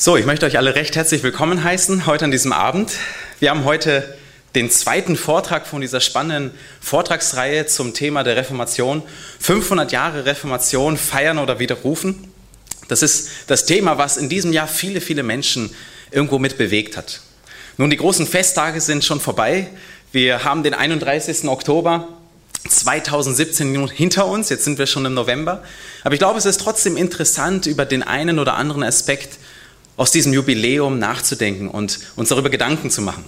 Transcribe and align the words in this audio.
So, 0.00 0.16
ich 0.16 0.26
möchte 0.26 0.46
euch 0.46 0.56
alle 0.58 0.76
recht 0.76 0.94
herzlich 0.94 1.24
willkommen 1.24 1.64
heißen 1.64 2.06
heute 2.06 2.26
an 2.26 2.30
diesem 2.30 2.52
Abend. 2.52 2.92
Wir 3.40 3.50
haben 3.50 3.64
heute 3.64 4.16
den 4.54 4.70
zweiten 4.70 5.16
Vortrag 5.16 5.66
von 5.66 5.80
dieser 5.80 6.00
spannenden 6.00 6.56
Vortragsreihe 6.80 7.66
zum 7.66 7.94
Thema 7.94 8.22
der 8.22 8.36
Reformation. 8.36 9.02
500 9.40 9.90
Jahre 9.90 10.24
Reformation 10.24 10.96
feiern 10.96 11.38
oder 11.38 11.58
widerrufen. 11.58 12.28
Das 12.86 13.02
ist 13.02 13.28
das 13.48 13.64
Thema, 13.64 13.98
was 13.98 14.18
in 14.18 14.28
diesem 14.28 14.52
Jahr 14.52 14.68
viele, 14.68 15.00
viele 15.00 15.24
Menschen 15.24 15.74
irgendwo 16.12 16.38
mit 16.38 16.58
bewegt 16.58 16.96
hat. 16.96 17.20
Nun, 17.76 17.90
die 17.90 17.96
großen 17.96 18.28
Festtage 18.28 18.80
sind 18.80 19.04
schon 19.04 19.18
vorbei. 19.18 19.66
Wir 20.12 20.44
haben 20.44 20.62
den 20.62 20.74
31. 20.74 21.48
Oktober 21.48 22.06
2017 22.68 23.88
hinter 23.88 24.28
uns. 24.28 24.48
Jetzt 24.48 24.62
sind 24.62 24.78
wir 24.78 24.86
schon 24.86 25.04
im 25.06 25.14
November. 25.14 25.64
Aber 26.04 26.14
ich 26.14 26.20
glaube, 26.20 26.38
es 26.38 26.46
ist 26.46 26.60
trotzdem 26.60 26.96
interessant, 26.96 27.66
über 27.66 27.84
den 27.84 28.04
einen 28.04 28.38
oder 28.38 28.54
anderen 28.54 28.84
Aspekt 28.84 29.38
aus 29.98 30.12
diesem 30.12 30.32
Jubiläum 30.32 30.98
nachzudenken 30.98 31.68
und 31.68 31.98
uns 32.16 32.30
darüber 32.30 32.48
Gedanken 32.48 32.88
zu 32.88 33.02
machen. 33.02 33.24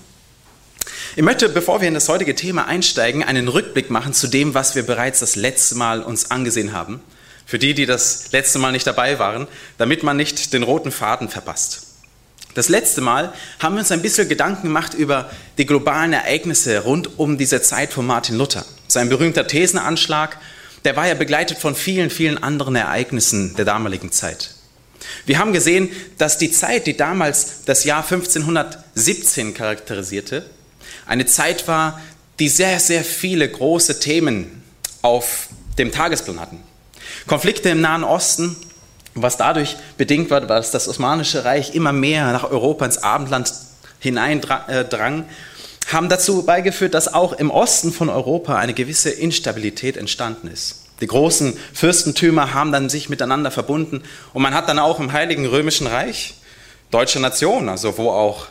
Ich 1.17 1.23
möchte, 1.23 1.49
bevor 1.49 1.81
wir 1.81 1.89
in 1.89 1.95
das 1.95 2.09
heutige 2.09 2.37
Thema 2.37 2.67
einsteigen, 2.67 3.25
einen 3.25 3.49
Rückblick 3.49 3.91
machen 3.91 4.15
zu 4.15 4.29
dem, 4.29 4.55
was 4.55 4.77
wir 4.77 4.85
bereits 4.85 5.19
das 5.19 5.35
letzte 5.35 5.75
Mal 5.75 6.01
uns 6.01 6.31
angesehen 6.31 6.73
haben. 6.73 7.01
Für 7.45 7.59
die, 7.59 7.75
die 7.75 7.87
das 7.87 8.31
letzte 8.31 8.61
Mal 8.61 8.71
nicht 8.71 8.87
dabei 8.87 9.19
waren, 9.19 9.49
damit 9.77 10.05
man 10.05 10.17
nicht 10.17 10.53
den 10.53 10.63
roten 10.63 10.93
Faden 10.93 11.29
verpasst. 11.29 11.89
Das 12.55 12.69
letzte 12.69 13.01
Mal 13.01 13.33
haben 13.59 13.75
wir 13.75 13.81
uns 13.81 13.91
ein 13.91 14.03
bisschen 14.03 14.29
Gedanken 14.29 14.69
gemacht 14.69 14.95
über 14.95 15.29
die 15.59 15.67
globalen 15.67 16.13
Ereignisse 16.13 16.79
rund 16.79 17.19
um 17.19 17.37
diese 17.37 17.61
Zeit 17.63 17.93
von 17.93 18.07
Martin 18.07 18.37
Luther. 18.37 18.65
Sein 18.87 19.09
berühmter 19.09 19.49
Thesenanschlag, 19.49 20.39
der 20.85 20.95
war 20.95 21.09
ja 21.09 21.15
begleitet 21.15 21.59
von 21.59 21.75
vielen, 21.75 22.11
vielen 22.11 22.41
anderen 22.41 22.77
Ereignissen 22.77 23.57
der 23.57 23.65
damaligen 23.65 24.13
Zeit. 24.13 24.55
Wir 25.27 25.39
haben 25.39 25.53
gesehen, 25.53 25.91
dass 26.19 26.39
die 26.39 26.51
Zeit, 26.51 26.87
die 26.87 26.97
damals 26.97 27.65
das 27.65 27.85
Jahr 27.85 28.03
1517 28.03 29.55
charakterisierte, 29.55 30.45
eine 31.07 31.27
Zeit 31.27 31.69
war, 31.69 32.01
die 32.39 32.49
sehr, 32.49 32.81
sehr 32.81 33.05
viele 33.05 33.49
große 33.49 34.01
Themen 34.01 34.63
auf 35.03 35.49
dem 35.79 35.93
Tagesplan 35.93 36.41
hatten. 36.41 36.63
Konflikte 37.27 37.71
im 37.71 37.81
Nahen 37.81 38.05
Osten, 38.05 38.57
was 39.15 39.37
dadurch 39.37 39.77
bedingt 39.97 40.31
war, 40.31 40.41
dass 40.41 40.71
das 40.71 40.89
Osmanische 40.89 41.45
Reich 41.45 41.75
immer 41.75 41.93
mehr 41.93 42.33
nach 42.33 42.45
Europa 42.45 42.85
ins 42.85 42.99
Abendland 42.99 43.53
hineindrang, 43.99 45.25
haben 45.89 46.09
dazu 46.09 46.45
beigeführt, 46.45 46.95
dass 46.95 47.13
auch 47.13 47.33
im 47.33 47.51
Osten 47.51 47.93
von 47.93 48.09
Europa 48.09 48.57
eine 48.57 48.75
gewisse 48.75 49.11
Instabilität 49.11 49.97
entstanden 49.97 50.49
ist. 50.49 50.87
Die 51.01 51.07
großen 51.07 51.57
Fürstentümer 51.73 52.53
haben 52.55 52.73
dann 52.73 52.89
sich 52.89 53.09
miteinander 53.09 53.51
verbunden 53.51 54.03
und 54.33 54.43
man 54.43 54.55
hat 54.55 54.69
dann 54.69 54.79
auch 54.79 55.01
im 55.01 55.13
Heiligen 55.13 55.47
Römischen 55.47 55.87
Reich, 55.87 56.35
deutsche 56.91 57.21
Nation, 57.21 57.69
also 57.69 57.97
wo 57.97 58.11
auch 58.11 58.49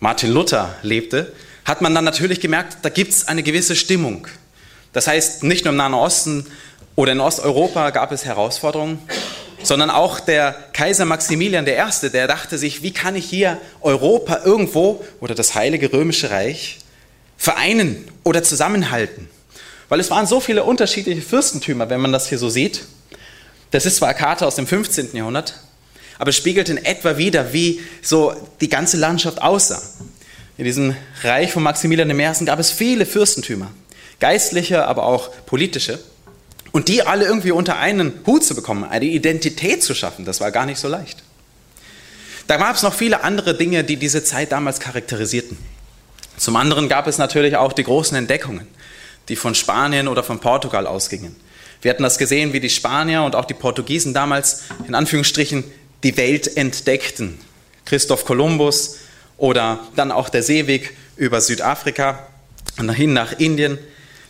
Martin 0.00 0.30
Luther 0.30 0.74
lebte, 0.82 1.32
hat 1.64 1.80
man 1.80 1.94
dann 1.94 2.04
natürlich 2.04 2.40
gemerkt, 2.40 2.78
da 2.82 2.88
gibt 2.88 3.12
es 3.12 3.28
eine 3.28 3.42
gewisse 3.42 3.76
Stimmung. 3.76 4.26
Das 4.92 5.06
heißt, 5.06 5.42
nicht 5.42 5.64
nur 5.64 5.72
im 5.72 5.76
Nahen 5.76 5.94
Osten 5.94 6.46
oder 6.94 7.12
in 7.12 7.20
Osteuropa 7.20 7.90
gab 7.90 8.12
es 8.12 8.24
Herausforderungen, 8.24 9.00
sondern 9.62 9.90
auch 9.90 10.20
der 10.20 10.52
Kaiser 10.72 11.04
Maximilian 11.04 11.66
I., 11.66 12.10
der 12.10 12.28
dachte 12.28 12.58
sich, 12.58 12.82
wie 12.82 12.92
kann 12.92 13.16
ich 13.16 13.28
hier 13.28 13.58
Europa 13.80 14.40
irgendwo 14.44 15.04
oder 15.20 15.34
das 15.34 15.54
Heilige 15.54 15.92
Römische 15.92 16.30
Reich 16.30 16.78
vereinen 17.36 18.08
oder 18.24 18.42
zusammenhalten? 18.42 19.28
Weil 19.88 20.00
es 20.00 20.10
waren 20.10 20.26
so 20.26 20.40
viele 20.40 20.64
unterschiedliche 20.64 21.22
Fürstentümer, 21.22 21.88
wenn 21.90 22.00
man 22.00 22.12
das 22.12 22.28
hier 22.28 22.38
so 22.38 22.48
sieht. 22.48 22.82
Das 23.70 23.86
ist 23.86 23.96
zwar 23.96 24.08
eine 24.08 24.18
Karte 24.18 24.46
aus 24.46 24.56
dem 24.56 24.66
15. 24.66 25.14
Jahrhundert, 25.14 25.54
aber 26.18 26.30
es 26.30 26.36
spiegelt 26.36 26.68
in 26.68 26.78
etwa 26.78 27.16
wieder, 27.16 27.52
wie 27.52 27.80
so 28.02 28.34
die 28.60 28.68
ganze 28.68 28.96
Landschaft 28.96 29.40
aussah. 29.42 29.82
In 30.56 30.64
diesem 30.64 30.96
Reich 31.22 31.52
von 31.52 31.62
Maximilian 31.62 32.10
I. 32.10 32.44
gab 32.44 32.58
es 32.58 32.70
viele 32.70 33.06
Fürstentümer, 33.06 33.70
geistliche, 34.18 34.86
aber 34.86 35.04
auch 35.04 35.30
politische. 35.46 35.98
Und 36.72 36.88
die 36.88 37.02
alle 37.02 37.24
irgendwie 37.24 37.52
unter 37.52 37.78
einen 37.78 38.12
Hut 38.26 38.44
zu 38.44 38.54
bekommen, 38.54 38.84
eine 38.84 39.06
Identität 39.06 39.82
zu 39.82 39.94
schaffen, 39.94 40.24
das 40.24 40.40
war 40.40 40.50
gar 40.50 40.66
nicht 40.66 40.78
so 40.78 40.88
leicht. 40.88 41.22
Da 42.46 42.56
gab 42.56 42.76
es 42.76 42.82
noch 42.82 42.94
viele 42.94 43.22
andere 43.22 43.56
Dinge, 43.56 43.84
die 43.84 43.96
diese 43.96 44.24
Zeit 44.24 44.52
damals 44.52 44.80
charakterisierten. 44.80 45.56
Zum 46.36 46.56
anderen 46.56 46.88
gab 46.88 47.06
es 47.06 47.18
natürlich 47.18 47.56
auch 47.56 47.72
die 47.72 47.84
großen 47.84 48.16
Entdeckungen 48.16 48.66
die 49.28 49.36
von 49.36 49.54
Spanien 49.54 50.08
oder 50.08 50.22
von 50.22 50.40
Portugal 50.40 50.86
ausgingen. 50.86 51.36
Wir 51.82 51.90
hatten 51.90 52.02
das 52.02 52.18
gesehen, 52.18 52.52
wie 52.52 52.60
die 52.60 52.70
Spanier 52.70 53.22
und 53.22 53.34
auch 53.34 53.44
die 53.44 53.54
Portugiesen 53.54 54.14
damals 54.14 54.64
in 54.86 54.94
Anführungsstrichen 54.94 55.64
die 56.02 56.16
Welt 56.16 56.56
entdeckten. 56.56 57.38
Christoph 57.84 58.24
Kolumbus 58.24 58.96
oder 59.36 59.80
dann 59.96 60.10
auch 60.10 60.28
der 60.28 60.42
Seeweg 60.42 60.96
über 61.16 61.40
Südafrika 61.40 62.26
und 62.78 62.90
hin 62.90 63.12
nach 63.12 63.38
Indien. 63.38 63.78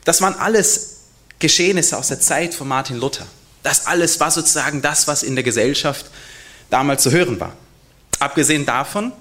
Das 0.04 0.20
waren 0.20 0.34
alles 0.34 0.98
Geschehnisse 1.38 1.96
aus 1.96 2.08
der 2.08 2.20
Zeit 2.20 2.54
von 2.54 2.68
Martin 2.68 2.98
Luther. 2.98 3.26
Das 3.62 3.86
alles 3.86 4.20
war 4.20 4.30
sozusagen 4.30 4.82
das, 4.82 5.08
was 5.08 5.22
in 5.22 5.34
der 5.34 5.44
Gesellschaft 5.44 6.06
damals 6.70 7.02
zu 7.02 7.10
hören 7.10 7.40
war. 7.40 7.52
Abgesehen 8.18 8.66
davon 8.66 9.12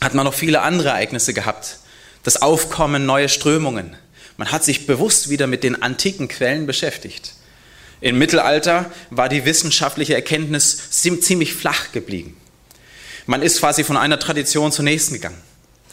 hat 0.00 0.14
man 0.14 0.24
noch 0.24 0.34
viele 0.34 0.62
andere 0.62 0.88
Ereignisse 0.88 1.34
gehabt. 1.34 1.78
Das 2.22 2.42
Aufkommen 2.42 3.06
neuer 3.06 3.28
Strömungen, 3.28 3.96
man 4.38 4.50
hat 4.50 4.64
sich 4.64 4.86
bewusst 4.86 5.28
wieder 5.28 5.46
mit 5.46 5.64
den 5.64 5.82
antiken 5.82 6.28
Quellen 6.28 6.66
beschäftigt. 6.66 7.34
Im 8.00 8.18
Mittelalter 8.18 8.90
war 9.10 9.28
die 9.28 9.44
wissenschaftliche 9.44 10.14
Erkenntnis 10.14 10.90
ziemlich 10.90 11.52
flach 11.52 11.92
geblieben. 11.92 12.36
Man 13.26 13.42
ist 13.42 13.58
quasi 13.58 13.84
von 13.84 13.96
einer 13.96 14.18
Tradition 14.18 14.72
zur 14.72 14.84
nächsten 14.84 15.14
gegangen. 15.14 15.42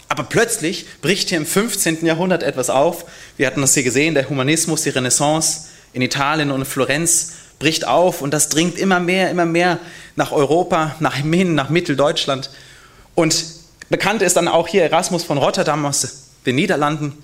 Aber 0.07 0.23
plötzlich 0.23 0.85
bricht 1.01 1.29
hier 1.29 1.39
im 1.39 1.45
15. 1.47 2.05
Jahrhundert 2.05 2.43
etwas 2.43 2.69
auf. 2.69 3.05
Wir 3.35 3.47
hatten 3.47 3.61
das 3.61 3.73
hier 3.73 3.83
gesehen, 3.83 4.13
der 4.13 4.29
Humanismus, 4.29 4.83
die 4.83 4.89
Renaissance 4.89 5.65
in 5.93 6.03
Italien 6.03 6.51
und 6.51 6.65
Florenz 6.65 7.33
bricht 7.57 7.87
auf 7.87 8.21
und 8.21 8.31
das 8.31 8.49
dringt 8.49 8.77
immer 8.77 8.99
mehr, 8.99 9.31
immer 9.31 9.45
mehr 9.45 9.79
nach 10.15 10.31
Europa, 10.31 10.95
nach 10.99 11.15
hin, 11.15 11.55
nach 11.55 11.69
Mitteldeutschland. 11.69 12.51
Und 13.15 13.43
bekannt 13.89 14.21
ist 14.21 14.37
dann 14.37 14.47
auch 14.47 14.67
hier 14.67 14.83
Erasmus 14.83 15.23
von 15.23 15.39
Rotterdam 15.39 15.83
aus 15.85 16.27
den 16.45 16.55
Niederlanden, 16.55 17.17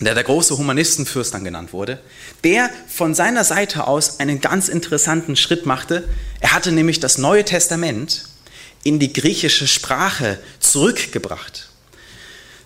der 0.00 0.14
der 0.14 0.24
große 0.24 0.58
Humanistenfürst 0.58 1.32
dann 1.34 1.44
genannt 1.44 1.72
wurde, 1.72 1.98
der 2.42 2.70
von 2.88 3.14
seiner 3.14 3.44
Seite 3.44 3.86
aus 3.86 4.20
einen 4.20 4.40
ganz 4.40 4.68
interessanten 4.68 5.36
Schritt 5.36 5.66
machte. 5.66 6.08
Er 6.40 6.52
hatte 6.52 6.72
nämlich 6.72 7.00
das 7.00 7.18
Neue 7.18 7.44
Testament 7.44 8.24
in 8.82 8.98
die 8.98 9.12
griechische 9.12 9.66
Sprache 9.66 10.38
zurückgebracht. 10.60 11.68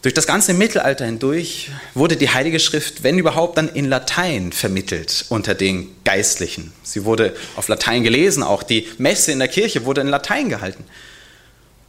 Durch 0.02 0.14
das 0.14 0.28
ganze 0.28 0.54
Mittelalter 0.54 1.04
hindurch 1.04 1.70
wurde 1.94 2.16
die 2.16 2.30
Heilige 2.30 2.60
Schrift, 2.60 3.02
wenn 3.02 3.18
überhaupt, 3.18 3.58
dann 3.58 3.68
in 3.68 3.86
Latein 3.86 4.52
vermittelt 4.52 5.24
unter 5.28 5.54
den 5.54 5.88
Geistlichen. 6.04 6.72
Sie 6.84 7.04
wurde 7.04 7.34
auf 7.56 7.66
Latein 7.66 8.04
gelesen, 8.04 8.44
auch 8.44 8.62
die 8.62 8.86
Messe 8.98 9.32
in 9.32 9.40
der 9.40 9.48
Kirche 9.48 9.84
wurde 9.84 10.00
in 10.00 10.06
Latein 10.06 10.48
gehalten. 10.48 10.84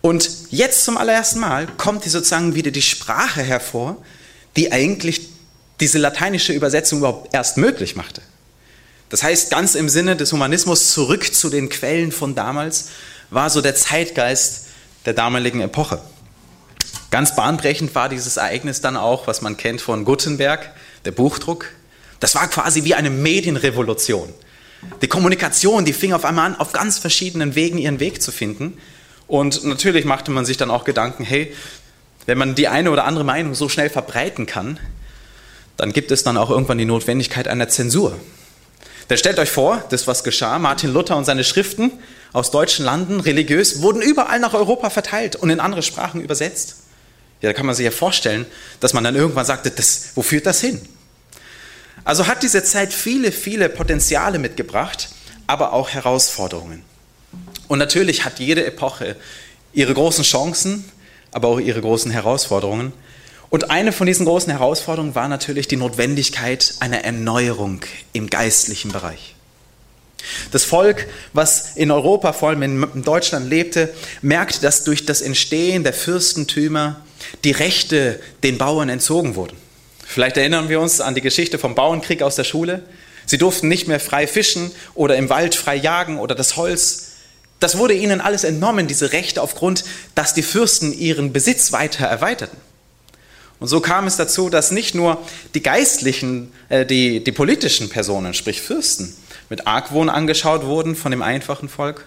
Und 0.02 0.30
jetzt 0.50 0.86
zum 0.86 0.98
allerersten 0.98 1.40
Mal 1.40 1.68
kommt 1.78 2.04
hier 2.04 2.12
sozusagen 2.12 2.56
wieder 2.56 2.72
die 2.72 2.82
Sprache 2.82 3.44
hervor, 3.44 4.04
die 4.56 4.72
eigentlich 4.72 5.29
diese 5.80 5.98
lateinische 5.98 6.54
Übersetzung 6.54 7.00
überhaupt 7.00 7.34
erst 7.34 7.58
möglich 7.58 7.96
machte. 7.96 8.22
Das 9.10 9.24
heißt, 9.24 9.50
ganz 9.50 9.76
im 9.76 9.90
Sinne 9.90 10.16
des 10.16 10.32
Humanismus 10.32 10.92
zurück 10.94 11.34
zu 11.34 11.50
den 11.50 11.70
Quellen 11.70 12.12
von 12.12 12.36
damals 12.36 12.90
war 13.32 13.50
so 13.50 13.62
der 13.62 13.76
Zeitgeist 13.76 14.68
der 15.06 15.14
damaligen 15.14 15.62
Epoche. 15.62 16.00
Ganz 17.12 17.36
bahnbrechend 17.36 17.96
war 17.96 18.08
dieses 18.10 18.38
Ereignis 18.38 18.82
dann 18.82 18.96
auch, 18.96 19.26
was 19.26 19.42
man 19.42 19.58
kennt 19.58 19.82
von 19.82 20.06
Gutenberg, 20.06 20.72
der 21.06 21.12
Buchdruck. 21.12 21.66
Das 22.20 22.36
war 22.36 22.48
quasi 22.48 22.84
wie 22.84 22.94
eine 22.94 23.10
Medienrevolution. 23.10 24.32
Die 25.02 25.08
Kommunikation, 25.08 25.86
die 25.86 25.94
fing 25.94 26.14
auf 26.14 26.24
einmal 26.24 26.46
an, 26.46 26.56
auf 26.56 26.72
ganz 26.72 27.00
verschiedenen 27.00 27.56
Wegen 27.56 27.78
ihren 27.80 28.00
Weg 28.00 28.22
zu 28.22 28.32
finden. 28.32 28.78
Und 29.28 29.64
natürlich 29.64 30.06
machte 30.06 30.32
man 30.32 30.46
sich 30.46 30.58
dann 30.58 30.70
auch 30.70 30.84
Gedanken, 30.84 31.24
hey, 31.24 31.54
wenn 32.26 32.38
man 32.38 32.56
die 32.56 32.68
eine 32.68 32.92
oder 32.92 33.06
andere 33.06 33.26
Meinung 33.26 33.56
so 33.56 33.70
schnell 33.70 33.90
verbreiten 33.90 34.46
kann, 34.46 34.80
dann 35.80 35.94
gibt 35.94 36.12
es 36.12 36.24
dann 36.24 36.38
auch 36.38 36.50
irgendwann 36.50 36.78
die 36.78 36.86
Notwendigkeit 36.86 37.48
einer 37.48 37.70
Zensur. 37.70 38.20
Denn 39.10 39.18
stellt 39.18 39.40
euch 39.40 39.50
vor, 39.50 39.84
das 39.90 40.08
was 40.08 40.24
geschah, 40.24 40.60
Martin 40.60 40.94
Luther 40.94 41.16
und 41.16 41.26
seine 41.26 41.44
Schriften 41.44 41.92
aus 42.34 42.52
deutschen 42.52 42.86
Landen, 42.86 43.22
religiös, 43.22 43.82
wurden 43.82 44.02
überall 44.02 44.40
nach 44.40 44.54
Europa 44.54 44.90
verteilt 44.90 45.36
und 45.36 45.50
in 45.50 45.60
andere 45.60 45.82
Sprachen 45.82 46.22
übersetzt. 46.22 46.76
Ja, 47.42 47.50
da 47.50 47.54
kann 47.54 47.66
man 47.66 47.74
sich 47.76 47.86
ja 47.86 47.92
vorstellen, 47.92 48.46
dass 48.82 48.94
man 48.94 49.04
dann 49.04 49.16
irgendwann 49.16 49.46
sagte, 49.46 49.72
das, 49.72 50.10
wo 50.16 50.22
führt 50.22 50.46
das 50.46 50.60
hin? 50.60 50.82
Also 52.04 52.28
hat 52.28 52.44
diese 52.44 52.64
Zeit 52.64 52.94
viele, 52.94 53.32
viele 53.32 53.70
Potenziale 53.70 54.38
mitgebracht, 54.38 55.10
aber 55.48 55.74
auch 55.74 55.90
Herausforderungen. 55.90 56.84
Und 57.68 57.80
natürlich 57.80 58.26
hat 58.26 58.40
jede 58.40 58.66
Epoche 58.66 59.16
ihre 59.74 59.94
großen 59.94 60.24
Chancen, 60.24 60.84
aber 61.32 61.48
auch 61.48 61.60
ihre 61.60 61.82
großen 61.82 62.12
Herausforderungen. 62.12 62.92
Und 63.50 63.72
eine 63.72 63.92
von 63.92 64.06
diesen 64.06 64.26
großen 64.26 64.52
Herausforderungen 64.52 65.16
war 65.16 65.28
natürlich 65.28 65.68
die 65.68 65.76
Notwendigkeit 65.76 66.76
einer 66.80 67.04
Erneuerung 67.04 67.82
im 68.14 68.30
geistlichen 68.30 68.92
Bereich. 68.92 69.36
Das 70.52 70.66
Volk, 70.66 71.08
was 71.34 71.76
in 71.76 71.92
Europa, 71.92 72.34
vor 72.34 72.50
allem 72.50 72.62
in 72.62 73.04
Deutschland 73.04 73.50
lebte, 73.50 73.94
merkte, 74.22 74.62
dass 74.62 74.84
durch 74.84 75.06
das 75.06 75.22
Entstehen 75.22 75.84
der 75.84 75.94
Fürstentümer 75.94 77.02
die 77.44 77.52
Rechte 77.52 78.20
den 78.44 78.58
Bauern 78.58 78.90
entzogen 78.90 79.36
wurden. 79.36 79.58
Vielleicht 80.06 80.38
erinnern 80.38 80.70
wir 80.70 80.80
uns 80.80 81.02
an 81.02 81.16
die 81.16 81.22
Geschichte 81.22 81.58
vom 81.58 81.76
Bauernkrieg 81.76 82.22
aus 82.22 82.36
der 82.36 82.44
Schule. 82.44 82.84
Sie 83.26 83.38
durften 83.38 83.68
nicht 83.68 83.88
mehr 83.88 84.00
frei 84.00 84.28
fischen 84.28 84.72
oder 84.94 85.16
im 85.18 85.30
Wald 85.30 85.56
frei 85.56 85.76
jagen 85.76 86.20
oder 86.20 86.36
das 86.36 86.56
Holz. 86.56 87.12
Das 87.60 87.78
wurde 87.78 87.94
ihnen 87.94 88.22
alles 88.22 88.44
entnommen, 88.44 88.88
diese 88.88 89.12
Rechte, 89.12 89.42
aufgrund, 89.42 89.84
dass 90.16 90.34
die 90.34 90.44
Fürsten 90.44 90.94
ihren 90.94 91.34
Besitz 91.34 91.72
weiter 91.72 92.06
erweiterten. 92.06 92.58
Und 93.60 93.68
so 93.68 93.82
kam 93.82 94.08
es 94.08 94.16
dazu, 94.16 94.50
dass 94.50 94.72
nicht 94.72 94.96
nur 94.96 95.22
die 95.54 95.62
geistlichen, 95.62 96.52
äh, 96.70 96.86
die, 96.86 97.24
die 97.24 97.32
politischen 97.32 97.90
Personen, 97.90 98.34
sprich 98.34 98.62
Fürsten, 98.62 99.14
mit 99.50 99.68
Argwohn 99.68 100.10
angeschaut 100.10 100.66
wurden 100.66 100.96
von 100.96 101.12
dem 101.12 101.22
einfachen 101.22 101.70
Volk, 101.70 102.06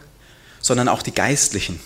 sondern 0.61 0.89
auch 0.89 1.03
die 1.03 1.13
geistlichen, 1.13 1.81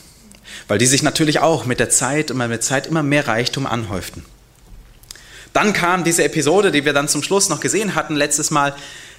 weil 0.68 0.78
die 0.78 0.86
sich 0.86 1.02
natürlich 1.02 1.40
auch 1.40 1.64
mit 1.64 1.80
der 1.80 1.90
Zeit 1.90 2.30
und 2.30 2.36
mit 2.36 2.62
Zeit 2.62 2.86
immer 2.86 3.02
mehr 3.02 3.26
Reichtum 3.26 3.66
anhäuften. 3.66 4.24
Dann 5.52 5.72
kam 5.72 6.04
diese 6.04 6.22
Episode, 6.22 6.70
die 6.70 6.84
wir 6.84 6.92
dann 6.92 7.08
zum 7.08 7.22
Schluss 7.22 7.48
noch 7.48 7.60
gesehen 7.60 7.94
hatten, 7.94 8.14
letztes 8.14 8.50
Mal. 8.50 8.74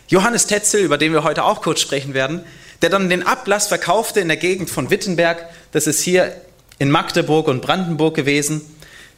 Johannes 0.08 0.46
Tetzel, 0.46 0.82
über 0.82 0.98
den 0.98 1.12
wir 1.12 1.24
heute 1.24 1.44
auch 1.44 1.62
kurz 1.62 1.82
sprechen 1.82 2.14
werden, 2.14 2.44
der 2.82 2.90
dann 2.90 3.10
den 3.10 3.26
Ablass 3.26 3.68
verkaufte 3.68 4.20
in 4.20 4.28
der 4.28 4.38
Gegend 4.38 4.70
von 4.70 4.92
Wittenberg. 4.92 5.50
Das 5.72 5.88
ist 5.88 6.02
hier 6.02 6.40
in 6.78 6.92
Magdeburg 6.92 7.48
und 7.48 7.62
Brandenburg 7.62 8.16
gewesen. 8.16 8.62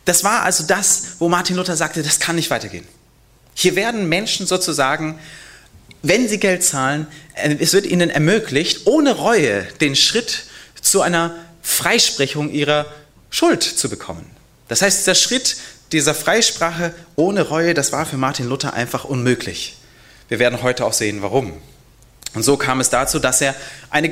Das 0.05 0.23
war 0.23 0.43
also 0.43 0.63
das, 0.63 1.03
wo 1.19 1.29
Martin 1.29 1.55
Luther 1.55 1.75
sagte, 1.75 2.01
das 2.03 2.19
kann 2.19 2.35
nicht 2.35 2.49
weitergehen. 2.49 2.87
Hier 3.53 3.75
werden 3.75 4.07
Menschen 4.09 4.47
sozusagen, 4.47 5.19
wenn 6.01 6.29
sie 6.29 6.39
Geld 6.39 6.63
zahlen, 6.63 7.07
äh, 7.35 7.55
es 7.59 7.73
wird 7.73 7.85
ihnen 7.85 8.09
ermöglicht, 8.09 8.87
ohne 8.87 9.11
Reue 9.11 9.63
den 9.81 9.95
Schritt 9.95 10.45
zu 10.81 11.01
einer 11.01 11.35
Freisprechung 11.61 12.51
ihrer 12.51 12.85
Schuld 13.29 13.63
zu 13.63 13.89
bekommen. 13.89 14.25
Das 14.67 14.81
heißt, 14.81 14.99
dieser 14.99 15.15
Schritt 15.15 15.57
dieser 15.91 16.13
Freisprache 16.13 16.93
ohne 17.15 17.41
Reue, 17.41 17.73
das 17.73 17.91
war 17.91 18.05
für 18.05 18.17
Martin 18.17 18.47
Luther 18.47 18.73
einfach 18.73 19.05
unmöglich. 19.05 19.77
Wir 20.27 20.39
werden 20.39 20.61
heute 20.61 20.85
auch 20.85 20.93
sehen, 20.93 21.21
warum. 21.21 21.53
Und 22.35 22.43
so 22.43 22.57
kam 22.57 22.79
es 22.79 22.89
dazu, 22.89 23.17
dass 23.19 23.41
er 23.41 23.55
eine 23.89 24.11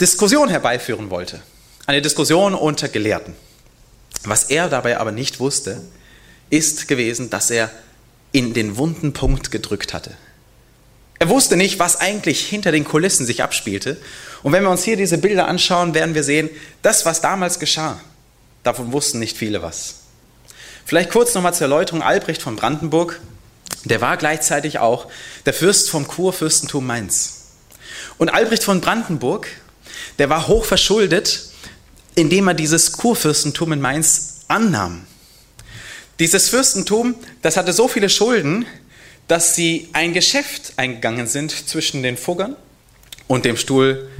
Diskussion 0.00 0.48
herbeiführen 0.48 1.10
wollte. 1.10 1.40
Eine 1.86 2.02
Diskussion 2.02 2.54
unter 2.54 2.88
Gelehrten. 2.88 3.34
Was 4.24 4.44
er 4.44 4.68
dabei 4.68 4.98
aber 4.98 5.12
nicht 5.12 5.40
wusste, 5.40 5.80
ist 6.50 6.88
gewesen, 6.88 7.30
dass 7.30 7.50
er 7.50 7.70
in 8.32 8.54
den 8.54 8.76
wunden 8.76 9.12
Punkt 9.12 9.50
gedrückt 9.50 9.94
hatte. 9.94 10.12
Er 11.18 11.28
wusste 11.28 11.56
nicht, 11.56 11.78
was 11.78 12.00
eigentlich 12.00 12.46
hinter 12.46 12.72
den 12.72 12.84
Kulissen 12.84 13.26
sich 13.26 13.42
abspielte. 13.42 13.98
Und 14.42 14.52
wenn 14.52 14.62
wir 14.62 14.70
uns 14.70 14.84
hier 14.84 14.96
diese 14.96 15.18
Bilder 15.18 15.48
anschauen, 15.48 15.94
werden 15.94 16.14
wir 16.14 16.24
sehen, 16.24 16.48
das, 16.82 17.04
was 17.04 17.20
damals 17.20 17.58
geschah, 17.58 18.00
davon 18.62 18.92
wussten 18.92 19.18
nicht 19.18 19.36
viele 19.36 19.62
was. 19.62 19.96
Vielleicht 20.86 21.10
kurz 21.10 21.34
nochmal 21.34 21.52
zur 21.52 21.66
Erläuterung. 21.66 22.02
Albrecht 22.02 22.42
von 22.42 22.56
Brandenburg, 22.56 23.20
der 23.84 24.00
war 24.00 24.16
gleichzeitig 24.16 24.78
auch 24.78 25.08
der 25.44 25.52
Fürst 25.52 25.90
vom 25.90 26.06
Kurfürstentum 26.06 26.86
Mainz. 26.86 27.48
Und 28.16 28.30
Albrecht 28.30 28.64
von 28.64 28.80
Brandenburg, 28.80 29.46
der 30.18 30.30
war 30.30 30.48
hoch 30.48 30.64
verschuldet, 30.64 31.49
indem 32.20 32.48
er 32.48 32.54
dieses 32.54 32.92
Kurfürstentum 32.92 33.72
in 33.72 33.80
Mainz 33.80 34.40
annahm. 34.46 35.06
Dieses 36.18 36.50
Fürstentum, 36.50 37.14
das 37.40 37.56
hatte 37.56 37.72
so 37.72 37.88
viele 37.88 38.10
Schulden, 38.10 38.66
dass 39.26 39.54
sie 39.54 39.88
ein 39.94 40.12
Geschäft 40.12 40.74
eingegangen 40.76 41.26
sind 41.26 41.50
zwischen 41.50 42.02
den 42.02 42.18
Fuggern 42.18 42.56
und 43.26 43.46
dem 43.46 43.56
Stuhl 43.56 44.10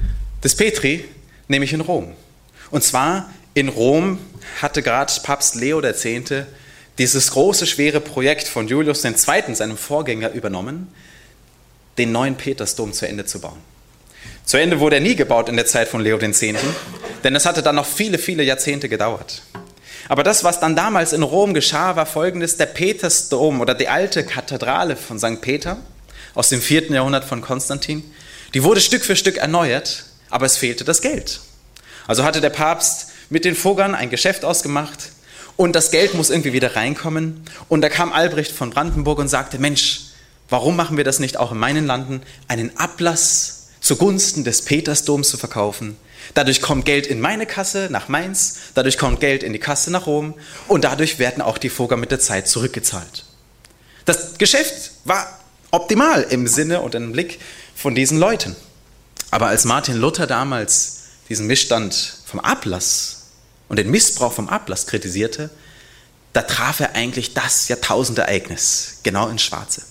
des 0.43 0.55
Petri, 0.55 1.05
nämlich 1.49 1.75
in 1.75 1.82
Rom. 1.82 2.14
Und 2.70 2.82
zwar 2.82 3.31
in 3.52 3.69
Rom 3.69 4.19
hatte 4.62 4.82
gerade 4.82 5.12
Papst 5.23 5.56
Leo 5.56 5.82
X 5.82 6.06
dieses 6.97 7.31
große, 7.32 7.67
schwere 7.67 8.00
Projekt 8.00 8.49
von 8.49 8.67
Julius 8.67 9.05
II., 9.05 9.55
seinem 9.55 9.76
Vorgänger, 9.76 10.32
übernommen, 10.32 10.88
den 11.99 12.12
neuen 12.12 12.37
Petersdom 12.37 12.94
zu 12.94 13.06
Ende 13.06 13.26
zu 13.26 13.43
bauen. 13.43 13.58
Zu 14.50 14.56
Ende 14.56 14.81
wurde 14.81 14.97
er 14.97 15.00
nie 15.00 15.14
gebaut 15.14 15.49
in 15.49 15.55
der 15.55 15.67
Zeit 15.67 15.87
von 15.87 16.00
Leo 16.00 16.19
X., 16.20 16.41
denn 16.41 17.37
es 17.37 17.47
hatte 17.47 17.62
dann 17.62 17.76
noch 17.76 17.87
viele, 17.87 18.19
viele 18.19 18.43
Jahrzehnte 18.43 18.88
gedauert. 18.88 19.43
Aber 20.08 20.25
das, 20.25 20.43
was 20.43 20.58
dann 20.58 20.75
damals 20.75 21.12
in 21.12 21.23
Rom 21.23 21.55
geschah, 21.55 21.94
war 21.94 22.05
folgendes: 22.05 22.56
Der 22.56 22.67
Petersdom 22.67 23.61
oder 23.61 23.75
die 23.75 23.87
alte 23.87 24.25
Kathedrale 24.25 24.97
von 24.97 25.20
St. 25.20 25.41
Peter 25.41 25.76
aus 26.35 26.49
dem 26.49 26.61
vierten 26.61 26.94
Jahrhundert 26.94 27.25
von 27.25 27.43
Konstantin, 27.43 28.02
die 28.52 28.64
wurde 28.64 28.81
Stück 28.81 29.05
für 29.05 29.14
Stück 29.14 29.37
erneuert, 29.37 30.06
aber 30.31 30.47
es 30.47 30.56
fehlte 30.56 30.82
das 30.82 31.00
Geld. 31.00 31.38
Also 32.08 32.25
hatte 32.25 32.41
der 32.41 32.50
Papst 32.50 33.12
mit 33.29 33.44
den 33.44 33.55
Fuggern 33.55 33.94
ein 33.94 34.11
Geschäft 34.11 34.44
ausgemacht, 34.44 35.11
und 35.56 35.76
das 35.76 35.93
Geld 35.93 36.14
muss 36.14 36.29
irgendwie 36.29 36.55
wieder 36.55 36.75
reinkommen. 36.75 37.44
Und 37.69 37.82
da 37.82 37.88
kam 37.88 38.12
Albrecht 38.12 38.50
von 38.50 38.70
Brandenburg 38.70 39.20
und 39.20 39.29
sagte, 39.29 39.61
Mensch, 39.61 40.06
warum 40.49 40.75
machen 40.75 40.97
wir 40.97 41.05
das 41.05 41.20
nicht 41.20 41.37
auch 41.37 41.52
in 41.52 41.58
meinen 41.58 41.87
Landen, 41.87 42.23
einen 42.49 42.76
Ablass 42.76 43.60
zugunsten 43.81 44.44
des 44.44 44.62
Petersdoms 44.62 45.29
zu 45.29 45.37
verkaufen? 45.37 45.97
Dadurch 46.35 46.61
kommt 46.61 46.85
Geld 46.85 47.06
in 47.06 47.21
meine 47.21 47.47
Kasse 47.47 47.88
nach 47.91 48.09
Mainz, 48.09 48.56
dadurch 48.75 48.99
kommt 48.99 49.21
Geld 49.21 49.43
in 49.43 49.53
die 49.53 49.59
Kasse 49.59 49.91
nach 49.91 50.06
Rom 50.06 50.35
und 50.69 50.85
dadurch 50.85 51.19
werden 51.19 51.43
auch 51.43 51.59
die 51.59 51.71
Fugger 51.71 51.97
mit 51.97 52.11
der 52.11 52.21
Zeit 52.21 52.47
zurückgezahlt. 52.47 53.25
Das 54.05 54.38
Geschäft 54.38 54.93
war 55.05 55.41
optimal 55.71 56.23
im 56.23 56.47
Sinne 56.47 56.81
und 56.81 56.94
im 56.94 57.12
Blick 57.12 57.41
von 57.75 57.94
diesen 57.94 58.19
Leuten. 58.19 58.56
Aber 59.31 59.47
als 59.49 59.65
Martin 59.65 59.97
Luther 59.97 60.26
damals 60.26 61.03
diesen 61.29 61.47
Missstand 61.47 62.19
vom 62.25 62.41
Ablass 62.41 63.23
und 63.69 63.79
den 63.79 63.91
Missbrauch 63.91 64.33
vom 64.33 64.49
Ablass 64.49 64.87
kritisierte, 64.87 65.50
da 66.33 66.43
traf 66.43 66.81
er 66.81 66.94
eigentlich 66.94 67.35
das 67.35 67.69
Jahrtausendereignis 67.69 68.99
genau 69.03 69.29
ins 69.29 69.43
Schwarze. 69.43 69.83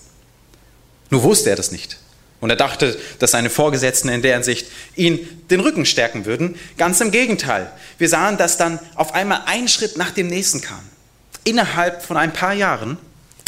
Nur 1.10 1.22
wusste 1.22 1.50
er 1.50 1.56
das 1.56 1.72
nicht. 1.72 1.98
Und 2.40 2.50
er 2.50 2.56
dachte, 2.56 2.98
dass 3.18 3.32
seine 3.32 3.50
Vorgesetzten 3.50 4.08
in 4.08 4.22
der 4.22 4.34
Hinsicht 4.34 4.66
ihn 4.96 5.18
den 5.50 5.60
Rücken 5.60 5.84
stärken 5.84 6.24
würden. 6.24 6.56
Ganz 6.78 7.00
im 7.00 7.10
Gegenteil. 7.10 7.70
Wir 7.98 8.08
sahen, 8.08 8.38
dass 8.38 8.56
dann 8.56 8.78
auf 8.94 9.14
einmal 9.14 9.42
ein 9.46 9.68
Schritt 9.68 9.98
nach 9.98 10.10
dem 10.10 10.28
nächsten 10.28 10.60
kam. 10.62 10.80
Innerhalb 11.44 12.02
von 12.02 12.16
ein 12.16 12.32
paar 12.32 12.54
Jahren 12.54 12.96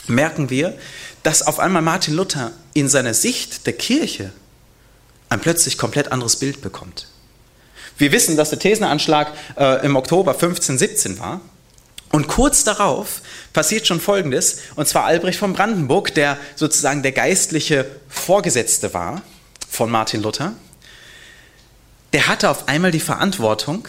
merken 0.07 0.51
wir, 0.51 0.77
dass 1.23 1.43
auf 1.43 1.59
einmal 1.59 1.83
Martin 1.83 2.15
Luther 2.15 2.53
in 2.75 2.89
seiner 2.89 3.15
Sicht 3.15 3.67
der 3.67 3.75
Kirche 3.75 4.33
ein 5.29 5.41
plötzlich 5.41 5.79
komplett 5.79 6.13
anderes 6.13 6.37
Bild 6.37 6.61
bekommt. 6.61 7.07
Wir 7.97 8.13
wissen, 8.13 8.37
dass 8.37 8.51
der 8.51 8.59
Thesenanschlag 8.59 9.33
äh, 9.57 9.85
im 9.85 9.97
Oktober 9.97 10.33
1517 10.33 11.19
war. 11.19 11.41
Und 12.11 12.29
kurz 12.29 12.63
darauf 12.65 13.23
passiert 13.55 13.87
schon 13.87 13.99
Folgendes, 13.99 14.59
und 14.77 14.87
zwar 14.87 15.05
Albrecht 15.05 15.39
von 15.39 15.55
Brandenburg, 15.55 16.15
der 16.15 16.37
sozusagen 16.57 17.03
der 17.03 17.13
geistliche 17.13 17.87
Vorgesetzte 18.23 18.95
war 18.95 19.23
von 19.69 19.91
Martin 19.91 20.23
Luther, 20.23 20.55
der 22.13 22.29
hatte 22.29 22.51
auf 22.51 22.69
einmal 22.69 22.93
die 22.93 23.01
Verantwortung, 23.01 23.89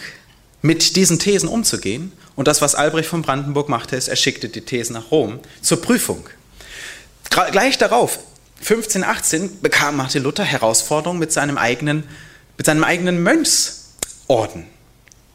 mit 0.60 0.96
diesen 0.96 1.18
Thesen 1.18 1.48
umzugehen. 1.48 2.10
Und 2.36 2.48
das, 2.48 2.60
was 2.62 2.74
Albrecht 2.74 3.08
von 3.08 3.22
Brandenburg 3.22 3.68
machte, 3.68 3.96
ist, 3.96 4.08
er 4.08 4.16
schickte 4.16 4.48
die 4.48 4.62
Thesen 4.62 4.94
nach 4.94 5.10
Rom 5.10 5.38
zur 5.60 5.80
Prüfung. 5.80 6.26
Gleich 7.30 7.78
darauf, 7.78 8.18
1518, 8.60 9.60
bekam 9.60 9.96
Martin 9.96 10.22
Luther 10.22 10.44
Herausforderungen 10.44 11.20
mit 11.20 11.32
seinem 11.32 11.58
eigenen, 11.58 12.04
mit 12.56 12.66
seinem 12.66 12.82
eigenen 12.82 13.22
Mönchs 13.22 13.92
Orden. 14.26 14.66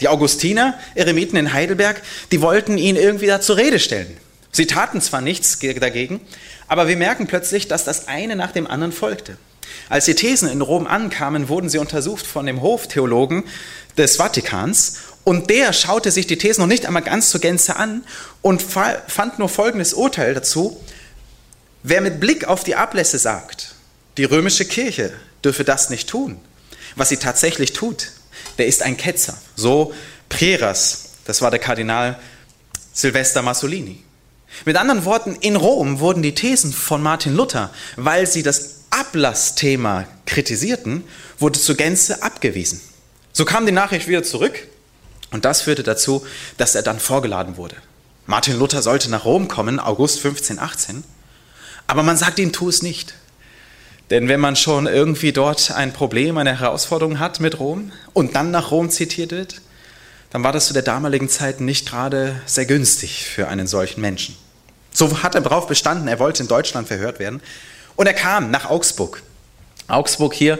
Die 0.01 0.07
Augustiner, 0.07 0.79
Eremiten 0.95 1.37
in 1.37 1.53
Heidelberg, 1.53 2.01
die 2.31 2.41
wollten 2.41 2.77
ihn 2.77 2.95
irgendwie 2.95 3.27
da 3.27 3.39
zur 3.39 3.57
Rede 3.57 3.79
stellen. 3.79 4.17
Sie 4.51 4.65
taten 4.65 4.99
zwar 4.99 5.21
nichts 5.21 5.59
dagegen, 5.59 6.21
aber 6.69 6.87
wir 6.87 6.95
merken 6.95 7.27
plötzlich, 7.27 7.67
dass 7.67 7.83
das 7.83 8.07
eine 8.07 8.35
nach 8.35 8.51
dem 8.51 8.67
anderen 8.67 8.93
folgte. 8.93 9.37
Als 9.89 10.05
die 10.05 10.15
Thesen 10.15 10.49
in 10.49 10.61
Rom 10.61 10.87
ankamen, 10.87 11.49
wurden 11.49 11.69
sie 11.69 11.79
untersucht 11.79 12.25
von 12.25 12.45
dem 12.45 12.61
Hoftheologen 12.61 13.43
des 13.97 14.15
Vatikans 14.15 14.97
und 15.23 15.49
der 15.49 15.73
schaute 15.73 16.11
sich 16.11 16.27
die 16.27 16.37
Thesen 16.37 16.61
noch 16.61 16.67
nicht 16.67 16.85
einmal 16.85 17.01
ganz 17.01 17.29
zur 17.29 17.41
Gänze 17.41 17.75
an 17.75 18.03
und 18.41 18.61
fand 18.61 19.39
nur 19.39 19.49
folgendes 19.49 19.93
Urteil 19.93 20.33
dazu. 20.33 20.79
Wer 21.83 22.01
mit 22.01 22.19
Blick 22.19 22.45
auf 22.45 22.63
die 22.63 22.75
Ablässe 22.75 23.19
sagt, 23.19 23.75
die 24.17 24.23
römische 24.23 24.65
Kirche 24.65 25.11
dürfe 25.43 25.63
das 25.63 25.89
nicht 25.89 26.09
tun, 26.09 26.39
was 26.95 27.09
sie 27.09 27.17
tatsächlich 27.17 27.73
tut, 27.73 28.11
der 28.57 28.67
ist 28.67 28.83
ein 28.83 28.97
Ketzer. 28.97 29.37
So 29.55 29.93
Preras, 30.29 31.05
das 31.25 31.41
war 31.41 31.51
der 31.51 31.59
Kardinal 31.59 32.19
Silvester 32.93 33.41
Massolini. 33.41 34.03
Mit 34.65 34.77
anderen 34.77 35.05
Worten, 35.05 35.35
in 35.39 35.55
Rom 35.55 35.99
wurden 35.99 36.21
die 36.21 36.35
Thesen 36.35 36.73
von 36.73 37.01
Martin 37.01 37.35
Luther, 37.35 37.71
weil 37.95 38.27
sie 38.27 38.43
das 38.43 38.81
Ablassthema 38.89 40.05
kritisierten, 40.25 41.03
wurde 41.37 41.59
zur 41.59 41.75
Gänze 41.75 42.23
abgewiesen. 42.23 42.81
So 43.31 43.45
kam 43.45 43.65
die 43.65 43.71
Nachricht 43.71 44.07
wieder 44.07 44.23
zurück 44.23 44.67
und 45.31 45.45
das 45.45 45.61
führte 45.61 45.83
dazu, 45.83 46.25
dass 46.57 46.75
er 46.75 46.81
dann 46.81 46.99
vorgeladen 46.99 47.57
wurde. 47.57 47.75
Martin 48.25 48.57
Luther 48.57 48.81
sollte 48.81 49.09
nach 49.09 49.25
Rom 49.25 49.47
kommen, 49.47 49.79
August 49.79 50.17
1518, 50.17 51.03
aber 51.87 52.03
man 52.03 52.17
sagte 52.17 52.41
ihm, 52.41 52.51
tu 52.51 52.69
es 52.69 52.81
nicht. 52.81 53.13
Denn 54.09 54.27
wenn 54.27 54.39
man 54.39 54.55
schon 54.55 54.87
irgendwie 54.87 55.31
dort 55.31 55.71
ein 55.71 55.93
Problem, 55.93 56.37
eine 56.37 56.59
Herausforderung 56.59 57.19
hat 57.19 57.39
mit 57.39 57.59
Rom 57.59 57.91
und 58.13 58.35
dann 58.35 58.51
nach 58.51 58.71
Rom 58.71 58.89
zitiert 58.89 59.31
wird, 59.31 59.61
dann 60.31 60.43
war 60.43 60.51
das 60.51 60.67
zu 60.67 60.73
der 60.73 60.83
damaligen 60.83 61.29
Zeit 61.29 61.59
nicht 61.59 61.89
gerade 61.89 62.41
sehr 62.45 62.65
günstig 62.65 63.25
für 63.25 63.47
einen 63.47 63.67
solchen 63.67 64.01
Menschen. 64.01 64.35
So 64.91 65.23
hat 65.23 65.35
er 65.35 65.41
darauf 65.41 65.67
bestanden, 65.67 66.07
er 66.07 66.19
wollte 66.19 66.43
in 66.43 66.47
Deutschland 66.47 66.87
verhört 66.87 67.19
werden. 67.19 67.41
Und 67.95 68.05
er 68.05 68.13
kam 68.13 68.51
nach 68.51 68.69
Augsburg. 68.69 69.23
Augsburg 69.87 70.33
hier 70.33 70.59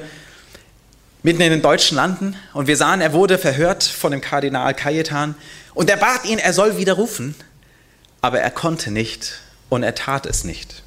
mitten 1.24 1.42
in 1.42 1.52
den 1.52 1.62
deutschen 1.62 1.96
Landen. 1.96 2.36
Und 2.54 2.68
wir 2.68 2.78
sahen, 2.78 3.02
er 3.02 3.14
wurde 3.14 3.38
verhört 3.38 3.84
von 3.84 4.12
dem 4.12 4.22
Kardinal 4.22 4.74
Cajetan. 4.74 5.36
Und 5.74 5.90
er 5.90 5.98
bat 5.98 6.26
ihn, 6.26 6.40
er 6.40 6.54
soll 6.54 6.78
widerrufen. 6.78 7.36
Aber 8.22 8.40
er 8.40 8.52
konnte 8.52 8.92
nicht 8.92 9.40
und 9.70 9.84
er 9.84 9.96
tat 9.96 10.26
es 10.26 10.44
nicht. 10.44 10.84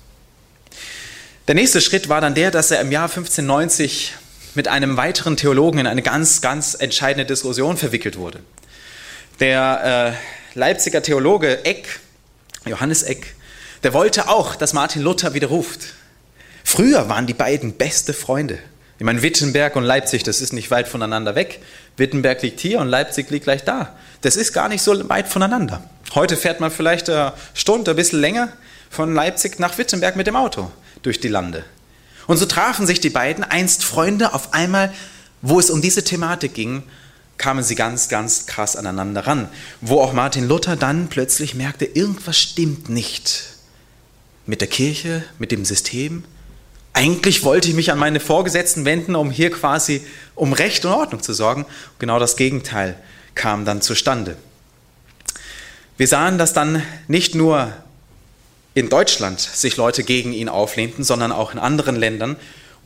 Der 1.49 1.55
nächste 1.55 1.81
Schritt 1.81 2.09
war 2.09 2.21
dann 2.21 2.35
der, 2.35 2.51
dass 2.51 2.71
er 2.71 2.81
im 2.81 2.93
Jahr 2.93 3.09
1590 3.09 4.15
mit 4.55 4.69
einem 4.69 4.97
weiteren 4.97 5.37
Theologen 5.37 5.79
in 5.79 5.87
eine 5.87 6.03
ganz, 6.03 6.41
ganz 6.41 6.75
entscheidende 6.75 7.25
Diskussion 7.25 7.77
verwickelt 7.77 8.17
wurde. 8.17 8.41
Der 9.43 10.15
äh, 10.55 10.57
Leipziger 10.57 11.03
Theologe 11.03 11.65
Eck, 11.65 11.99
Johannes 12.65 13.03
Eck, 13.03 13.35
der 13.83 13.93
wollte 13.93 14.29
auch, 14.29 14.55
dass 14.55 14.73
Martin 14.73 15.03
Luther 15.03 15.35
widerruft. 15.35 15.95
Früher 16.63 17.09
waren 17.09 17.27
die 17.27 17.35
beiden 17.35 17.73
beste 17.73 18.13
Freunde. 18.13 18.61
Ich 19.01 19.05
meine, 19.05 19.21
Wittenberg 19.21 19.75
und 19.75 19.83
Leipzig, 19.83 20.23
das 20.23 20.41
ist 20.41 20.53
nicht 20.53 20.71
weit 20.71 20.87
voneinander 20.87 21.35
weg. 21.35 21.61
Wittenberg 21.97 22.41
liegt 22.43 22.61
hier 22.61 22.79
und 22.79 22.87
Leipzig 22.87 23.31
liegt 23.31 23.43
gleich 23.43 23.65
da. 23.65 23.97
Das 24.21 24.37
ist 24.37 24.53
gar 24.53 24.69
nicht 24.69 24.81
so 24.81 25.09
weit 25.09 25.27
voneinander. 25.27 25.83
Heute 26.15 26.37
fährt 26.37 26.61
man 26.61 26.71
vielleicht 26.71 27.11
eine 27.11 27.33
Stunde, 27.53 27.91
ein 27.91 27.97
bisschen 27.97 28.21
länger 28.21 28.53
von 28.91 29.13
Leipzig 29.13 29.59
nach 29.59 29.77
Wittenberg 29.77 30.15
mit 30.15 30.29
dem 30.29 30.37
Auto 30.37 30.71
durch 31.03 31.19
die 31.19 31.27
Lande. 31.27 31.65
Und 32.29 32.37
so 32.37 32.47
trafen 32.47 32.87
sich 32.87 33.01
die 33.01 33.11
beiden, 33.11 33.43
einst 33.43 33.83
Freunde, 33.83 34.35
auf 34.35 34.55
einmal, 34.55 34.93
wo 35.41 35.59
es 35.59 35.69
um 35.69 35.83
diese 35.83 36.05
Thematik 36.05 36.55
ging, 36.55 36.85
kamen 37.43 37.65
sie 37.65 37.75
ganz, 37.75 38.09
ganz 38.09 38.47
krass 38.47 38.77
aneinander 38.77 39.27
ran. 39.27 39.49
Wo 39.81 40.01
auch 40.01 40.13
Martin 40.13 40.47
Luther 40.47 40.77
dann 40.77 41.09
plötzlich 41.09 41.57
merkte, 41.57 41.85
irgendwas 41.85 42.39
stimmt 42.39 42.89
nicht 42.89 43.43
mit 44.47 44.61
der 44.61 44.69
Kirche, 44.69 45.25
mit 45.39 45.51
dem 45.51 45.65
System. 45.65 46.23
Eigentlich 46.93 47.43
wollte 47.43 47.69
ich 47.69 47.75
mich 47.75 47.91
an 47.91 47.99
meine 47.99 48.21
Vorgesetzten 48.21 48.85
wenden, 48.85 49.17
um 49.17 49.31
hier 49.33 49.51
quasi 49.51 50.07
um 50.37 50.53
Recht 50.53 50.85
und 50.85 50.93
Ordnung 50.93 51.21
zu 51.21 51.33
sorgen. 51.33 51.67
Genau 51.99 52.21
das 52.21 52.37
Gegenteil 52.37 52.97
kam 53.35 53.65
dann 53.65 53.83
zustande. 53.83 54.37
Wir 55.97 56.07
sahen, 56.07 56.39
dass 56.39 56.53
dann 56.53 56.83
nicht 57.09 57.35
nur 57.35 57.73
in 58.75 58.89
Deutschland 58.89 59.41
sich 59.41 59.77
Leute 59.77 60.05
gegen 60.05 60.33
ihn 60.33 60.49
auflehnten, 60.49 61.03
sondern 61.03 61.33
auch 61.33 61.53
in 61.53 61.59
anderen 61.59 61.97
Ländern. 61.97 62.37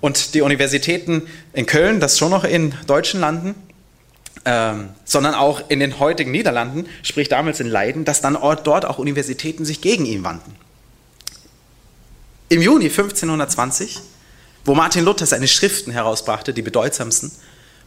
Und 0.00 0.34
die 0.34 0.40
Universitäten 0.40 1.22
in 1.52 1.66
Köln, 1.66 2.00
das 2.00 2.18
schon 2.18 2.30
noch 2.30 2.44
in 2.44 2.74
deutschen 2.86 3.20
Landen, 3.20 3.54
ähm, 4.44 4.90
sondern 5.04 5.34
auch 5.34 5.68
in 5.68 5.80
den 5.80 5.98
heutigen 5.98 6.30
Niederlanden, 6.30 6.86
sprich 7.02 7.28
damals 7.28 7.60
in 7.60 7.66
Leiden, 7.66 8.04
dass 8.04 8.20
dann 8.20 8.38
dort 8.64 8.84
auch 8.84 8.98
Universitäten 8.98 9.64
sich 9.64 9.80
gegen 9.80 10.06
ihn 10.06 10.24
wandten. 10.24 10.54
Im 12.48 12.62
Juni 12.62 12.86
1520, 12.86 14.00
wo 14.64 14.74
Martin 14.74 15.04
Luther 15.04 15.26
seine 15.26 15.48
Schriften 15.48 15.90
herausbrachte, 15.90 16.52
die 16.52 16.62
bedeutsamsten, 16.62 17.32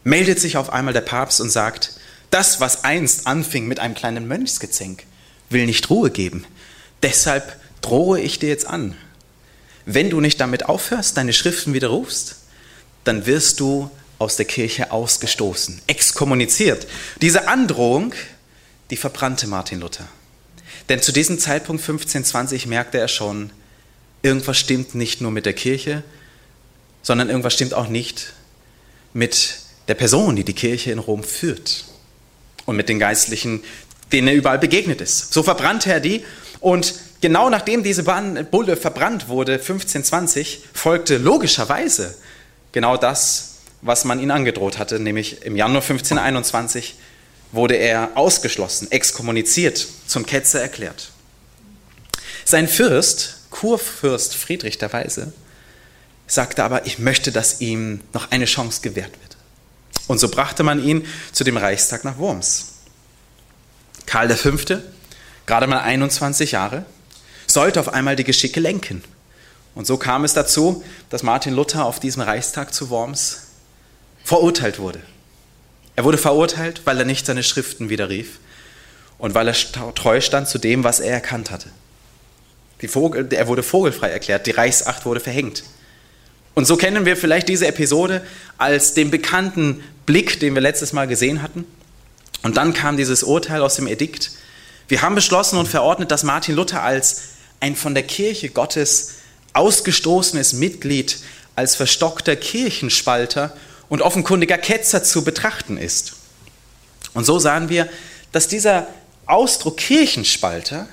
meldet 0.03 0.39
sich 0.39 0.57
auf 0.57 0.71
einmal 0.71 0.93
der 0.93 1.01
Papst 1.01 1.39
und 1.39 1.49
sagt, 1.49 1.93
das, 2.29 2.59
was 2.59 2.83
einst 2.83 3.25
anfing 3.25 3.67
mit 3.67 3.79
einem 3.79 3.95
kleinen 3.95 4.27
Mönchsgezänk, 4.27 5.05
will 5.49 5.65
nicht 5.65 5.89
Ruhe 5.89 6.11
geben. 6.11 6.45
Deshalb 7.01 7.59
drohe 7.81 8.19
ich 8.19 8.39
dir 8.39 8.49
jetzt 8.49 8.67
an. 8.67 8.95
Wenn 9.85 10.09
du 10.09 10.19
nicht 10.21 10.39
damit 10.39 10.67
aufhörst, 10.67 11.17
deine 11.17 11.33
Schriften 11.33 11.73
widerrufst, 11.73 12.35
dann 13.03 13.25
wirst 13.25 13.59
du 13.59 13.89
aus 14.19 14.35
der 14.35 14.45
Kirche 14.45 14.91
ausgestoßen, 14.91 15.81
exkommuniziert. 15.87 16.87
Diese 17.21 17.47
Androhung, 17.47 18.13
die 18.91 18.97
verbrannte 18.97 19.47
Martin 19.47 19.79
Luther. 19.79 20.07
Denn 20.89 21.01
zu 21.01 21.11
diesem 21.11 21.39
Zeitpunkt 21.39 21.81
1520 21.81 22.67
merkte 22.67 22.97
er 22.97 23.07
schon, 23.07 23.51
irgendwas 24.21 24.57
stimmt 24.57 24.95
nicht 24.95 25.21
nur 25.21 25.31
mit 25.31 25.45
der 25.45 25.53
Kirche, 25.53 26.03
sondern 27.01 27.29
irgendwas 27.29 27.53
stimmt 27.53 27.73
auch 27.73 27.87
nicht 27.87 28.33
mit 29.13 29.59
der 29.87 29.95
Person, 29.95 30.35
die 30.35 30.43
die 30.43 30.53
Kirche 30.53 30.91
in 30.91 30.99
Rom 30.99 31.23
führt 31.23 31.85
und 32.65 32.75
mit 32.75 32.89
den 32.89 32.99
Geistlichen, 32.99 33.63
denen 34.11 34.27
er 34.27 34.35
überall 34.35 34.59
begegnet 34.59 35.01
ist. 35.01 35.33
So 35.33 35.43
verbrannte 35.43 35.91
er 35.91 35.99
die 35.99 36.25
und 36.59 36.95
genau 37.21 37.49
nachdem 37.49 37.83
diese 37.83 38.03
Bulle 38.03 38.75
verbrannt 38.75 39.29
wurde, 39.29 39.53
1520, 39.53 40.61
folgte 40.73 41.17
logischerweise 41.17 42.17
genau 42.71 42.97
das, 42.97 43.48
was 43.81 44.05
man 44.05 44.19
ihn 44.19 44.31
angedroht 44.31 44.77
hatte, 44.77 44.99
nämlich 44.99 45.43
im 45.43 45.55
Januar 45.55 45.81
1521 45.81 46.95
wurde 47.51 47.75
er 47.75 48.11
ausgeschlossen, 48.15 48.91
exkommuniziert, 48.91 49.87
zum 50.07 50.25
Ketzer 50.25 50.61
erklärt. 50.61 51.11
Sein 52.45 52.67
Fürst, 52.67 53.37
Kurfürst 53.49 54.35
Friedrich 54.35 54.77
der 54.77 54.93
Weise, 54.93 55.33
sagte 56.27 56.63
aber, 56.63 56.85
ich 56.85 56.99
möchte, 56.99 57.31
dass 57.31 57.61
ihm 57.61 58.01
noch 58.13 58.31
eine 58.31 58.45
Chance 58.45 58.81
gewährt 58.81 59.11
wird. 59.11 59.37
Und 60.07 60.19
so 60.19 60.29
brachte 60.29 60.63
man 60.63 60.83
ihn 60.83 61.05
zu 61.31 61.43
dem 61.43 61.57
Reichstag 61.57 62.03
nach 62.03 62.17
Worms. 62.17 62.73
Karl 64.05 64.29
V., 64.35 64.79
gerade 65.45 65.67
mal 65.67 65.81
21 65.81 66.51
Jahre, 66.51 66.85
sollte 67.47 67.79
auf 67.79 67.89
einmal 67.89 68.15
die 68.15 68.23
Geschicke 68.23 68.59
lenken. 68.59 69.03
Und 69.75 69.87
so 69.87 69.97
kam 69.97 70.23
es 70.23 70.33
dazu, 70.33 70.83
dass 71.09 71.23
Martin 71.23 71.53
Luther 71.53 71.85
auf 71.85 71.99
diesem 71.99 72.21
Reichstag 72.21 72.73
zu 72.73 72.89
Worms 72.89 73.48
verurteilt 74.29 74.77
wurde. 74.77 74.99
Er 75.95 76.03
wurde 76.03 76.19
verurteilt, 76.19 76.81
weil 76.85 76.99
er 76.99 77.05
nicht 77.05 77.25
seine 77.25 77.41
Schriften 77.41 77.89
widerrief 77.89 78.37
und 79.17 79.33
weil 79.33 79.47
er 79.47 79.55
treu 79.95 80.21
stand 80.21 80.47
zu 80.47 80.59
dem, 80.59 80.83
was 80.83 80.99
er 80.99 81.13
erkannt 81.13 81.49
hatte. 81.49 81.69
Vogel, 82.87 83.27
er 83.33 83.47
wurde 83.47 83.63
vogelfrei 83.63 84.09
erklärt, 84.09 84.45
die 84.45 84.51
Reichsacht 84.51 85.07
wurde 85.07 85.19
verhängt. 85.19 85.63
Und 86.53 86.65
so 86.65 86.77
kennen 86.77 87.05
wir 87.05 87.17
vielleicht 87.17 87.49
diese 87.49 87.65
Episode 87.65 88.21
als 88.59 88.93
den 88.93 89.09
bekannten 89.09 89.83
Blick, 90.05 90.39
den 90.39 90.53
wir 90.53 90.61
letztes 90.61 90.93
Mal 90.93 91.07
gesehen 91.07 91.41
hatten. 91.41 91.65
Und 92.43 92.55
dann 92.55 92.75
kam 92.75 92.97
dieses 92.97 93.23
Urteil 93.23 93.63
aus 93.63 93.77
dem 93.77 93.87
Edikt. 93.87 94.31
Wir 94.87 95.01
haben 95.01 95.15
beschlossen 95.15 95.57
und 95.57 95.67
verordnet, 95.67 96.11
dass 96.11 96.21
Martin 96.21 96.53
Luther 96.53 96.83
als 96.83 97.29
ein 97.61 97.75
von 97.75 97.95
der 97.95 98.03
Kirche 98.03 98.49
Gottes 98.49 99.15
ausgestoßenes 99.53 100.53
Mitglied, 100.53 101.17
als 101.55 101.75
verstockter 101.75 102.35
Kirchenspalter 102.35 103.57
und 103.89 104.01
offenkundiger 104.01 104.57
Ketzer 104.57 105.03
zu 105.03 105.23
betrachten 105.23 105.77
ist. 105.77 106.13
Und 107.13 107.25
so 107.25 107.39
sahen 107.39 107.69
wir, 107.69 107.89
dass 108.31 108.47
dieser 108.47 108.87
Ausdruck 109.25 109.77
Kirchenspalter 109.77 110.87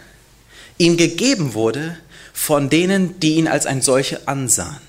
ihm 0.79 0.97
gegeben 0.97 1.55
wurde 1.55 1.97
von 2.33 2.69
denen, 2.69 3.19
die 3.21 3.37
ihn 3.37 3.49
als 3.49 3.67
ein 3.67 3.81
solcher 3.81 4.21
ansahen. 4.27 4.81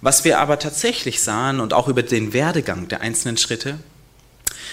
Was 0.00 0.24
wir 0.24 0.38
aber 0.38 0.58
tatsächlich 0.58 1.20
sahen 1.22 1.60
und 1.60 1.72
auch 1.72 1.88
über 1.88 2.02
den 2.02 2.32
Werdegang 2.32 2.88
der 2.88 3.00
einzelnen 3.00 3.36
Schritte, 3.36 3.78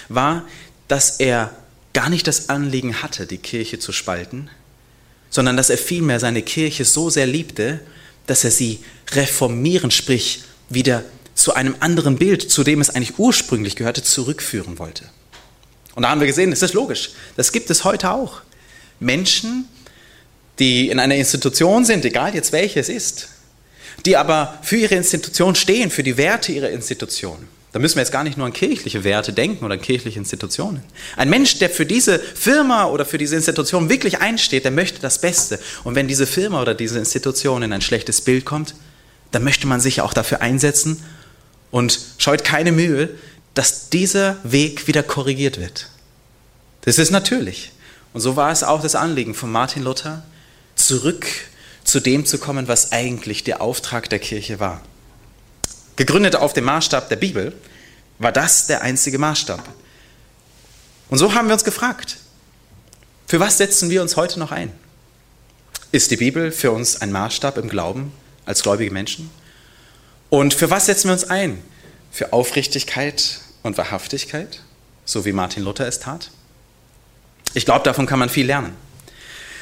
war, 0.07 0.43
dass 0.87 1.19
er 1.19 1.51
gar 1.93 2.09
nicht 2.09 2.27
das 2.27 2.49
Anliegen 2.49 3.01
hatte, 3.01 3.25
die 3.25 3.37
Kirche 3.37 3.79
zu 3.79 3.91
spalten, 3.91 4.49
sondern 5.29 5.57
dass 5.57 5.69
er 5.69 5.77
vielmehr 5.77 6.19
seine 6.19 6.41
Kirche 6.41 6.85
so 6.85 7.09
sehr 7.09 7.25
liebte, 7.25 7.79
dass 8.27 8.43
er 8.43 8.51
sie 8.51 8.83
reformieren, 9.11 9.91
sprich 9.91 10.43
wieder 10.69 11.03
zu 11.35 11.53
einem 11.53 11.75
anderen 11.81 12.17
Bild, 12.17 12.49
zu 12.49 12.63
dem 12.63 12.81
es 12.81 12.89
eigentlich 12.89 13.19
ursprünglich 13.19 13.75
gehörte, 13.75 14.01
zurückführen 14.01 14.79
wollte. 14.79 15.03
Und 15.93 16.03
da 16.03 16.09
haben 16.09 16.19
wir 16.19 16.27
gesehen, 16.27 16.49
das 16.49 16.61
ist 16.61 16.73
logisch. 16.73 17.11
Das 17.35 17.51
gibt 17.51 17.69
es 17.69 17.83
heute 17.83 18.11
auch. 18.11 18.41
Menschen, 18.99 19.67
die 20.59 20.89
in 20.89 20.99
einer 20.99 21.15
Institution 21.15 21.85
sind, 21.85 22.05
egal 22.05 22.33
jetzt 22.33 22.53
welche 22.53 22.79
es 22.79 22.89
ist, 22.89 23.29
die 24.05 24.17
aber 24.17 24.57
für 24.61 24.77
ihre 24.77 24.95
Institution 24.95 25.55
stehen, 25.55 25.91
für 25.91 26.03
die 26.03 26.17
Werte 26.17 26.51
ihrer 26.51 26.69
Institution. 26.69 27.47
Da 27.73 27.79
müssen 27.79 27.95
wir 27.95 28.03
jetzt 28.03 28.11
gar 28.11 28.23
nicht 28.23 28.37
nur 28.37 28.47
an 28.47 28.53
kirchliche 28.53 29.03
Werte 29.03 29.33
denken 29.33 29.65
oder 29.65 29.73
an 29.73 29.81
kirchliche 29.81 30.17
Institutionen. 30.17 30.81
Ein 31.17 31.29
Mensch, 31.29 31.59
der 31.59 31.69
für 31.69 31.85
diese 31.85 32.19
Firma 32.19 32.85
oder 32.85 33.05
für 33.05 33.17
diese 33.17 33.35
Institution 33.35 33.89
wirklich 33.89 34.19
einsteht, 34.19 34.63
der 34.63 34.71
möchte 34.71 35.01
das 35.01 35.19
Beste. 35.19 35.59
Und 35.83 35.95
wenn 35.95 36.07
diese 36.07 36.25
Firma 36.25 36.61
oder 36.61 36.73
diese 36.73 36.99
Institution 36.99 37.63
in 37.63 37.73
ein 37.73 37.81
schlechtes 37.81 38.21
Bild 38.21 38.45
kommt, 38.45 38.75
dann 39.31 39.43
möchte 39.43 39.67
man 39.67 39.81
sich 39.81 39.99
auch 39.99 40.13
dafür 40.13 40.39
einsetzen 40.39 41.03
und 41.71 41.99
scheut 42.17 42.43
keine 42.43 42.71
Mühe, 42.71 43.09
dass 43.53 43.89
dieser 43.89 44.37
Weg 44.43 44.87
wieder 44.87 45.03
korrigiert 45.03 45.59
wird. 45.59 45.89
Das 46.81 46.97
ist 46.97 47.11
natürlich. 47.11 47.71
Und 48.13 48.21
so 48.21 48.35
war 48.35 48.51
es 48.51 48.63
auch 48.63 48.81
das 48.81 48.95
Anliegen 48.95 49.33
von 49.33 49.51
Martin 49.51 49.83
Luther, 49.83 50.23
zurück 50.75 51.25
zu 51.83 51.99
dem 51.99 52.25
zu 52.25 52.37
kommen, 52.37 52.67
was 52.67 52.91
eigentlich 52.91 53.43
der 53.43 53.61
Auftrag 53.61 54.09
der 54.09 54.19
Kirche 54.19 54.59
war. 54.59 54.81
Gegründet 55.95 56.35
auf 56.35 56.53
dem 56.53 56.65
Maßstab 56.65 57.09
der 57.09 57.15
Bibel, 57.15 57.53
war 58.19 58.31
das 58.31 58.67
der 58.67 58.81
einzige 58.81 59.17
Maßstab. 59.17 59.63
Und 61.09 61.17
so 61.17 61.33
haben 61.33 61.47
wir 61.47 61.53
uns 61.53 61.63
gefragt, 61.63 62.17
für 63.27 63.39
was 63.39 63.57
setzen 63.57 63.89
wir 63.89 64.01
uns 64.01 64.15
heute 64.15 64.39
noch 64.39 64.51
ein? 64.51 64.71
Ist 65.91 66.11
die 66.11 66.17
Bibel 66.17 66.51
für 66.51 66.71
uns 66.71 67.01
ein 67.01 67.11
Maßstab 67.11 67.57
im 67.57 67.69
Glauben 67.69 68.11
als 68.45 68.63
gläubige 68.63 68.91
Menschen? 68.91 69.29
Und 70.35 70.53
für 70.53 70.69
was 70.69 70.87
setzen 70.87 71.07
wir 71.07 71.13
uns 71.13 71.29
ein? 71.29 71.63
Für 72.11 72.33
Aufrichtigkeit 72.33 73.39
und 73.63 73.77
Wahrhaftigkeit, 73.77 74.59
so 75.05 75.23
wie 75.23 75.31
Martin 75.31 75.63
Luther 75.63 75.87
es 75.87 76.01
tat? 76.01 76.29
Ich 77.53 77.63
glaube, 77.63 77.85
davon 77.85 78.05
kann 78.05 78.19
man 78.19 78.27
viel 78.27 78.45
lernen. 78.45 78.75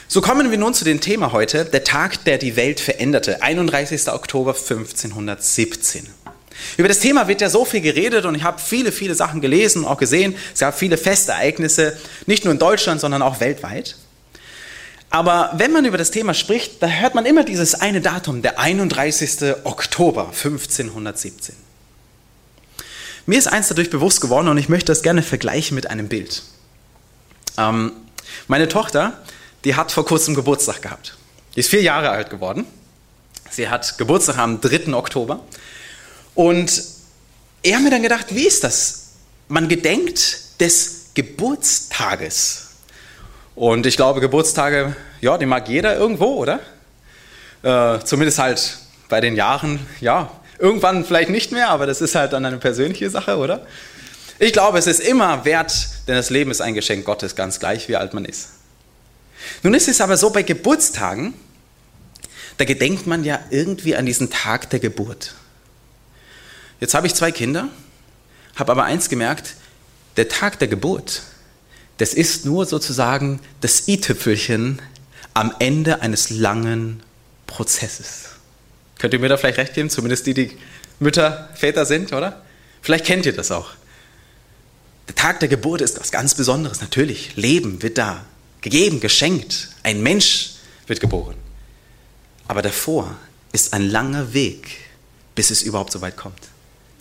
So 0.08 0.20
kommen 0.20 0.50
wir 0.50 0.58
nun 0.58 0.74
zu 0.74 0.84
dem 0.84 1.00
Thema 1.00 1.32
heute, 1.32 1.66
der 1.66 1.84
Tag, 1.84 2.26
der 2.26 2.40
die 2.40 2.56
Welt 2.56 2.80
veränderte, 2.80 3.44
31. 3.44 4.08
Oktober 4.08 4.56
1517. 4.56 6.08
Über 6.78 6.88
das 6.88 7.02
Thema 7.02 7.28
wird 7.28 7.42
ja 7.42 7.52
so 7.52 7.66
viel 7.66 7.82
geredet 7.82 8.26
und 8.26 8.34
ich 8.34 8.42
habe 8.42 8.60
viele, 8.60 8.92
viele 8.92 9.14
Sachen 9.14 9.42
gelesen 9.42 9.84
und 9.84 9.92
auch 9.92 10.00
gesehen. 10.00 10.36
Es 10.56 10.62
gab 10.62 10.76
viele 10.76 10.98
Festereignisse, 10.98 11.96
nicht 12.26 12.46
nur 12.46 12.52
in 12.52 12.58
Deutschland, 12.58 13.00
sondern 13.00 13.22
auch 13.22 13.42
weltweit. 13.42 13.96
Aber 15.14 15.52
wenn 15.58 15.72
man 15.72 15.86
über 15.86 16.00
das 16.00 16.10
Thema 16.10 16.34
spricht, 16.34 16.82
da 16.82 16.88
hört 16.88 17.14
man 17.14 17.28
immer 17.28 17.44
dieses 17.44 17.76
eine 17.76 18.02
Datum, 18.02 18.42
der 18.42 18.58
31. 18.58 19.58
Oktober 19.64 20.30
1517. 20.30 21.54
Mir 23.28 23.38
ist 23.38 23.46
eins 23.46 23.68
dadurch 23.68 23.92
bewusst 23.92 24.22
geworden 24.22 24.48
und 24.48 24.58
ich 24.58 24.70
möchte 24.70 24.88
das 24.88 25.04
gerne 25.04 25.22
vergleichen 25.22 25.76
mit 25.76 25.88
einem 25.88 26.08
Bild. 26.08 26.42
Ähm, 27.60 27.92
meine 28.48 28.68
Tochter, 28.68 29.22
die 29.66 29.76
hat 29.76 29.92
vor 29.92 30.04
kurzem 30.04 30.34
Geburtstag 30.34 30.82
gehabt. 30.82 31.16
Die 31.56 31.60
ist 31.60 31.70
vier 31.70 31.84
Jahre 31.84 32.10
alt 32.10 32.32
geworden. 32.32 32.66
Sie 33.52 33.70
hat 33.70 34.00
Geburtstag 34.00 34.40
am 34.40 34.62
3. 34.62 34.96
Oktober. 34.96 35.42
Und 36.34 36.82
ich 37.62 37.72
habe 37.72 37.84
mir 37.84 37.92
dann 37.92 38.02
gedacht, 38.02 38.34
wie 38.34 38.48
ist 38.48 38.64
das? 38.64 39.10
Man 39.48 39.70
gedenkt 39.70 40.60
des 40.60 41.12
Geburtstages. 41.14 42.73
Und 43.56 43.86
ich 43.86 43.96
glaube, 43.96 44.20
Geburtstage, 44.20 44.96
ja, 45.22 45.38
die 45.38 45.46
mag 45.46 45.68
jeder 45.70 45.96
irgendwo, 45.96 46.36
oder? 46.36 46.60
Äh, 47.62 48.00
zumindest 48.04 48.40
halt 48.40 48.78
bei 49.10 49.22
den 49.22 49.36
Jahren, 49.36 49.86
ja, 50.02 50.32
irgendwann 50.58 51.06
vielleicht 51.06 51.30
nicht 51.30 51.52
mehr, 51.52 51.70
aber 51.70 51.86
das 51.86 52.02
ist 52.02 52.16
halt 52.16 52.34
dann 52.34 52.46
eine 52.46 52.58
persönliche 52.58 53.10
Sache, 53.10 53.38
oder? 53.38 53.66
Ich 54.40 54.54
glaube, 54.54 54.80
es 54.80 54.88
ist 54.88 55.00
immer 55.00 55.46
wert, 55.46 55.72
denn 56.08 56.16
das 56.16 56.30
Leben 56.30 56.50
ist 56.50 56.62
ein 56.62 56.74
Geschenk 56.74 57.06
Gottes, 57.06 57.36
ganz 57.36 57.60
gleich, 57.60 57.88
wie 57.90 57.96
alt 57.96 58.14
man 58.14 58.26
ist. 58.26 58.50
Nun 59.62 59.74
ist 59.74 59.88
es 59.88 60.02
aber 60.02 60.18
so, 60.18 60.32
bei 60.32 60.42
Geburtstagen, 60.42 61.34
da 62.58 62.66
gedenkt 62.66 63.08
man 63.08 63.24
ja 63.24 63.40
irgendwie 63.52 63.96
an 63.96 64.06
diesen 64.06 64.30
Tag 64.30 64.70
der 64.72 64.80
Geburt. 64.80 65.36
Jetzt 66.80 66.94
habe 66.94 67.08
ich 67.08 67.14
zwei 67.14 67.32
Kinder, 67.32 67.70
habe 68.56 68.72
aber 68.72 68.84
eins 68.84 69.10
gemerkt, 69.10 69.56
der 70.18 70.28
Tag 70.28 70.60
der 70.60 70.68
Geburt, 70.68 71.22
das 71.98 72.14
ist 72.14 72.46
nur 72.46 72.66
sozusagen 72.66 73.40
das 73.62 73.88
i-Tüpfelchen 73.88 74.82
am 75.34 75.54
Ende 75.60 76.02
eines 76.02 76.30
langen 76.30 77.02
Prozesses. 77.48 78.30
Könnt 78.98 79.14
ihr 79.14 79.20
mir 79.20 79.30
da 79.30 79.38
vielleicht 79.38 79.58
recht 79.58 79.74
geben? 79.74 79.90
Zumindest 79.90 80.26
die, 80.26 80.34
die 80.34 80.58
Mütter, 81.00 81.50
Väter 81.56 81.86
sind, 81.86 82.14
oder? 82.14 82.42
Vielleicht 82.82 83.06
kennt 83.06 83.26
ihr 83.26 83.34
das 83.34 83.52
auch. 83.52 83.72
Der 85.08 85.16
Tag 85.16 85.40
der 85.40 85.50
Geburt 85.50 85.82
ist 85.82 86.00
was 86.00 86.12
ganz 86.12 86.36
Besonderes. 86.36 86.82
Natürlich, 86.82 87.36
Leben 87.36 87.82
wird 87.82 87.98
da 87.98 88.26
gegeben, 88.62 89.00
geschenkt. 89.00 89.70
Ein 89.84 90.02
Mensch 90.02 90.54
wird 90.88 91.00
geboren. 91.00 91.36
Aber 92.48 92.62
davor 92.62 93.16
ist 93.52 93.74
ein 93.74 93.90
langer 93.90 94.34
Weg, 94.34 94.78
bis 95.36 95.52
es 95.52 95.62
überhaupt 95.62 95.92
so 95.92 96.02
weit 96.02 96.18
kommt. 96.18 96.40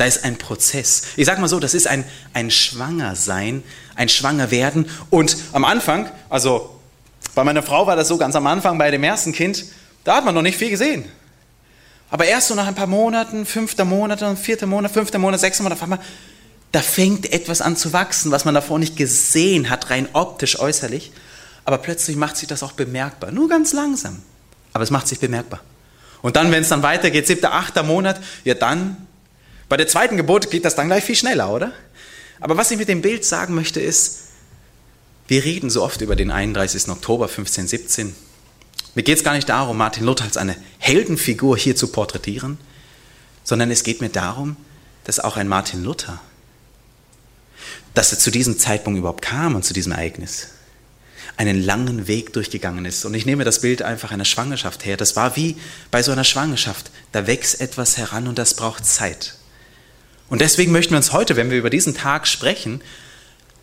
Da 0.02 0.06
ist 0.06 0.24
ein 0.24 0.36
Prozess. 0.36 1.02
Ich 1.14 1.26
sage 1.26 1.40
mal 1.40 1.46
so, 1.46 1.60
das 1.60 1.74
ist 1.74 1.86
ein, 1.86 2.04
ein 2.34 2.50
Schwangersein, 2.50 3.62
ein 3.94 4.08
Schwangerwerden. 4.08 4.90
Und 5.10 5.36
am 5.52 5.64
Anfang, 5.64 6.10
also 6.28 6.76
bei 7.36 7.44
meiner 7.44 7.62
Frau 7.62 7.86
war 7.86 7.94
das 7.94 8.08
so, 8.08 8.18
ganz 8.18 8.34
am 8.34 8.48
Anfang 8.48 8.78
bei 8.78 8.90
dem 8.90 9.04
ersten 9.04 9.32
Kind, 9.32 9.64
da 10.02 10.16
hat 10.16 10.24
man 10.24 10.34
noch 10.34 10.42
nicht 10.42 10.58
viel 10.58 10.70
gesehen. 10.70 11.04
Aber 12.10 12.24
erst 12.24 12.48
so 12.48 12.56
nach 12.56 12.66
ein 12.66 12.74
paar 12.74 12.88
Monaten, 12.88 13.46
fünfter 13.46 13.84
Monat, 13.84 14.24
vierter 14.40 14.66
Monat, 14.66 14.90
fünfter 14.90 15.20
Monat, 15.20 15.38
sechster 15.38 15.62
Monat, 15.62 15.78
auf 15.78 15.84
einmal, 15.84 16.00
da 16.72 16.80
fängt 16.80 17.32
etwas 17.32 17.60
an 17.60 17.76
zu 17.76 17.92
wachsen, 17.92 18.32
was 18.32 18.44
man 18.44 18.54
davor 18.54 18.80
nicht 18.80 18.96
gesehen 18.96 19.70
hat, 19.70 19.88
rein 19.88 20.08
optisch, 20.14 20.58
äußerlich. 20.58 21.12
Aber 21.64 21.78
plötzlich 21.78 22.16
macht 22.16 22.36
sich 22.36 22.48
das 22.48 22.64
auch 22.64 22.72
bemerkbar. 22.72 23.30
Nur 23.30 23.48
ganz 23.48 23.72
langsam. 23.72 24.20
Aber 24.72 24.82
es 24.82 24.90
macht 24.90 25.06
sich 25.06 25.20
bemerkbar. 25.20 25.60
Und 26.22 26.34
dann, 26.34 26.50
wenn 26.50 26.62
es 26.62 26.70
dann 26.70 26.82
weitergeht, 26.82 27.28
siebter, 27.28 27.54
achter 27.54 27.84
Monat, 27.84 28.20
ja 28.42 28.54
dann 28.54 28.96
bei 29.72 29.78
der 29.78 29.88
zweiten 29.88 30.18
Geburt 30.18 30.50
geht 30.50 30.66
das 30.66 30.74
dann 30.74 30.88
gleich 30.88 31.02
viel 31.02 31.16
schneller, 31.16 31.50
oder? 31.50 31.72
Aber 32.40 32.58
was 32.58 32.70
ich 32.70 32.76
mit 32.76 32.88
dem 32.88 33.00
Bild 33.00 33.24
sagen 33.24 33.54
möchte 33.54 33.80
ist, 33.80 34.24
wir 35.28 35.46
reden 35.46 35.70
so 35.70 35.82
oft 35.82 36.02
über 36.02 36.14
den 36.14 36.30
31. 36.30 36.90
Oktober 36.90 37.24
1517. 37.24 38.14
Mir 38.94 39.02
geht 39.02 39.16
es 39.16 39.24
gar 39.24 39.32
nicht 39.32 39.48
darum, 39.48 39.78
Martin 39.78 40.04
Luther 40.04 40.24
als 40.24 40.36
eine 40.36 40.56
Heldenfigur 40.76 41.56
hier 41.56 41.74
zu 41.74 41.88
porträtieren, 41.88 42.58
sondern 43.44 43.70
es 43.70 43.82
geht 43.82 44.02
mir 44.02 44.10
darum, 44.10 44.58
dass 45.04 45.20
auch 45.20 45.38
ein 45.38 45.48
Martin 45.48 45.82
Luther, 45.82 46.20
dass 47.94 48.12
er 48.12 48.18
zu 48.18 48.30
diesem 48.30 48.58
Zeitpunkt 48.58 48.98
überhaupt 48.98 49.22
kam 49.22 49.54
und 49.54 49.64
zu 49.64 49.72
diesem 49.72 49.92
Ereignis, 49.92 50.48
einen 51.38 51.62
langen 51.62 52.08
Weg 52.08 52.34
durchgegangen 52.34 52.84
ist. 52.84 53.06
Und 53.06 53.14
ich 53.14 53.24
nehme 53.24 53.44
das 53.44 53.62
Bild 53.62 53.80
einfach 53.80 54.10
einer 54.10 54.26
Schwangerschaft 54.26 54.84
her. 54.84 54.98
Das 54.98 55.16
war 55.16 55.34
wie 55.36 55.56
bei 55.90 56.02
so 56.02 56.12
einer 56.12 56.24
Schwangerschaft. 56.24 56.90
Da 57.12 57.26
wächst 57.26 57.58
etwas 57.62 57.96
heran 57.96 58.28
und 58.28 58.36
das 58.38 58.52
braucht 58.52 58.84
Zeit. 58.84 59.38
Und 60.28 60.40
deswegen 60.40 60.72
möchten 60.72 60.92
wir 60.92 60.98
uns 60.98 61.12
heute, 61.12 61.36
wenn 61.36 61.50
wir 61.50 61.58
über 61.58 61.70
diesen 61.70 61.94
Tag 61.94 62.26
sprechen, 62.26 62.80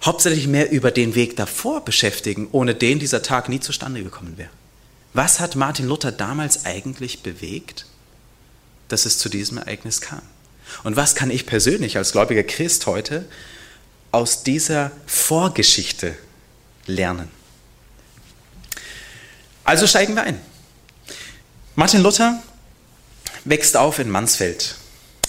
hauptsächlich 0.04 0.48
mehr 0.48 0.72
über 0.72 0.92
den 0.92 1.16
Weg 1.16 1.36
davor 1.36 1.84
beschäftigen, 1.84 2.48
ohne 2.52 2.76
den 2.76 3.00
dieser 3.00 3.22
Tag 3.22 3.50
nie 3.50 3.60
zustande 3.60 4.04
gekommen 4.04 4.38
wäre. 4.38 4.50
Was 5.14 5.40
hat 5.40 5.56
Martin 5.56 5.88
Luther 5.88 6.12
damals 6.12 6.66
eigentlich 6.66 7.24
bewegt, 7.24 7.86
dass 8.88 9.06
es 9.06 9.18
zu 9.18 9.30
diesem 9.30 9.58
Ereignis 9.58 10.02
kam? 10.02 10.22
Und 10.84 10.96
was 10.96 11.16
kann 11.16 11.32
ich 11.32 11.46
persönlich 11.46 11.98
als 11.98 12.12
gläubiger 12.12 12.44
Christ 12.44 12.86
heute 12.86 13.26
aus 14.12 14.44
dieser 14.44 14.92
Vorgeschichte 15.08 16.16
lernen? 16.86 17.30
Also 19.64 19.88
steigen 19.88 20.16
wir 20.16 20.24
ein. 20.24 20.40
Martin 21.76 22.02
Luther 22.02 22.42
wächst 23.46 23.78
auf 23.78 24.00
in 24.00 24.10
Mansfeld. 24.10 24.76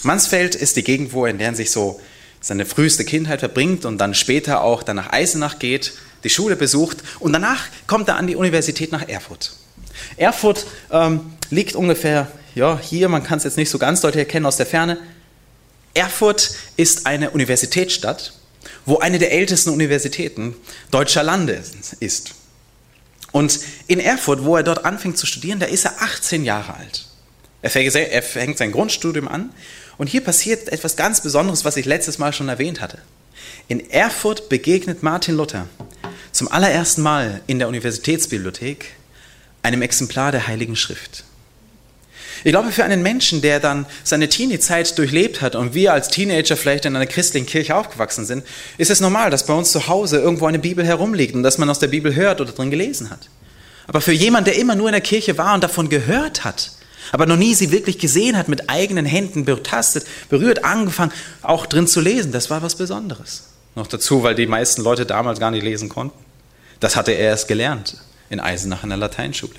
Mansfeld 0.03 0.55
ist 0.55 0.75
die 0.77 0.83
Gegend, 0.83 1.13
wo 1.13 1.25
er 1.25 1.31
in 1.31 1.37
der 1.37 1.53
sich 1.55 1.71
so 1.71 1.99
seine 2.39 2.65
früheste 2.65 3.05
Kindheit 3.05 3.39
verbringt 3.39 3.85
und 3.85 3.99
dann 3.99 4.13
später 4.15 4.63
auch 4.63 4.81
dann 4.83 4.95
nach 4.95 5.13
Eisenach 5.13 5.59
geht, 5.59 5.93
die 6.23 6.29
Schule 6.29 6.55
besucht 6.55 6.97
und 7.19 7.33
danach 7.33 7.65
kommt 7.87 8.07
er 8.07 8.17
an 8.17 8.27
die 8.27 8.35
Universität 8.35 8.91
nach 8.91 9.07
Erfurt. 9.07 9.53
Erfurt 10.17 10.65
ähm, 10.91 11.33
liegt 11.49 11.75
ungefähr 11.75 12.31
ja, 12.55 12.79
hier, 12.81 13.07
man 13.09 13.23
kann 13.23 13.37
es 13.37 13.43
jetzt 13.43 13.57
nicht 13.57 13.69
so 13.69 13.77
ganz 13.77 14.01
deutlich 14.01 14.25
erkennen 14.25 14.45
aus 14.45 14.57
der 14.57 14.65
Ferne. 14.65 14.97
Erfurt 15.93 16.55
ist 16.77 17.05
eine 17.05 17.31
Universitätsstadt, 17.31 18.33
wo 18.85 18.97
eine 18.97 19.19
der 19.19 19.31
ältesten 19.31 19.69
Universitäten 19.69 20.55
deutscher 20.89 21.23
Lande 21.23 21.61
ist. 21.99 22.33
Und 23.31 23.59
in 23.87 23.99
Erfurt, 23.99 24.43
wo 24.43 24.57
er 24.57 24.63
dort 24.63 24.83
anfängt 24.83 25.17
zu 25.17 25.25
studieren, 25.25 25.59
da 25.59 25.65
ist 25.65 25.85
er 25.85 26.01
18 26.01 26.43
Jahre 26.43 26.75
alt. 26.75 27.05
Er 27.61 27.69
fängt 28.21 28.57
sein 28.57 28.71
Grundstudium 28.71 29.27
an 29.27 29.51
und 30.01 30.07
hier 30.07 30.21
passiert 30.21 30.69
etwas 30.69 30.95
ganz 30.95 31.21
Besonderes, 31.21 31.63
was 31.63 31.77
ich 31.77 31.85
letztes 31.85 32.17
Mal 32.17 32.33
schon 32.33 32.49
erwähnt 32.49 32.81
hatte. 32.81 32.97
In 33.67 33.91
Erfurt 33.91 34.49
begegnet 34.49 35.03
Martin 35.03 35.35
Luther 35.35 35.67
zum 36.31 36.51
allerersten 36.51 37.03
Mal 37.03 37.41
in 37.45 37.59
der 37.59 37.67
Universitätsbibliothek 37.67 38.95
einem 39.61 39.83
Exemplar 39.83 40.31
der 40.31 40.47
Heiligen 40.47 40.75
Schrift. 40.75 41.23
Ich 42.43 42.51
glaube, 42.51 42.71
für 42.71 42.83
einen 42.83 43.03
Menschen, 43.03 43.43
der 43.43 43.59
dann 43.59 43.85
seine 44.03 44.27
Teenie-Zeit 44.27 44.97
durchlebt 44.97 45.39
hat 45.43 45.53
und 45.53 45.75
wir 45.75 45.93
als 45.93 46.07
Teenager 46.07 46.57
vielleicht 46.57 46.85
in 46.85 46.95
einer 46.95 47.05
christlichen 47.05 47.45
Kirche 47.45 47.75
aufgewachsen 47.75 48.25
sind, 48.25 48.43
ist 48.79 48.89
es 48.89 49.01
normal, 49.01 49.29
dass 49.29 49.45
bei 49.45 49.53
uns 49.53 49.71
zu 49.71 49.87
Hause 49.87 50.17
irgendwo 50.17 50.47
eine 50.47 50.57
Bibel 50.57 50.83
herumliegt 50.83 51.35
und 51.35 51.43
dass 51.43 51.59
man 51.59 51.69
aus 51.69 51.77
der 51.77 51.89
Bibel 51.89 52.15
hört 52.15 52.41
oder 52.41 52.53
drin 52.53 52.71
gelesen 52.71 53.11
hat. 53.11 53.29
Aber 53.85 54.01
für 54.01 54.13
jemanden, 54.13 54.45
der 54.45 54.57
immer 54.57 54.73
nur 54.73 54.87
in 54.87 54.93
der 54.93 55.01
Kirche 55.01 55.37
war 55.37 55.53
und 55.53 55.63
davon 55.63 55.89
gehört 55.89 56.43
hat, 56.43 56.71
aber 57.11 57.25
noch 57.25 57.35
nie 57.35 57.53
sie 57.53 57.71
wirklich 57.71 57.99
gesehen 57.99 58.37
hat, 58.37 58.47
mit 58.47 58.69
eigenen 58.69 59.05
Händen 59.05 59.45
betastet, 59.45 60.05
berührt, 60.29 60.63
angefangen, 60.63 61.11
auch 61.41 61.65
drin 61.65 61.87
zu 61.87 61.99
lesen. 61.99 62.31
Das 62.31 62.49
war 62.49 62.61
was 62.61 62.75
Besonderes. 62.75 63.43
Noch 63.75 63.87
dazu, 63.87 64.23
weil 64.23 64.35
die 64.35 64.47
meisten 64.47 64.81
Leute 64.81 65.05
damals 65.05 65.39
gar 65.39 65.51
nicht 65.51 65.63
lesen 65.63 65.89
konnten. 65.89 66.17
Das 66.79 66.95
hatte 66.95 67.11
er 67.11 67.29
erst 67.29 67.47
gelernt 67.47 67.97
in 68.29 68.39
Eisenach 68.39 68.83
in 68.83 68.89
der 68.89 68.97
Lateinschule. 68.97 69.55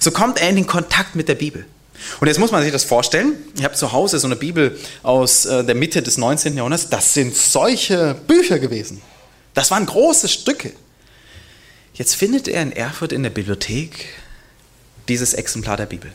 So 0.00 0.10
kommt 0.10 0.40
er 0.40 0.48
in 0.48 0.56
den 0.56 0.66
Kontakt 0.66 1.14
mit 1.14 1.28
der 1.28 1.34
Bibel. 1.34 1.66
Und 2.20 2.28
jetzt 2.28 2.38
muss 2.38 2.52
man 2.52 2.62
sich 2.62 2.72
das 2.72 2.84
vorstellen. 2.84 3.34
Ich 3.56 3.64
habe 3.64 3.74
zu 3.74 3.92
Hause 3.92 4.18
so 4.18 4.26
eine 4.26 4.36
Bibel 4.36 4.78
aus 5.02 5.46
äh, 5.46 5.64
der 5.64 5.74
Mitte 5.74 6.02
des 6.02 6.16
19. 6.16 6.56
Jahrhunderts. 6.56 6.88
Das 6.88 7.14
sind 7.14 7.34
solche 7.34 8.14
Bücher 8.26 8.58
gewesen. 8.58 9.02
Das 9.54 9.70
waren 9.70 9.84
große 9.84 10.28
Stücke. 10.28 10.72
Jetzt 11.94 12.14
findet 12.14 12.46
er 12.46 12.62
in 12.62 12.72
Erfurt 12.72 13.12
in 13.12 13.24
der 13.24 13.30
Bibliothek 13.30 14.06
dieses 15.08 15.34
Exemplar 15.34 15.76
der 15.76 15.86
Bibel. 15.86 16.12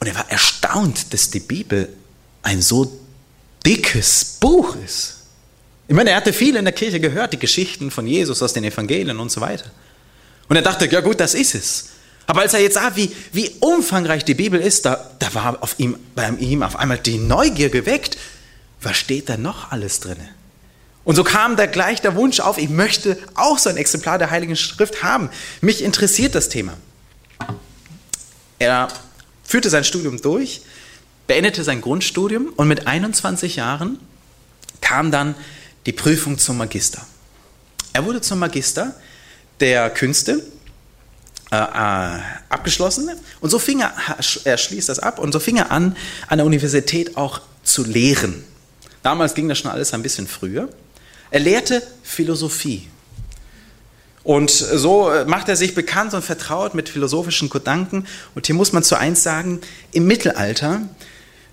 Und 0.00 0.06
er 0.06 0.14
war 0.14 0.30
erstaunt, 0.30 1.12
dass 1.12 1.30
die 1.30 1.40
Bibel 1.40 1.88
ein 2.42 2.62
so 2.62 3.00
dickes 3.66 4.36
Buch 4.40 4.76
ist. 4.84 5.14
Ich 5.88 5.94
meine, 5.94 6.10
er 6.10 6.16
hatte 6.16 6.32
viel 6.32 6.56
in 6.56 6.64
der 6.64 6.74
Kirche 6.74 7.00
gehört, 7.00 7.32
die 7.32 7.38
Geschichten 7.38 7.90
von 7.90 8.06
Jesus 8.06 8.42
aus 8.42 8.52
den 8.52 8.64
Evangelien 8.64 9.18
und 9.18 9.30
so 9.30 9.40
weiter. 9.40 9.70
Und 10.48 10.56
er 10.56 10.62
dachte, 10.62 10.86
ja 10.86 11.00
gut, 11.00 11.18
das 11.20 11.34
ist 11.34 11.54
es. 11.54 11.88
Aber 12.26 12.42
als 12.42 12.52
er 12.52 12.60
jetzt 12.60 12.74
sah, 12.74 12.94
wie, 12.94 13.10
wie 13.32 13.50
umfangreich 13.60 14.24
die 14.24 14.34
Bibel 14.34 14.60
ist, 14.60 14.84
da, 14.84 15.10
da 15.18 15.32
war 15.32 15.62
auf 15.62 15.76
ihm, 15.78 15.96
bei 16.14 16.28
ihm 16.28 16.62
auf 16.62 16.76
einmal 16.76 16.98
die 16.98 17.16
Neugier 17.16 17.70
geweckt. 17.70 18.18
Was 18.82 18.98
steht 18.98 19.30
da 19.30 19.38
noch 19.38 19.72
alles 19.72 20.00
drin? 20.00 20.18
Und 21.04 21.16
so 21.16 21.24
kam 21.24 21.56
da 21.56 21.64
gleich 21.64 22.02
der 22.02 22.16
Wunsch 22.16 22.40
auf, 22.40 22.58
ich 22.58 22.68
möchte 22.68 23.16
auch 23.34 23.56
so 23.56 23.70
ein 23.70 23.78
Exemplar 23.78 24.18
der 24.18 24.30
Heiligen 24.30 24.56
Schrift 24.56 25.02
haben. 25.02 25.30
Mich 25.62 25.82
interessiert 25.82 26.34
das 26.34 26.50
Thema. 26.50 26.74
Er 28.58 28.88
führte 29.48 29.70
sein 29.70 29.82
Studium 29.82 30.20
durch, 30.20 30.60
beendete 31.26 31.64
sein 31.64 31.80
Grundstudium 31.80 32.52
und 32.54 32.68
mit 32.68 32.86
21 32.86 33.56
Jahren 33.56 33.98
kam 34.82 35.10
dann 35.10 35.34
die 35.86 35.92
Prüfung 35.92 36.36
zum 36.36 36.58
Magister. 36.58 37.04
Er 37.94 38.04
wurde 38.04 38.20
zum 38.20 38.40
Magister 38.40 38.94
der 39.60 39.88
Künste 39.88 40.44
äh, 41.50 41.56
äh, 41.56 42.20
abgeschlossen 42.50 43.10
und 43.40 43.48
so 43.48 43.58
fing 43.58 43.80
er, 43.80 43.94
er 44.44 44.58
schließt 44.58 44.90
das 44.90 44.98
ab 44.98 45.18
und 45.18 45.32
so 45.32 45.40
fing 45.40 45.56
er 45.56 45.70
an, 45.70 45.96
an 46.26 46.36
der 46.36 46.46
Universität 46.46 47.16
auch 47.16 47.40
zu 47.64 47.84
lehren. 47.84 48.44
Damals 49.02 49.32
ging 49.32 49.48
das 49.48 49.58
schon 49.58 49.70
alles 49.70 49.94
ein 49.94 50.02
bisschen 50.02 50.28
früher. 50.28 50.68
Er 51.30 51.40
lehrte 51.40 51.82
Philosophie. 52.02 52.86
Und 54.28 54.50
so 54.50 55.10
macht 55.26 55.48
er 55.48 55.56
sich 55.56 55.74
bekannt 55.74 56.12
und 56.12 56.20
vertraut 56.20 56.74
mit 56.74 56.90
philosophischen 56.90 57.48
Gedanken. 57.48 58.06
Und 58.34 58.44
hier 58.44 58.54
muss 58.54 58.74
man 58.74 58.82
zu 58.82 58.94
eins 58.94 59.22
sagen, 59.22 59.62
im 59.92 60.06
Mittelalter 60.06 60.82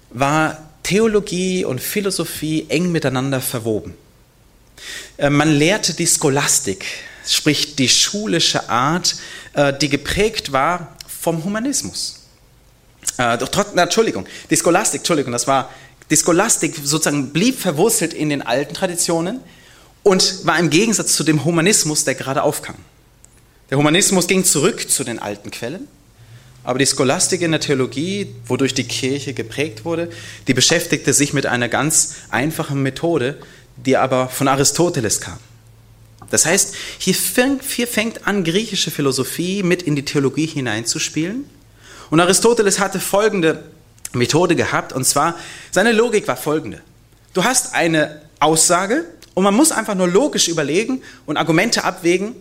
war 0.09 0.57
Theologie 0.83 1.63
und 1.63 1.79
Philosophie 1.79 2.65
eng 2.67 2.91
miteinander 2.91 3.39
verwoben. 3.39 3.93
Äh, 5.15 5.29
man 5.29 5.53
lehrte 5.53 5.93
die 5.93 6.05
Scholastik, 6.05 6.85
sprich 7.25 7.77
die 7.77 7.87
schulische 7.87 8.67
Art, 8.67 9.15
äh, 9.53 9.71
die 9.71 9.87
geprägt 9.87 10.51
war 10.51 10.97
vom 11.07 11.45
Humanismus. 11.45 12.25
Äh, 13.17 13.37
Entschuldigung, 13.77 14.25
die 14.49 14.57
Scholastik, 14.57 14.99
Entschuldigung, 14.99 15.31
das 15.31 15.47
war, 15.47 15.69
die 16.09 16.17
Scholastik 16.17 16.75
sozusagen 16.83 17.31
blieb 17.31 17.57
verwurzelt 17.57 18.13
in 18.13 18.27
den 18.27 18.41
alten 18.41 18.73
Traditionen 18.73 19.39
und 20.05 20.45
war 20.45 20.59
im 20.59 20.69
Gegensatz 20.69 21.15
zu 21.15 21.23
dem 21.23 21.45
Humanismus, 21.45 22.03
der 22.03 22.13
gerade 22.13 22.43
aufkam. 22.43 22.75
Der 23.71 23.79
Humanismus 23.79 24.27
ging 24.27 24.45
zurück 24.45 24.87
zu 24.87 25.03
den 25.03 25.17
alten 25.17 25.49
Quellen, 25.49 25.87
aber 26.63 26.77
die 26.77 26.85
Scholastik 26.85 27.41
in 27.41 27.49
der 27.49 27.59
Theologie, 27.59 28.27
wodurch 28.45 28.75
die 28.75 28.83
Kirche 28.83 29.33
geprägt 29.33 29.83
wurde, 29.83 30.11
die 30.47 30.53
beschäftigte 30.53 31.11
sich 31.11 31.33
mit 31.33 31.47
einer 31.47 31.69
ganz 31.69 32.17
einfachen 32.29 32.83
Methode, 32.83 33.39
die 33.77 33.97
aber 33.97 34.29
von 34.29 34.47
Aristoteles 34.47 35.21
kam. 35.21 35.39
Das 36.29 36.45
heißt, 36.45 36.75
hier 36.99 37.15
fängt, 37.15 37.63
hier 37.63 37.87
fängt 37.87 38.27
an, 38.27 38.43
griechische 38.43 38.91
Philosophie 38.91 39.63
mit 39.63 39.81
in 39.81 39.95
die 39.95 40.05
Theologie 40.05 40.45
hineinzuspielen. 40.45 41.49
Und 42.11 42.19
Aristoteles 42.19 42.77
hatte 42.77 42.99
folgende 42.99 43.63
Methode 44.13 44.55
gehabt, 44.55 44.93
und 44.93 45.03
zwar, 45.03 45.35
seine 45.71 45.93
Logik 45.93 46.27
war 46.27 46.37
folgende. 46.37 46.81
Du 47.33 47.43
hast 47.43 47.73
eine 47.73 48.21
Aussage 48.39 49.05
und 49.35 49.43
man 49.43 49.53
muss 49.53 49.71
einfach 49.71 49.93
nur 49.93 50.07
logisch 50.07 50.47
überlegen 50.47 51.03
und 51.27 51.37
Argumente 51.37 51.83
abwägen, 51.83 52.35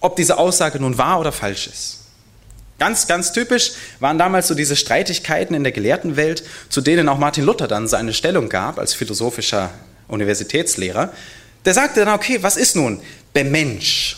ob 0.00 0.16
diese 0.16 0.38
Aussage 0.38 0.80
nun 0.80 0.98
wahr 0.98 1.20
oder 1.20 1.30
falsch 1.30 1.68
ist. 1.68 1.98
Ganz, 2.78 3.06
ganz 3.06 3.32
typisch 3.32 3.72
waren 3.98 4.18
damals 4.18 4.48
so 4.48 4.54
diese 4.54 4.76
Streitigkeiten 4.76 5.54
in 5.54 5.64
der 5.64 5.72
Gelehrtenwelt, 5.72 6.44
zu 6.68 6.80
denen 6.80 7.08
auch 7.08 7.18
Martin 7.18 7.44
Luther 7.44 7.68
dann 7.68 7.88
seine 7.88 8.14
Stellung 8.14 8.48
gab 8.48 8.78
als 8.78 8.94
philosophischer 8.94 9.70
Universitätslehrer. 10.06 11.12
Der 11.64 11.74
sagte 11.74 12.04
dann, 12.04 12.14
okay, 12.14 12.38
was 12.42 12.56
ist 12.56 12.76
nun 12.76 13.00
der 13.34 13.44
Mensch? 13.44 14.16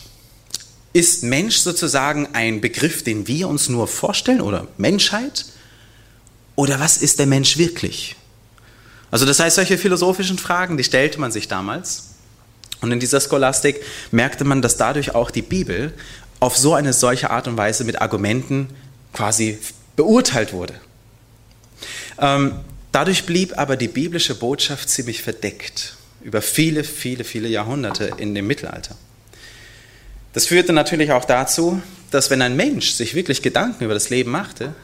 Ist 0.93 1.23
Mensch 1.23 1.57
sozusagen 1.57 2.29
ein 2.35 2.61
Begriff, 2.61 3.03
den 3.03 3.27
wir 3.27 3.49
uns 3.49 3.69
nur 3.69 3.89
vorstellen 3.89 4.43
oder 4.43 4.67
Menschheit? 4.77 5.47
Oder 6.55 6.79
was 6.79 6.99
ist 6.99 7.19
der 7.19 7.27
Mensch 7.27 7.57
wirklich? 7.57 8.17
Also 9.11 9.25
das 9.25 9.41
heißt, 9.41 9.57
solche 9.57 9.79
philosophischen 9.79 10.39
Fragen, 10.39 10.77
die 10.77 10.85
stellte 10.85 11.19
man 11.19 11.33
sich 11.33 11.49
damals. 11.49 12.10
Und 12.81 12.93
in 12.93 13.01
dieser 13.01 13.21
Scholastik 13.21 13.81
merkte 14.11 14.45
man, 14.45 14.63
dass 14.63 14.77
dadurch 14.77 15.15
auch 15.15 15.31
die 15.31 15.43
Bibel 15.43 15.93
auf 16.41 16.57
so 16.57 16.75
eine 16.75 16.93
solche 16.93 17.31
Art 17.31 17.47
und 17.47 17.57
Weise 17.57 17.85
mit 17.85 18.01
Argumenten 18.01 18.69
quasi 19.13 19.59
beurteilt 19.97 20.53
wurde. 20.53 20.75
Ähm, 22.19 22.55
dadurch 22.93 23.27
blieb 23.27 23.59
aber 23.59 23.77
die 23.77 23.89
biblische 23.89 24.35
Botschaft 24.35 24.89
ziemlich 24.89 25.23
verdeckt 25.23 25.97
über 26.23 26.43
viele, 26.43 26.85
viele, 26.85 27.25
viele 27.25 27.49
Jahrhunderte 27.49 28.13
in 28.19 28.35
dem 28.35 28.47
Mittelalter. 28.47 28.97
Das 30.33 30.47
führte 30.47 30.73
natürlich 30.73 31.13
auch 31.13 31.25
dazu, 31.25 31.83
dass 32.11 32.31
wenn 32.31 32.43
ein 32.43 32.57
Mensch 32.57 32.91
sich 32.93 33.15
wirklich 33.15 33.43
Gedanken 33.43 33.85
über 33.85 33.95
das 33.95 34.11
Leben 34.11 34.31
machte, 34.31 34.75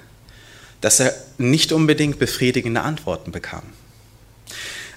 dass 0.81 1.01
er 1.01 1.15
nicht 1.39 1.73
unbedingt 1.73 2.19
befriedigende 2.19 2.83
Antworten 2.83 3.33
bekam. 3.33 3.63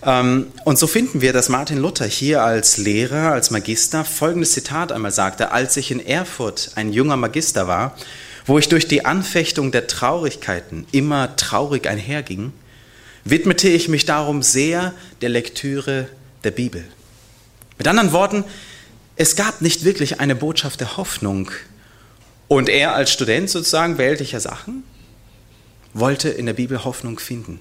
Ähm, 0.06 0.48
und 0.66 0.78
so 0.78 0.88
finden 0.88 1.22
wir, 1.22 1.34
dass 1.34 1.50
Martin 1.50 1.78
Luther 1.78 2.06
hier 2.06 2.44
als 2.44 2.78
Lehrer, 2.78 3.32
als 3.32 3.52
Magister 3.52 4.06
folgendes 4.06 4.54
Zitat 4.54 4.92
einmal 4.92 5.12
sagte, 5.12 5.52
als 5.52 5.78
ich 5.78 5.92
in 5.92 6.06
Erfurt 6.06 6.72
ein 6.76 6.94
junger 6.94 7.18
Magister 7.18 7.68
war, 7.68 7.96
wo 8.46 8.58
ich 8.58 8.70
durch 8.70 8.88
die 8.88 9.06
Anfechtung 9.06 9.72
der 9.72 9.88
Traurigkeiten 9.88 10.88
immer 10.92 11.36
traurig 11.36 11.88
einherging, 11.88 12.54
widmete 13.26 13.70
ich 13.70 13.90
mich 13.90 14.06
darum 14.06 14.42
sehr 14.42 14.94
der 15.22 15.30
Lektüre 15.30 16.08
der 16.44 16.52
Bibel. 16.52 16.84
Mit 17.78 17.88
anderen 17.88 18.12
Worten, 18.12 18.44
es 19.16 19.36
gab 19.36 19.62
nicht 19.62 19.84
wirklich 19.84 20.20
eine 20.20 20.36
Botschaft 20.36 20.80
der 20.80 20.98
Hoffnung. 20.98 21.52
Und 22.48 22.70
er 22.70 22.96
als 22.96 23.12
Student 23.12 23.50
sozusagen 23.50 23.98
weltlicher 23.98 24.40
Sachen 24.40 24.84
wollte 25.94 26.30
in 26.30 26.46
der 26.46 26.54
Bibel 26.54 26.84
Hoffnung 26.84 27.20
finden. 27.20 27.60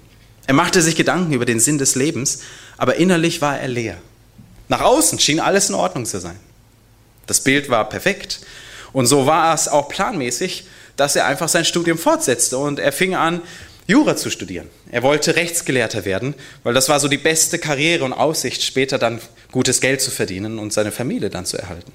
Er 0.49 0.55
machte 0.55 0.81
sich 0.81 0.97
Gedanken 0.97 1.35
über 1.35 1.45
den 1.45 1.61
Sinn 1.61 1.77
des 1.77 1.95
Lebens, 1.95 2.41
aber 2.79 2.97
innerlich 2.97 3.43
war 3.43 3.61
er 3.61 3.69
leer. 3.69 3.99
Nach 4.69 4.81
außen 4.81 5.19
schien 5.19 5.41
alles 5.41 5.69
in 5.69 5.75
Ordnung 5.75 6.07
zu 6.07 6.21
sein. 6.21 6.41
Das 7.27 7.43
Bild 7.43 7.69
war 7.69 7.87
perfekt. 7.87 8.41
Und 8.95 9.05
so 9.05 9.27
war 9.27 9.55
es 9.55 9.69
auch 9.69 9.91
planmäßig, 9.91 10.67
dass 10.97 11.17
er 11.17 11.27
einfach 11.27 11.51
sein 11.51 11.67
Studium 11.67 11.99
fortsetzte 11.99 12.57
und 12.57 12.79
er 12.79 12.93
fing 12.93 13.15
an, 13.15 13.43
Jura 13.87 14.17
zu 14.17 14.31
studieren. 14.31 14.69
Er 14.91 15.03
wollte 15.03 15.37
Rechtsgelehrter 15.37 16.07
werden, 16.07 16.35
weil 16.63 16.73
das 16.73 16.89
war 16.89 16.99
so 16.99 17.09
die 17.09 17.19
beste 17.19 17.59
Karriere 17.59 18.05
und 18.05 18.15
Aussicht, 18.15 18.63
später 18.63 18.99
dann 18.99 19.21
gutes 19.53 19.83
Geld 19.83 20.01
zu 20.01 20.11
verdienen 20.11 20.59
und 20.59 20.73
seine 20.73 20.93
Familie 20.93 21.29
dann 21.29 21.45
zu 21.45 21.59
erhalten. 21.59 21.93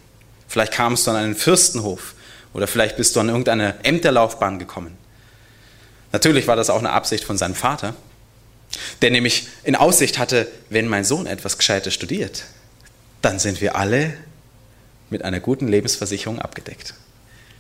Vielleicht 0.48 0.74
kamst 0.74 1.08
du 1.08 1.12
an 1.12 1.18
einen 1.18 1.36
Fürstenhof 1.36 2.14
oder 2.54 2.68
vielleicht 2.68 2.98
bist 2.98 3.16
du 3.16 3.20
an 3.20 3.30
irgendeine 3.30 3.84
Ämterlaufbahn 3.84 4.60
gekommen. 4.60 4.96
Natürlich 6.12 6.46
war 6.46 6.56
das 6.56 6.70
auch 6.70 6.78
eine 6.78 6.92
Absicht 6.92 7.24
von 7.24 7.40
seinem 7.40 7.56
Vater, 7.56 7.96
der 9.02 9.12
nämlich 9.12 9.48
in 9.64 9.76
Aussicht 9.76 10.18
hatte, 10.18 10.48
wenn 10.70 10.88
mein 10.88 11.04
Sohn 11.04 11.28
etwas 11.28 11.58
Gescheites 11.58 11.94
studiert, 11.94 12.44
dann 13.22 13.40
sind 13.40 13.62
wir 13.62 13.76
alle 13.76 14.14
mit 15.10 15.24
einer 15.24 15.40
guten 15.40 15.68
Lebensversicherung 15.68 16.40
abgedeckt. 16.40 16.94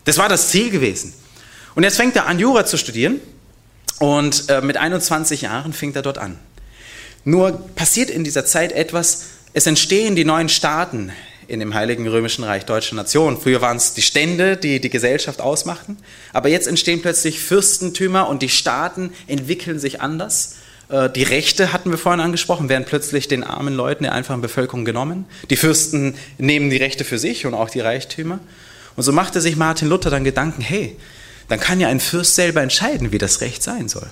Das 0.05 0.17
war 0.17 0.29
das 0.29 0.49
Ziel 0.49 0.69
gewesen. 0.69 1.13
Und 1.75 1.83
jetzt 1.83 1.97
fängt 1.97 2.15
er 2.15 2.25
an, 2.25 2.39
Jura 2.39 2.65
zu 2.65 2.77
studieren 2.77 3.19
und 3.99 4.49
äh, 4.49 4.61
mit 4.61 4.77
21 4.77 5.41
Jahren 5.41 5.73
fing 5.73 5.93
er 5.95 6.01
dort 6.01 6.17
an. 6.17 6.37
Nur 7.25 7.53
passiert 7.75 8.09
in 8.09 8.23
dieser 8.23 8.45
Zeit 8.45 8.71
etwas, 8.73 9.25
es 9.53 9.65
entstehen 9.65 10.15
die 10.15 10.25
neuen 10.25 10.49
Staaten 10.49 11.13
in 11.47 11.59
dem 11.59 11.73
Heiligen 11.73 12.07
Römischen 12.07 12.43
Reich 12.43 12.65
Deutsche 12.65 12.95
Nation. 12.95 13.39
Früher 13.39 13.61
waren 13.61 13.77
es 13.77 13.93
die 13.93 14.01
Stände, 14.01 14.57
die 14.57 14.79
die 14.79 14.89
Gesellschaft 14.89 15.41
ausmachten, 15.41 15.97
aber 16.33 16.49
jetzt 16.49 16.67
entstehen 16.67 17.01
plötzlich 17.01 17.39
Fürstentümer 17.39 18.27
und 18.27 18.41
die 18.41 18.49
Staaten 18.49 19.13
entwickeln 19.27 19.79
sich 19.79 20.01
anders. 20.01 20.55
Äh, 20.89 21.09
die 21.09 21.23
Rechte 21.23 21.73
hatten 21.73 21.91
wir 21.91 21.97
vorhin 21.97 22.21
angesprochen, 22.21 22.69
werden 22.69 22.85
plötzlich 22.85 23.27
den 23.27 23.43
armen 23.43 23.73
Leuten 23.73 24.03
der 24.03 24.13
einfachen 24.13 24.41
Bevölkerung 24.41 24.85
genommen. 24.85 25.25
Die 25.49 25.55
Fürsten 25.55 26.15
nehmen 26.37 26.69
die 26.69 26.77
Rechte 26.77 27.03
für 27.03 27.19
sich 27.19 27.45
und 27.45 27.53
auch 27.53 27.69
die 27.69 27.79
Reichtümer. 27.79 28.39
Und 28.95 29.03
so 29.03 29.11
machte 29.11 29.41
sich 29.41 29.55
Martin 29.55 29.89
Luther 29.89 30.09
dann 30.09 30.23
Gedanken, 30.23 30.61
hey, 30.61 30.95
dann 31.47 31.59
kann 31.59 31.79
ja 31.79 31.87
ein 31.87 31.99
Fürst 31.99 32.35
selber 32.35 32.61
entscheiden, 32.61 33.11
wie 33.11 33.17
das 33.17 33.41
Recht 33.41 33.63
sein 33.63 33.89
soll. 33.89 34.09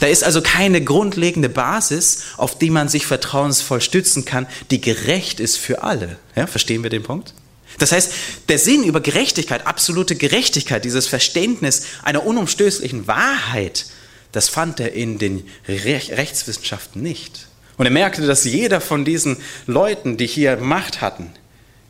Da 0.00 0.06
ist 0.06 0.24
also 0.24 0.42
keine 0.42 0.82
grundlegende 0.82 1.48
Basis, 1.48 2.22
auf 2.36 2.58
die 2.58 2.70
man 2.70 2.88
sich 2.88 3.06
vertrauensvoll 3.06 3.80
stützen 3.80 4.24
kann, 4.24 4.46
die 4.70 4.80
gerecht 4.80 5.38
ist 5.38 5.56
für 5.56 5.84
alle. 5.84 6.18
Ja, 6.34 6.46
verstehen 6.46 6.82
wir 6.82 6.90
den 6.90 7.04
Punkt? 7.04 7.34
Das 7.78 7.92
heißt, 7.92 8.12
der 8.48 8.58
Sinn 8.58 8.84
über 8.84 9.00
Gerechtigkeit, 9.00 9.66
absolute 9.66 10.16
Gerechtigkeit, 10.16 10.84
dieses 10.84 11.06
Verständnis 11.06 11.82
einer 12.02 12.26
unumstößlichen 12.26 13.06
Wahrheit, 13.06 13.86
das 14.32 14.48
fand 14.48 14.80
er 14.80 14.92
in 14.92 15.18
den 15.18 15.48
Rechtswissenschaften 15.68 17.02
nicht. 17.02 17.48
Und 17.76 17.86
er 17.86 17.92
merkte, 17.92 18.26
dass 18.26 18.44
jeder 18.44 18.80
von 18.80 19.04
diesen 19.04 19.36
Leuten, 19.66 20.16
die 20.16 20.26
hier 20.26 20.56
Macht 20.56 21.00
hatten, 21.00 21.30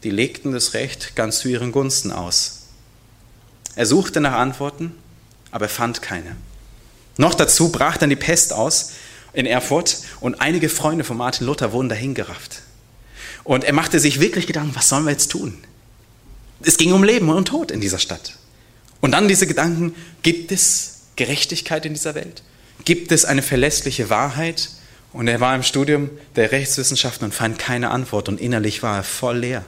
die 0.02 0.10
legten 0.10 0.52
das 0.52 0.74
Recht 0.74 1.16
ganz 1.16 1.38
zu 1.38 1.48
ihren 1.48 1.72
Gunsten 1.72 2.12
aus. 2.12 2.66
Er 3.76 3.86
suchte 3.86 4.20
nach 4.20 4.32
Antworten, 4.32 4.92
aber 5.50 5.66
er 5.66 5.70
fand 5.70 6.02
keine. 6.02 6.36
Noch 7.16 7.34
dazu 7.34 7.70
brach 7.70 7.96
dann 7.96 8.10
die 8.10 8.16
Pest 8.16 8.52
aus 8.52 8.92
in 9.32 9.46
Erfurt 9.46 9.98
und 10.20 10.40
einige 10.40 10.68
Freunde 10.68 11.04
von 11.04 11.16
Martin 11.16 11.46
Luther 11.46 11.72
wurden 11.72 11.88
dahingerafft. 11.88 12.62
Und 13.44 13.64
er 13.64 13.72
machte 13.72 14.00
sich 14.00 14.20
wirklich 14.20 14.46
Gedanken, 14.46 14.74
was 14.74 14.88
sollen 14.88 15.04
wir 15.04 15.12
jetzt 15.12 15.30
tun? 15.30 15.58
Es 16.62 16.78
ging 16.78 16.92
um 16.92 17.04
Leben 17.04 17.28
und 17.28 17.48
Tod 17.48 17.70
in 17.70 17.80
dieser 17.80 17.98
Stadt. 17.98 18.36
Und 19.00 19.12
dann 19.12 19.28
diese 19.28 19.46
Gedanken, 19.46 19.94
gibt 20.22 20.52
es 20.52 20.95
Gerechtigkeit 21.16 21.84
in 21.86 21.94
dieser 21.94 22.14
Welt? 22.14 22.42
Gibt 22.84 23.10
es 23.10 23.24
eine 23.24 23.42
verlässliche 23.42 24.10
Wahrheit? 24.10 24.70
Und 25.12 25.28
er 25.28 25.40
war 25.40 25.54
im 25.54 25.62
Studium 25.62 26.10
der 26.36 26.52
Rechtswissenschaften 26.52 27.24
und 27.24 27.32
fand 27.32 27.58
keine 27.58 27.90
Antwort 27.90 28.28
und 28.28 28.40
innerlich 28.40 28.82
war 28.82 28.98
er 28.98 29.02
voll 29.02 29.38
leer. 29.38 29.64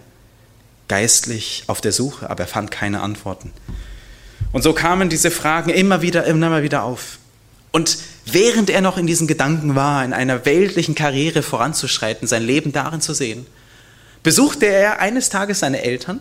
Geistlich 0.89 1.65
auf 1.67 1.81
der 1.81 1.93
Suche, 1.93 2.29
aber 2.29 2.45
er 2.45 2.49
fand 2.49 2.71
keine 2.71 3.01
Antworten. 3.01 3.53
Und 4.53 4.63
so 4.63 4.73
kamen 4.73 5.09
diese 5.09 5.31
Fragen 5.31 5.71
immer 5.71 6.03
wieder, 6.03 6.25
immer 6.25 6.63
wieder 6.63 6.83
auf. 6.83 7.19
Und 7.73 7.99
während 8.27 8.71
er 8.71 8.81
noch 8.81 8.99
in 8.99 9.07
diesen 9.07 9.27
Gedanken 9.27 9.75
war, 9.75 10.05
in 10.05 10.13
einer 10.13 10.45
weltlichen 10.45 10.95
Karriere 10.95 11.43
voranzuschreiten, 11.43 12.27
sein 12.27 12.43
Leben 12.43 12.73
darin 12.73 13.01
zu 13.01 13.15
sehen, 13.15 13.47
besuchte 14.23 14.67
er 14.67 15.01
eines 15.01 15.29
Tages 15.29 15.61
seine 15.61 15.83
Eltern 15.83 16.21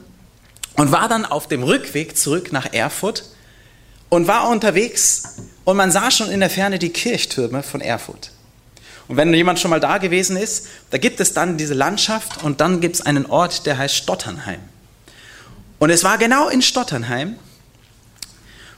und 0.75 0.91
war 0.91 1.09
dann 1.09 1.25
auf 1.25 1.47
dem 1.47 1.63
Rückweg 1.63 2.17
zurück 2.17 2.51
nach 2.51 2.71
Erfurt 2.73 3.25
und 4.09 4.27
war 4.27 4.49
unterwegs 4.49 5.35
und 5.63 5.77
man 5.77 5.91
sah 5.91 6.11
schon 6.11 6.31
in 6.31 6.39
der 6.39 6.49
Ferne 6.49 6.79
die 6.79 6.89
Kirchtürme 6.89 7.63
von 7.63 7.81
Erfurt. 7.81 8.31
Und 9.07 9.17
wenn 9.17 9.33
jemand 9.33 9.59
schon 9.59 9.71
mal 9.71 9.79
da 9.79 9.97
gewesen 9.97 10.35
ist, 10.35 10.67
da 10.91 10.97
gibt 10.97 11.19
es 11.19 11.33
dann 11.33 11.57
diese 11.57 11.73
Landschaft 11.73 12.43
und 12.43 12.61
dann 12.61 12.81
gibt 12.81 12.95
es 12.95 13.01
einen 13.01 13.25
Ort, 13.25 13.65
der 13.65 13.77
heißt 13.77 13.95
Stotternheim. 13.95 14.59
Und 15.79 15.89
es 15.89 16.03
war 16.03 16.17
genau 16.17 16.49
in 16.49 16.61
Stotternheim, 16.61 17.35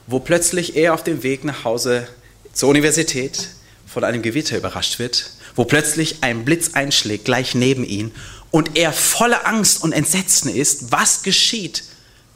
wo 0.06 0.20
plötzlich 0.20 0.76
er 0.76 0.94
auf 0.94 1.02
dem 1.02 1.22
Weg 1.22 1.44
nach 1.44 1.64
Hause 1.64 2.06
zur 2.52 2.68
Universität 2.68 3.48
von 3.86 4.04
einem 4.04 4.22
Gewitter 4.22 4.56
überrascht 4.56 4.98
wird, 4.98 5.30
wo 5.56 5.64
plötzlich 5.64 6.22
ein 6.22 6.44
Blitz 6.44 6.74
einschlägt 6.74 7.24
gleich 7.24 7.54
neben 7.54 7.84
ihn 7.84 8.12
und 8.50 8.76
er 8.76 8.92
voller 8.92 9.46
Angst 9.46 9.82
und 9.82 9.92
Entsetzen 9.92 10.54
ist, 10.54 10.92
was 10.92 11.22
geschieht, 11.22 11.84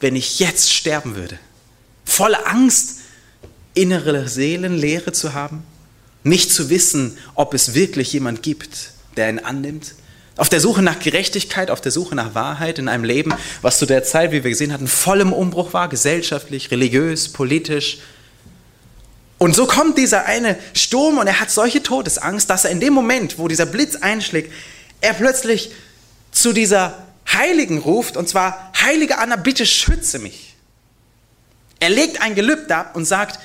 wenn 0.01 0.17
ich 0.17 0.39
jetzt 0.39 0.73
sterben 0.73 1.17
würde? 1.17 1.39
Voller 2.05 2.47
Angst, 2.47 3.01
innere 3.75 4.29
Seelenlehre 4.29 5.12
zu 5.12 5.35
haben, 5.35 5.64
nicht 6.23 6.53
zu 6.53 6.71
wissen, 6.71 7.19
ob 7.35 7.55
es 7.55 7.75
wirklich 7.75 8.12
jemand 8.12 8.43
gibt, 8.43 8.93
der 9.17 9.29
ihn 9.29 9.38
annimmt, 9.38 9.95
auf 10.37 10.49
der 10.49 10.61
Suche 10.61 10.83
nach 10.83 10.99
Gerechtigkeit, 10.99 11.71
auf 11.71 11.81
der 11.81 11.93
Suche 11.93 12.14
nach 12.14 12.35
Wahrheit 12.35 12.79
in 12.79 12.88
einem 12.88 13.05
Leben, 13.05 13.33
was 13.62 13.79
zu 13.79 13.87
der 13.87 14.03
Zeit, 14.05 14.33
wie 14.33 14.43
wir 14.43 14.51
gesehen 14.51 14.73
hatten, 14.73 14.88
voll 14.88 15.21
im 15.21 15.33
Umbruch 15.33 15.73
war, 15.73 15.88
gesellschaftlich, 15.88 16.71
religiös, 16.71 17.29
politisch, 17.29 17.99
und 19.38 19.55
so 19.55 19.67
kommt 19.67 19.99
dieser 19.99 20.25
eine 20.25 20.57
Sturm 20.73 21.19
und 21.19 21.27
er 21.27 21.38
hat 21.38 21.51
solche 21.51 21.83
Todesangst, 21.83 22.49
dass 22.49 22.64
er 22.64 22.71
in 22.71 22.81
dem 22.81 22.95
Moment, 22.95 23.38
wo 23.38 23.47
dieser 23.47 23.67
Blitz 23.67 23.97
einschlägt, 23.97 24.53
er 25.01 25.12
plötzlich 25.12 25.71
zu 26.33 26.55
dieser 26.55 27.07
Heiligen 27.31 27.77
ruft, 27.77 28.17
und 28.17 28.27
zwar, 28.27 28.73
Heilige 28.81 29.19
Anna, 29.19 29.37
bitte 29.37 29.67
schütze 29.67 30.19
mich. 30.19 30.54
Er 31.85 31.90
legt 31.90 32.23
ein 32.23 32.35
Gelübde 32.35 32.75
ab 32.75 32.97
und 32.97 33.05
sagt, 33.05 33.38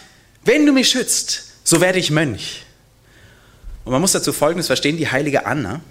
wenn 0.45 0.65
du 0.65 0.71
mich 0.71 0.87
schützt, 0.87 1.43
so 1.65 1.81
werde 1.81 1.99
ich 1.99 2.09
Mönch. 2.09 2.63
Und 3.83 3.91
man 3.91 3.99
muss 3.99 4.13
dazu 4.13 4.31
Folgendes 4.31 4.67
verstehen, 4.67 4.95
die 4.95 5.11
heilige 5.11 5.45
Anna, 5.45 5.81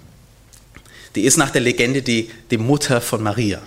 die 1.13 1.25
ist 1.25 1.37
nach 1.37 1.51
der 1.51 1.61
Legende 1.61 2.01
die, 2.01 2.31
die 2.49 2.57
Mutter 2.57 3.01
von 3.01 3.21
Maria. 3.21 3.61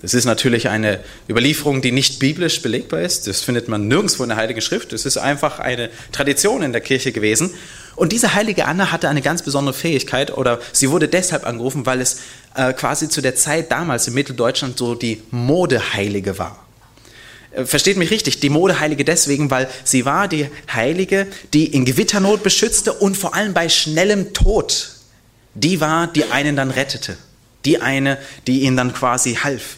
Das 0.00 0.14
ist 0.14 0.26
natürlich 0.26 0.68
eine 0.68 1.00
Überlieferung, 1.28 1.82
die 1.82 1.90
nicht 1.90 2.20
biblisch 2.20 2.62
belegbar 2.62 3.00
ist. 3.00 3.26
Das 3.26 3.40
findet 3.40 3.66
man 3.66 3.88
nirgendwo 3.88 4.22
in 4.22 4.28
der 4.28 4.38
Heiligen 4.38 4.60
Schrift. 4.60 4.92
Das 4.92 5.06
ist 5.06 5.16
einfach 5.16 5.58
eine 5.58 5.90
Tradition 6.12 6.62
in 6.62 6.70
der 6.70 6.82
Kirche 6.82 7.10
gewesen. 7.10 7.52
Und 7.96 8.12
diese 8.12 8.34
heilige 8.34 8.66
Anna 8.66 8.92
hatte 8.92 9.08
eine 9.08 9.22
ganz 9.22 9.42
besondere 9.42 9.74
Fähigkeit 9.74 10.30
oder 10.30 10.60
sie 10.70 10.92
wurde 10.92 11.08
deshalb 11.08 11.44
angerufen, 11.44 11.84
weil 11.84 12.00
es 12.00 12.20
äh, 12.54 12.74
quasi 12.74 13.08
zu 13.08 13.22
der 13.22 13.34
Zeit 13.34 13.72
damals 13.72 14.06
in 14.06 14.14
Mitteldeutschland 14.14 14.78
so 14.78 14.94
die 14.94 15.20
Modeheilige 15.32 16.38
war. 16.38 16.69
Äh, 17.52 17.64
versteht 17.64 17.96
mich 17.96 18.10
richtig, 18.10 18.40
die 18.40 18.50
Modeheilige 18.50 19.04
deswegen, 19.04 19.50
weil 19.50 19.68
sie 19.84 20.04
war 20.04 20.28
die 20.28 20.48
Heilige, 20.72 21.26
die 21.52 21.66
in 21.66 21.84
Gewitternot 21.84 22.42
beschützte 22.42 22.92
und 22.92 23.16
vor 23.16 23.34
allem 23.34 23.54
bei 23.54 23.68
schnellem 23.68 24.32
Tod. 24.32 24.90
Die 25.54 25.80
war, 25.80 26.06
die 26.06 26.24
einen 26.30 26.56
dann 26.56 26.70
rettete. 26.70 27.16
Die 27.64 27.80
eine, 27.80 28.18
die 28.46 28.62
ihnen 28.62 28.76
dann 28.76 28.94
quasi 28.94 29.34
half. 29.34 29.76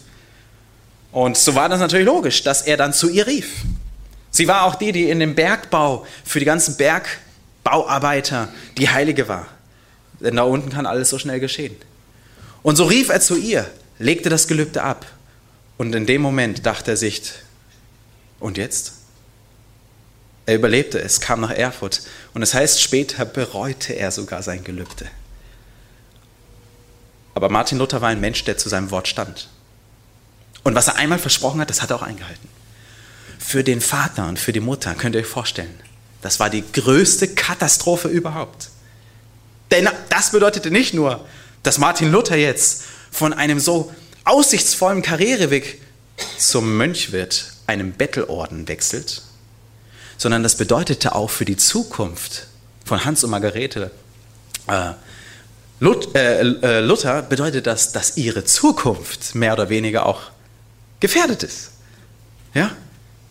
Und 1.11 1.37
so 1.37 1.55
war 1.55 1.69
das 1.69 1.81
natürlich 1.81 2.07
logisch, 2.07 2.43
dass 2.43 2.63
er 2.63 2.77
dann 2.77 2.93
zu 2.93 3.09
ihr 3.09 3.27
rief. 3.27 3.65
Sie 4.31 4.49
war 4.49 4.65
auch 4.65 4.77
die, 4.77 4.93
die 4.93 5.11
in 5.11 5.21
dem 5.21 5.35
Bergbau 5.35 6.07
für 6.25 6.39
die 6.39 6.47
ganzen 6.47 6.77
Bergbauarbeiter 6.77 8.49
die 8.79 8.89
Heilige 8.89 9.29
war. 9.29 9.47
Denn 10.21 10.37
da 10.37 10.43
unten 10.43 10.71
kann 10.71 10.87
alles 10.87 11.11
so 11.11 11.19
schnell 11.19 11.41
geschehen. 11.41 11.77
Und 12.63 12.77
so 12.77 12.85
rief 12.85 13.09
er 13.09 13.21
zu 13.21 13.37
ihr, 13.37 13.69
legte 13.99 14.29
das 14.31 14.47
Gelübde 14.47 14.83
ab. 14.83 15.05
Und 15.77 15.95
in 15.95 16.07
dem 16.07 16.23
Moment 16.23 16.65
dachte 16.65 16.93
er 16.93 16.97
sich, 16.97 17.23
und 18.43 18.59
jetzt? 18.59 18.93
Er 20.47 20.57
überlebte 20.57 20.99
es, 21.01 21.21
kam 21.21 21.41
nach 21.41 21.51
Erfurt. 21.51 22.03
Und 22.35 22.43
es 22.43 22.55
heißt, 22.55 22.81
später 22.81 23.25
bereute 23.25 23.93
er 23.93 24.11
sogar 24.11 24.43
sein 24.43 24.65
Gelübde. 24.65 25.07
Aber 27.35 27.49
Martin 27.49 27.79
Luther 27.79 28.01
war 28.01 28.09
ein 28.09 28.21
Mensch, 28.21 28.45
der 28.45 28.59
zu 28.59 28.69
seinem 28.69 28.91
Wort 28.91 29.09
stand. 29.09 29.49
Und 30.65 30.75
was 30.75 30.89
er 30.89 30.97
einmal 30.97 31.19
versprochen 31.19 31.61
hat, 31.61 31.71
das 31.71 31.83
hat 31.83 31.91
er 31.91 31.97
auch 31.97 32.03
eingehalten. 32.03 32.49
Für 33.39 33.65
den 33.65 33.81
Vater 33.81 34.29
und 34.29 34.39
für 34.39 34.53
die 34.53 34.61
Mutter 34.61 34.95
könnt 34.95 35.15
ihr 35.15 35.21
euch 35.21 35.27
vorstellen, 35.27 35.81
das 36.21 36.39
war 36.39 36.51
die 36.51 36.65
größte 36.73 37.29
Katastrophe 37.35 38.09
überhaupt. 38.09 38.69
Denn 39.71 39.89
das 40.09 40.31
bedeutete 40.31 40.71
nicht 40.71 40.95
nur, 40.95 41.27
dass 41.63 41.79
Martin 41.79 42.13
Luther 42.13 42.37
jetzt 42.37 42.85
von 43.11 43.33
einem 43.33 43.59
so 43.59 43.93
aussichtsvollen 44.25 45.03
Karriereweg 45.03 45.81
zum 46.39 46.77
Mönch 46.77 47.11
wird, 47.11 47.52
einem 47.73 47.93
Bettelorden 47.93 48.69
wechselt, 48.69 49.23
sondern 50.19 50.43
das 50.43 50.57
bedeutete 50.57 51.15
auch 51.15 51.31
für 51.31 51.45
die 51.45 51.57
Zukunft 51.57 52.47
von 52.85 53.05
Hans 53.05 53.25
und 53.25 53.31
Margarete 53.31 53.91
äh, 54.69 54.93
äh, 55.83 56.41
äh, 56.63 56.81
Luther 56.81 57.23
bedeutet 57.23 57.67
das, 57.67 57.93
dass 57.93 58.17
ihre 58.17 58.45
Zukunft 58.45 59.35
mehr 59.35 59.53
oder 59.55 59.69
weniger 59.69 60.07
auch 60.07 60.31
gefährdet 61.01 61.43
ist. 61.43 61.73
Ja? 62.55 62.71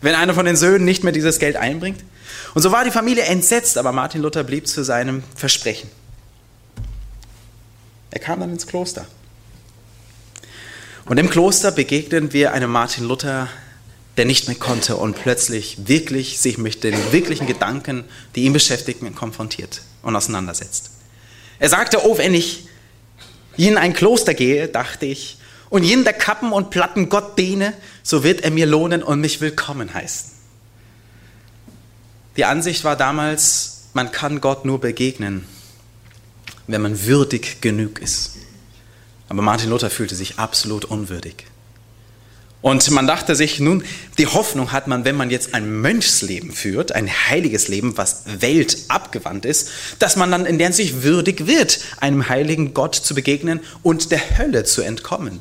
Wenn 0.02 0.16
einer 0.16 0.34
von 0.34 0.46
den 0.46 0.58
Söhnen 0.58 0.84
nicht 0.84 1.04
mehr 1.04 1.14
dieses 1.14 1.40
Geld 1.40 1.56
einbringt. 1.56 2.04
Und 2.54 2.62
so 2.62 2.72
war 2.72 2.84
die 2.84 2.92
Familie 2.92 3.24
entsetzt, 3.24 3.78
aber 3.78 3.94
Martin 3.94 4.22
Luther 4.22 4.44
blieb 4.44 4.68
zu 4.68 4.84
seinem 4.84 5.24
Versprechen. 5.36 5.90
Er 8.10 8.20
kam 8.20 8.42
dann 8.42 8.52
ins 8.52 8.68
Kloster. 8.68 9.06
Und 11.06 11.18
im 11.18 11.30
Kloster 11.30 11.72
begegnen 11.72 12.34
wir 12.34 12.52
einem 12.52 12.72
Martin 12.72 13.06
Luther, 13.06 13.48
der 14.18 14.26
nicht 14.26 14.48
mehr 14.48 14.58
konnte 14.58 14.98
und 14.98 15.16
plötzlich 15.16 15.88
wirklich 15.88 16.40
sich 16.40 16.58
mit 16.58 16.84
den 16.84 16.96
wirklichen 17.12 17.48
Gedanken, 17.48 18.04
die 18.36 18.44
ihn 18.44 18.54
beschäftigten, 18.54 19.14
konfrontiert 19.16 19.82
und 20.02 20.16
auseinandersetzt. 20.16 20.92
Er 21.60 21.70
sagte, 21.70 22.06
oh, 22.06 22.18
wenn 22.18 22.34
ich 22.34 22.68
in 23.58 23.78
ein 23.78 23.94
Kloster 23.94 24.34
gehe, 24.34 24.68
dachte 24.68 25.06
ich, 25.06 25.38
und 25.70 25.84
jeden 25.84 26.04
der 26.04 26.14
Kappen 26.14 26.52
und 26.52 26.70
Platten 26.70 27.08
Gott 27.08 27.38
diene, 27.38 27.74
so 28.04 28.24
wird 28.24 28.42
er 28.42 28.52
mir 28.52 28.66
lohnen 28.66 29.02
und 29.02 29.22
mich 29.22 29.40
willkommen 29.40 29.94
heißen. 29.94 30.32
Die 32.36 32.46
Ansicht 32.46 32.84
war 32.84 32.98
damals, 32.98 33.84
man 33.94 34.12
kann 34.12 34.42
Gott 34.42 34.66
nur 34.66 34.82
begegnen, 34.82 35.46
wenn 36.68 36.82
man 36.82 37.06
würdig 37.06 37.62
genug 37.62 38.00
ist. 38.00 38.38
Aber 39.30 39.42
Martin 39.42 39.70
Luther 39.70 39.90
fühlte 39.90 40.16
sich 40.16 40.40
absolut 40.40 40.84
unwürdig. 40.84 41.46
Und 42.62 42.92
man 42.92 43.08
dachte 43.08 43.36
sich, 43.36 43.60
nun, 43.60 43.84
die 44.20 44.28
Hoffnung 44.28 44.72
hat 44.72 44.88
man, 44.88 45.04
wenn 45.04 45.16
man 45.16 45.32
jetzt 45.32 45.56
ein 45.56 45.82
Mönchsleben 45.82 46.52
führt, 46.52 46.92
ein 46.92 47.10
heiliges 47.10 47.68
Leben, 47.68 47.98
was 47.98 48.24
weltabgewandt 48.26 49.46
ist, 49.46 49.70
dass 49.98 50.16
man 50.16 50.30
dann 50.30 50.46
in 50.46 50.60
der 50.60 50.72
sich 50.72 51.02
würdig 51.02 51.48
wird, 51.48 51.80
einem 52.00 52.30
heiligen 52.30 52.76
Gott 52.76 52.96
zu 52.96 53.16
begegnen 53.16 53.62
und 53.82 54.12
der 54.12 54.38
Hölle 54.38 54.64
zu 54.64 54.84
entkommen. 54.84 55.40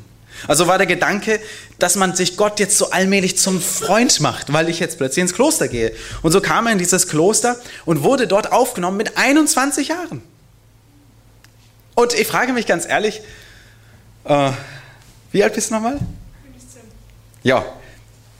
Also 0.48 0.66
war 0.66 0.78
der 0.78 0.86
Gedanke, 0.86 1.40
dass 1.78 1.96
man 1.96 2.16
sich 2.16 2.38
Gott 2.38 2.60
jetzt 2.60 2.78
so 2.78 2.90
allmählich 2.90 3.36
zum 3.36 3.60
Freund 3.60 4.20
macht, 4.20 4.50
weil 4.54 4.70
ich 4.70 4.80
jetzt 4.80 4.96
plötzlich 4.96 5.22
ins 5.22 5.34
Kloster 5.34 5.68
gehe. 5.68 5.92
Und 6.22 6.32
so 6.32 6.40
kam 6.40 6.66
er 6.66 6.72
in 6.72 6.78
dieses 6.78 7.08
Kloster 7.08 7.56
und 7.84 8.02
wurde 8.02 8.26
dort 8.26 8.50
aufgenommen 8.50 8.96
mit 8.96 9.18
21 9.18 9.88
Jahren. 9.88 10.22
Und 11.94 12.14
ich 12.14 12.26
frage 12.26 12.54
mich 12.54 12.66
ganz 12.66 12.86
ehrlich, 12.86 13.20
äh, 14.24 14.52
wie 15.32 15.44
alt 15.44 15.54
bist 15.54 15.70
du 15.70 15.74
nochmal? 15.74 15.98
Ja, 17.42 17.64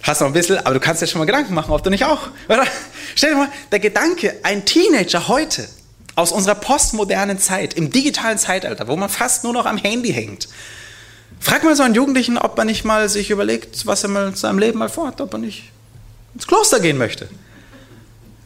hast 0.02 0.20
noch 0.20 0.28
ein 0.28 0.32
bisschen, 0.32 0.58
aber 0.58 0.74
du 0.74 0.80
kannst 0.80 1.02
dir 1.02 1.06
schon 1.06 1.18
mal 1.18 1.26
Gedanken 1.26 1.54
machen, 1.54 1.72
ob 1.72 1.82
du 1.82 1.90
nicht 1.90 2.04
auch, 2.04 2.28
oder? 2.48 2.64
Stell 3.14 3.30
dir 3.30 3.36
mal, 3.36 3.48
der 3.72 3.80
Gedanke, 3.80 4.38
ein 4.42 4.64
Teenager 4.64 5.28
heute 5.28 5.68
aus 6.16 6.32
unserer 6.32 6.54
postmodernen 6.54 7.38
Zeit, 7.38 7.74
im 7.74 7.90
digitalen 7.90 8.38
Zeitalter, 8.38 8.88
wo 8.88 8.96
man 8.96 9.08
fast 9.08 9.44
nur 9.44 9.52
noch 9.52 9.66
am 9.66 9.78
Handy 9.78 10.12
hängt, 10.12 10.48
Frag 11.40 11.64
mal 11.64 11.74
so 11.74 11.82
einen 11.82 11.94
Jugendlichen, 11.94 12.36
ob 12.36 12.58
er 12.58 12.66
nicht 12.66 12.84
mal 12.84 13.08
sich 13.08 13.30
überlegt, 13.30 13.86
was 13.86 14.02
er 14.02 14.10
mal 14.10 14.28
in 14.28 14.34
seinem 14.34 14.58
Leben 14.58 14.78
mal 14.78 14.90
vorhat, 14.90 15.20
ob 15.22 15.32
er 15.32 15.38
nicht 15.38 15.70
ins 16.34 16.46
Kloster 16.46 16.80
gehen 16.80 16.98
möchte. 16.98 17.28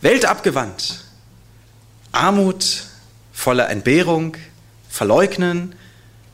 Weltabgewandt. 0.00 1.04
Armut, 2.12 2.84
voller 3.32 3.68
Entbehrung, 3.68 4.36
verleugnen, 4.88 5.74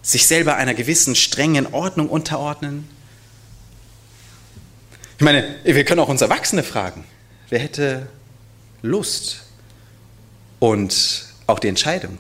sich 0.02 0.26
selber 0.26 0.56
einer 0.56 0.74
gewissen 0.74 1.14
strengen 1.14 1.72
Ordnung 1.72 2.10
unterordnen. 2.10 2.86
Ich 5.20 5.24
meine, 5.24 5.44
wir 5.64 5.84
können 5.84 6.00
auch 6.00 6.08
uns 6.08 6.22
Erwachsene 6.22 6.62
fragen, 6.62 7.04
wer 7.50 7.58
hätte 7.58 8.06
Lust 8.80 9.42
und 10.60 11.26
auch 11.46 11.58
die 11.58 11.68
Entscheidung, 11.68 12.16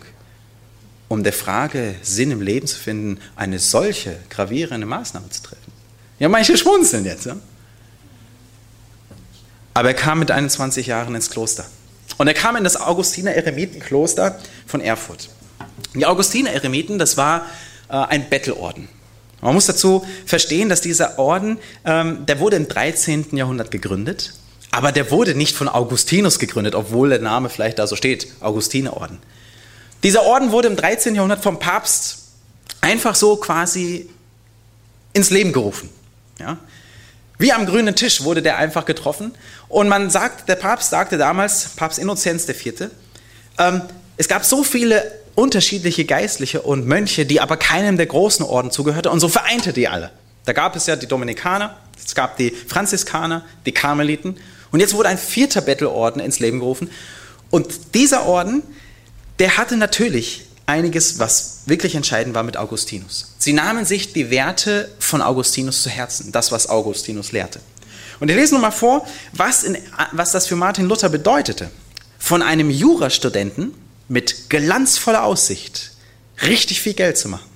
um 1.08 1.24
der 1.24 1.32
Frage, 1.32 1.94
Sinn 2.02 2.30
im 2.30 2.42
Leben 2.42 2.66
zu 2.66 2.78
finden, 2.78 3.18
eine 3.36 3.58
solche 3.58 4.18
gravierende 4.28 4.86
Maßnahme 4.86 5.30
zu 5.30 5.44
treffen. 5.44 5.72
Ja, 6.18 6.28
manche 6.28 6.58
schmunzeln 6.58 7.06
jetzt. 7.06 7.24
Ja? 7.24 7.36
Aber 9.72 9.88
er 9.88 9.94
kam 9.94 10.18
mit 10.18 10.30
21 10.30 10.86
Jahren 10.86 11.14
ins 11.14 11.30
Kloster. 11.30 11.64
Und 12.18 12.28
er 12.28 12.34
kam 12.34 12.54
in 12.56 12.64
das 12.64 12.76
Augustiner 12.76 13.32
Eremitenkloster 13.32 14.38
von 14.66 14.82
Erfurt. 14.82 15.30
Die 15.94 16.04
Augustiner 16.04 16.50
Eremiten, 16.50 16.98
das 16.98 17.16
war 17.16 17.46
äh, 17.88 17.94
ein 17.94 18.28
Bettelorden. 18.28 18.90
Man 19.40 19.54
muss 19.54 19.66
dazu 19.66 20.04
verstehen, 20.26 20.68
dass 20.68 20.80
dieser 20.80 21.18
Orden, 21.18 21.58
ähm, 21.84 22.26
der 22.26 22.40
wurde 22.40 22.56
im 22.56 22.68
13. 22.68 23.36
Jahrhundert 23.36 23.70
gegründet, 23.70 24.34
aber 24.70 24.92
der 24.92 25.10
wurde 25.10 25.34
nicht 25.34 25.56
von 25.56 25.68
Augustinus 25.68 26.38
gegründet, 26.38 26.74
obwohl 26.74 27.10
der 27.10 27.20
Name 27.20 27.48
vielleicht 27.48 27.78
da 27.78 27.86
so 27.86 27.96
steht, 27.96 28.28
Augustinerorden. 28.40 29.18
Dieser 30.02 30.22
Orden 30.22 30.52
wurde 30.52 30.68
im 30.68 30.76
13. 30.76 31.14
Jahrhundert 31.14 31.42
vom 31.42 31.58
Papst 31.58 32.18
einfach 32.80 33.14
so 33.14 33.36
quasi 33.36 34.08
ins 35.12 35.30
Leben 35.30 35.52
gerufen. 35.52 35.90
Ja? 36.38 36.58
Wie 37.38 37.52
am 37.52 37.66
grünen 37.66 37.96
Tisch 37.96 38.22
wurde 38.22 38.42
der 38.42 38.58
einfach 38.58 38.84
getroffen. 38.84 39.32
Und 39.68 39.88
man 39.88 40.10
sagt, 40.10 40.48
der 40.48 40.56
Papst 40.56 40.90
sagte 40.90 41.18
damals, 41.18 41.70
Papst 41.76 41.98
Innozenz 41.98 42.48
IV., 42.48 42.90
ähm, 43.58 43.82
es 44.16 44.28
gab 44.28 44.44
so 44.44 44.62
viele 44.62 45.19
unterschiedliche 45.40 46.04
Geistliche 46.04 46.62
und 46.62 46.86
Mönche, 46.86 47.24
die 47.24 47.40
aber 47.40 47.56
keinem 47.56 47.96
der 47.96 48.06
großen 48.06 48.44
Orden 48.44 48.70
zugehörten 48.70 49.10
und 49.10 49.20
so 49.20 49.28
vereinte 49.28 49.72
die 49.72 49.88
alle. 49.88 50.10
Da 50.44 50.52
gab 50.52 50.76
es 50.76 50.86
ja 50.86 50.96
die 50.96 51.06
Dominikaner, 51.06 51.76
es 52.04 52.14
gab 52.14 52.36
die 52.36 52.50
Franziskaner, 52.50 53.44
die 53.64 53.72
Karmeliten 53.72 54.36
und 54.70 54.80
jetzt 54.80 54.94
wurde 54.94 55.08
ein 55.08 55.18
vierter 55.18 55.62
Bettelorden 55.62 56.20
ins 56.20 56.40
Leben 56.40 56.60
gerufen 56.60 56.90
und 57.48 57.94
dieser 57.94 58.26
Orden, 58.26 58.62
der 59.38 59.56
hatte 59.56 59.76
natürlich 59.78 60.44
einiges, 60.66 61.18
was 61.18 61.62
wirklich 61.66 61.94
entscheidend 61.94 62.34
war 62.34 62.42
mit 62.42 62.58
Augustinus. 62.58 63.34
Sie 63.38 63.54
nahmen 63.54 63.86
sich 63.86 64.12
die 64.12 64.30
Werte 64.30 64.90
von 64.98 65.22
Augustinus 65.22 65.82
zu 65.82 65.88
Herzen, 65.88 66.32
das, 66.32 66.52
was 66.52 66.68
Augustinus 66.68 67.32
lehrte. 67.32 67.60
Und 68.20 68.28
ich 68.28 68.36
lese 68.36 68.54
nochmal 68.54 68.72
vor, 68.72 69.06
was, 69.32 69.64
in, 69.64 69.78
was 70.12 70.32
das 70.32 70.46
für 70.46 70.56
Martin 70.56 70.86
Luther 70.86 71.08
bedeutete. 71.08 71.70
Von 72.18 72.42
einem 72.42 72.70
Jurastudenten 72.70 73.72
mit 74.10 74.50
glanzvoller 74.50 75.22
Aussicht 75.22 75.92
richtig 76.42 76.80
viel 76.82 76.94
Geld 76.94 77.16
zu 77.16 77.28
machen, 77.28 77.48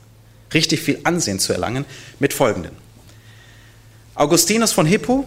richtig 0.55 0.81
viel 0.81 1.01
Ansehen 1.03 1.41
zu 1.41 1.53
erlangen, 1.53 1.85
mit 2.21 2.33
folgendem. 2.33 2.71
Augustinus 4.15 4.71
von 4.73 4.87
Hippo, 4.87 5.27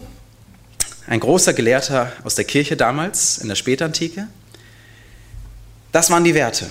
ein 1.06 1.20
großer 1.20 1.52
Gelehrter 1.52 2.12
aus 2.24 2.34
der 2.34 2.46
Kirche 2.46 2.78
damals, 2.78 3.36
in 3.36 3.48
der 3.48 3.56
Spätantike, 3.56 4.26
das 5.92 6.08
waren 6.08 6.24
die 6.24 6.34
Werte. 6.34 6.70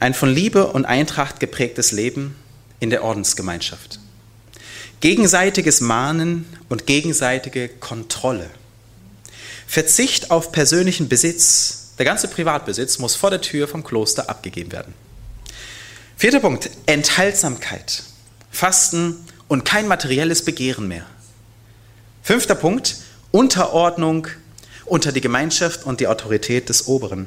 Ein 0.00 0.14
von 0.14 0.34
Liebe 0.34 0.66
und 0.66 0.84
Eintracht 0.84 1.38
geprägtes 1.38 1.92
Leben 1.92 2.34
in 2.80 2.90
der 2.90 3.04
Ordensgemeinschaft. 3.04 4.00
Gegenseitiges 5.00 5.80
Mahnen 5.80 6.44
und 6.68 6.86
gegenseitige 6.86 7.68
Kontrolle. 7.68 8.50
Verzicht 9.68 10.32
auf 10.32 10.50
persönlichen 10.50 11.08
Besitz. 11.08 11.89
Der 12.00 12.06
ganze 12.06 12.28
Privatbesitz 12.28 12.98
muss 12.98 13.14
vor 13.14 13.28
der 13.28 13.42
Tür 13.42 13.68
vom 13.68 13.84
Kloster 13.84 14.30
abgegeben 14.30 14.72
werden. 14.72 14.94
Vierter 16.16 16.40
Punkt, 16.40 16.70
Enthaltsamkeit. 16.86 18.04
Fasten 18.50 19.16
und 19.48 19.66
kein 19.66 19.86
materielles 19.86 20.42
Begehren 20.46 20.88
mehr. 20.88 21.04
Fünfter 22.22 22.54
Punkt, 22.54 22.96
Unterordnung 23.32 24.28
unter 24.86 25.12
die 25.12 25.20
Gemeinschaft 25.20 25.84
und 25.84 26.00
die 26.00 26.06
Autorität 26.06 26.70
des 26.70 26.86
Oberen. 26.88 27.26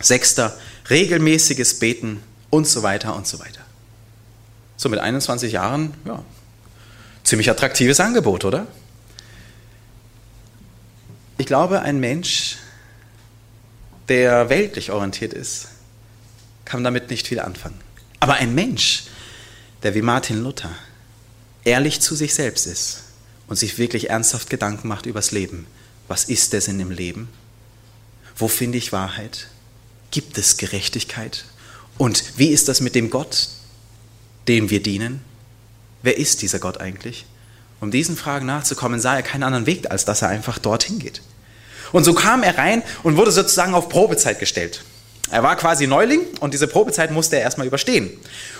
Sechster, 0.00 0.58
regelmäßiges 0.90 1.78
Beten 1.78 2.24
und 2.50 2.66
so 2.66 2.82
weiter 2.82 3.14
und 3.14 3.28
so 3.28 3.38
weiter. 3.38 3.60
So 4.76 4.88
mit 4.88 4.98
21 4.98 5.52
Jahren, 5.52 5.94
ja, 6.04 6.24
ziemlich 7.22 7.48
attraktives 7.50 8.00
Angebot, 8.00 8.44
oder? 8.44 8.66
Ich 11.38 11.46
glaube, 11.46 11.82
ein 11.82 12.00
Mensch, 12.00 12.56
der 14.08 14.48
weltlich 14.48 14.90
orientiert 14.90 15.32
ist, 15.32 15.68
kann 16.64 16.84
damit 16.84 17.10
nicht 17.10 17.26
viel 17.26 17.40
anfangen. 17.40 17.80
Aber 18.20 18.34
ein 18.34 18.54
Mensch, 18.54 19.04
der 19.82 19.94
wie 19.94 20.02
Martin 20.02 20.42
Luther 20.42 20.74
ehrlich 21.64 22.00
zu 22.00 22.14
sich 22.14 22.34
selbst 22.34 22.66
ist 22.66 23.02
und 23.48 23.56
sich 23.56 23.78
wirklich 23.78 24.10
ernsthaft 24.10 24.50
Gedanken 24.50 24.88
macht 24.88 25.06
übers 25.06 25.32
Leben. 25.32 25.66
Was 26.08 26.24
ist 26.24 26.52
der 26.52 26.60
Sinn 26.60 26.80
im 26.80 26.90
Leben? 26.90 27.28
Wo 28.36 28.48
finde 28.48 28.78
ich 28.78 28.92
Wahrheit? 28.92 29.48
Gibt 30.10 30.38
es 30.38 30.56
Gerechtigkeit? 30.56 31.44
Und 31.98 32.22
wie 32.36 32.48
ist 32.48 32.68
das 32.68 32.80
mit 32.80 32.94
dem 32.94 33.10
Gott, 33.10 33.48
dem 34.46 34.70
wir 34.70 34.82
dienen? 34.82 35.22
Wer 36.02 36.18
ist 36.18 36.42
dieser 36.42 36.58
Gott 36.58 36.78
eigentlich? 36.78 37.26
Um 37.80 37.90
diesen 37.90 38.16
Fragen 38.16 38.46
nachzukommen, 38.46 39.00
sah 39.00 39.16
er 39.16 39.22
keinen 39.22 39.42
anderen 39.42 39.66
Weg, 39.66 39.90
als 39.90 40.04
dass 40.04 40.22
er 40.22 40.28
einfach 40.28 40.58
dorthin 40.58 40.98
geht. 40.98 41.20
Und 41.92 42.04
so 42.04 42.14
kam 42.14 42.42
er 42.42 42.58
rein 42.58 42.82
und 43.02 43.16
wurde 43.16 43.30
sozusagen 43.30 43.74
auf 43.74 43.88
Probezeit 43.88 44.38
gestellt. 44.38 44.82
Er 45.30 45.42
war 45.42 45.56
quasi 45.56 45.86
Neuling 45.86 46.20
und 46.40 46.54
diese 46.54 46.68
Probezeit 46.68 47.10
musste 47.10 47.36
er 47.36 47.42
erstmal 47.42 47.66
überstehen. 47.66 48.10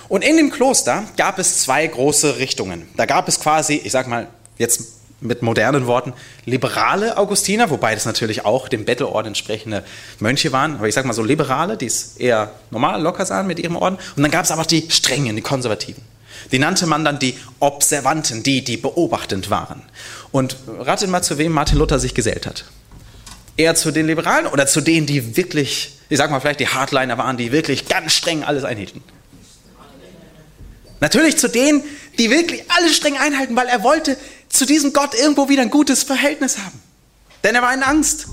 Und 0.08 0.24
in 0.24 0.36
dem 0.36 0.50
Kloster 0.50 1.04
gab 1.16 1.38
es 1.38 1.60
zwei 1.60 1.86
große 1.86 2.38
Richtungen. 2.38 2.88
Da 2.96 3.06
gab 3.06 3.28
es 3.28 3.38
quasi, 3.38 3.80
ich 3.82 3.92
sag 3.92 4.08
mal, 4.08 4.26
jetzt 4.58 4.96
mit 5.20 5.42
modernen 5.42 5.86
Worten 5.86 6.12
liberale 6.44 7.16
Augustiner, 7.16 7.70
wobei 7.70 7.94
das 7.94 8.04
natürlich 8.04 8.44
auch 8.44 8.68
dem 8.68 8.84
Bettelorden 8.84 9.28
entsprechende 9.28 9.82
Mönche 10.18 10.52
waren, 10.52 10.76
aber 10.76 10.88
ich 10.88 10.94
sage 10.94 11.06
mal 11.06 11.14
so 11.14 11.22
liberale, 11.22 11.76
die 11.76 11.86
es 11.86 12.16
eher 12.16 12.52
normal, 12.70 13.00
locker 13.00 13.24
sahen 13.24 13.46
mit 13.46 13.58
ihrem 13.58 13.76
Orden. 13.76 13.96
Und 14.16 14.22
dann 14.22 14.30
gab 14.30 14.44
es 14.44 14.50
aber 14.50 14.64
die 14.64 14.86
strengen, 14.90 15.36
die 15.36 15.42
konservativen. 15.42 16.02
Die 16.52 16.58
nannte 16.58 16.86
man 16.86 17.04
dann 17.04 17.18
die 17.18 17.38
Observanten, 17.60 18.42
die, 18.42 18.62
die 18.62 18.76
beobachtend 18.76 19.50
waren. 19.50 19.82
Und 20.32 20.56
ratet 20.80 21.08
mal, 21.08 21.22
zu 21.22 21.38
wem 21.38 21.52
Martin 21.52 21.78
Luther 21.78 21.98
sich 21.98 22.14
gesellt 22.14 22.46
hat. 22.46 22.64
Eher 23.56 23.74
zu 23.74 23.90
den 23.90 24.06
Liberalen 24.06 24.46
oder 24.46 24.66
zu 24.66 24.80
denen, 24.80 25.06
die 25.06 25.36
wirklich, 25.36 25.98
ich 26.08 26.18
sag 26.18 26.30
mal 26.30 26.40
vielleicht 26.40 26.60
die 26.60 26.68
Hardliner 26.68 27.16
waren, 27.18 27.36
die 27.36 27.52
wirklich 27.52 27.88
ganz 27.88 28.12
streng 28.12 28.44
alles 28.44 28.64
einhielten? 28.64 29.02
Natürlich 31.00 31.36
zu 31.36 31.48
denen, 31.48 31.82
die 32.18 32.30
wirklich 32.30 32.64
alles 32.70 32.96
streng 32.96 33.16
einhalten, 33.16 33.56
weil 33.56 33.66
er 33.66 33.82
wollte 33.82 34.16
zu 34.48 34.66
diesem 34.66 34.92
Gott 34.92 35.14
irgendwo 35.14 35.48
wieder 35.48 35.62
ein 35.62 35.70
gutes 35.70 36.02
Verhältnis 36.02 36.58
haben. 36.58 36.80
Denn 37.44 37.54
er 37.54 37.62
war 37.62 37.72
in 37.74 37.82
Angst. 37.82 38.26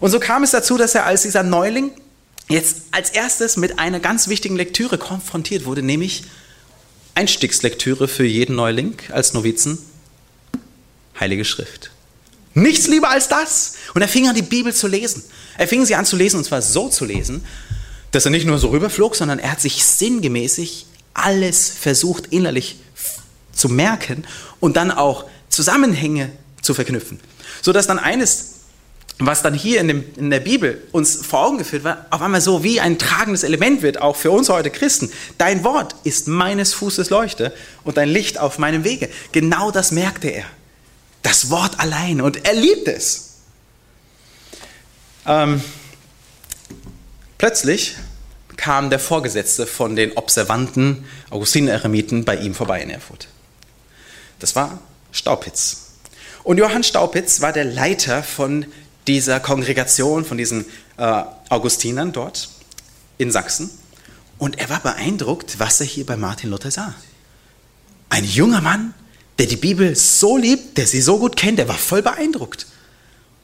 Und 0.00 0.10
so 0.10 0.20
kam 0.20 0.42
es 0.42 0.50
dazu, 0.50 0.76
dass 0.76 0.94
er 0.94 1.06
als 1.06 1.22
dieser 1.22 1.42
Neuling 1.42 1.90
jetzt 2.48 2.82
als 2.92 3.10
erstes 3.10 3.56
mit 3.56 3.78
einer 3.78 4.00
ganz 4.00 4.28
wichtigen 4.28 4.56
Lektüre 4.56 4.98
konfrontiert 4.98 5.64
wurde, 5.64 5.82
nämlich 5.82 6.24
Einstiegslektüre 7.14 8.08
für 8.08 8.24
jeden 8.24 8.56
Neuling 8.56 8.96
als 9.10 9.32
Novizen, 9.32 9.78
Heilige 11.18 11.46
Schrift. 11.46 11.90
Nichts 12.56 12.86
lieber 12.86 13.10
als 13.10 13.28
das. 13.28 13.74
Und 13.92 14.00
er 14.00 14.08
fing 14.08 14.28
an, 14.28 14.34
die 14.34 14.40
Bibel 14.40 14.74
zu 14.74 14.88
lesen. 14.88 15.22
Er 15.58 15.68
fing 15.68 15.84
sie 15.84 15.94
an 15.94 16.06
zu 16.06 16.16
lesen, 16.16 16.38
und 16.38 16.44
zwar 16.44 16.62
so 16.62 16.88
zu 16.88 17.04
lesen, 17.04 17.44
dass 18.12 18.24
er 18.24 18.30
nicht 18.30 18.46
nur 18.46 18.58
so 18.58 18.68
rüberflog, 18.68 19.14
sondern 19.14 19.38
er 19.38 19.52
hat 19.52 19.60
sich 19.60 19.84
sinngemäßig 19.84 20.86
alles 21.12 21.68
versucht, 21.68 22.28
innerlich 22.28 22.76
zu 23.52 23.68
merken 23.68 24.24
und 24.58 24.78
dann 24.78 24.90
auch 24.90 25.26
Zusammenhänge 25.50 26.30
zu 26.62 26.72
verknüpfen. 26.72 27.20
So 27.60 27.74
dass 27.74 27.86
dann 27.86 27.98
eines, 27.98 28.54
was 29.18 29.42
dann 29.42 29.52
hier 29.52 29.80
in, 29.80 29.88
dem, 29.88 30.04
in 30.16 30.30
der 30.30 30.40
Bibel 30.40 30.82
uns 30.92 31.16
vor 31.16 31.46
Augen 31.46 31.58
geführt 31.58 31.84
war, 31.84 32.06
auf 32.08 32.22
einmal 32.22 32.40
so 32.40 32.64
wie 32.64 32.80
ein 32.80 32.98
tragendes 32.98 33.42
Element 33.42 33.82
wird, 33.82 34.00
auch 34.00 34.16
für 34.16 34.30
uns 34.30 34.48
heute 34.48 34.70
Christen. 34.70 35.10
Dein 35.36 35.62
Wort 35.62 35.94
ist 36.04 36.26
meines 36.26 36.72
Fußes 36.72 37.10
Leuchte 37.10 37.52
und 37.84 37.98
ein 37.98 38.08
Licht 38.08 38.38
auf 38.38 38.58
meinem 38.58 38.82
Wege. 38.84 39.10
Genau 39.32 39.70
das 39.70 39.92
merkte 39.92 40.28
er. 40.28 40.46
Das 41.26 41.50
Wort 41.50 41.80
allein 41.80 42.20
und 42.20 42.46
er 42.46 42.54
liebt 42.54 42.86
es. 42.86 43.38
Ähm, 45.26 45.60
plötzlich 47.36 47.96
kam 48.56 48.90
der 48.90 49.00
Vorgesetzte 49.00 49.66
von 49.66 49.96
den 49.96 50.12
observanten 50.12 51.04
Augustiner-Eremiten 51.30 52.24
bei 52.24 52.36
ihm 52.36 52.54
vorbei 52.54 52.80
in 52.80 52.90
Erfurt. 52.90 53.26
Das 54.38 54.54
war 54.54 54.78
Staupitz. 55.10 55.94
Und 56.44 56.58
Johann 56.58 56.84
Staupitz 56.84 57.40
war 57.40 57.52
der 57.52 57.64
Leiter 57.64 58.22
von 58.22 58.64
dieser 59.08 59.40
Kongregation, 59.40 60.24
von 60.24 60.38
diesen 60.38 60.64
äh, 60.96 61.24
Augustinern 61.48 62.12
dort 62.12 62.50
in 63.18 63.32
Sachsen. 63.32 63.68
Und 64.38 64.60
er 64.60 64.70
war 64.70 64.78
beeindruckt, 64.78 65.58
was 65.58 65.80
er 65.80 65.86
hier 65.86 66.06
bei 66.06 66.16
Martin 66.16 66.50
Luther 66.50 66.70
sah. 66.70 66.94
Ein 68.10 68.22
junger 68.22 68.60
Mann, 68.60 68.94
der 69.38 69.46
die 69.46 69.56
Bibel 69.56 69.94
so 69.94 70.36
liebt, 70.36 70.78
der 70.78 70.86
sie 70.86 71.00
so 71.00 71.18
gut 71.18 71.36
kennt, 71.36 71.58
der 71.58 71.68
war 71.68 71.76
voll 71.76 72.02
beeindruckt. 72.02 72.66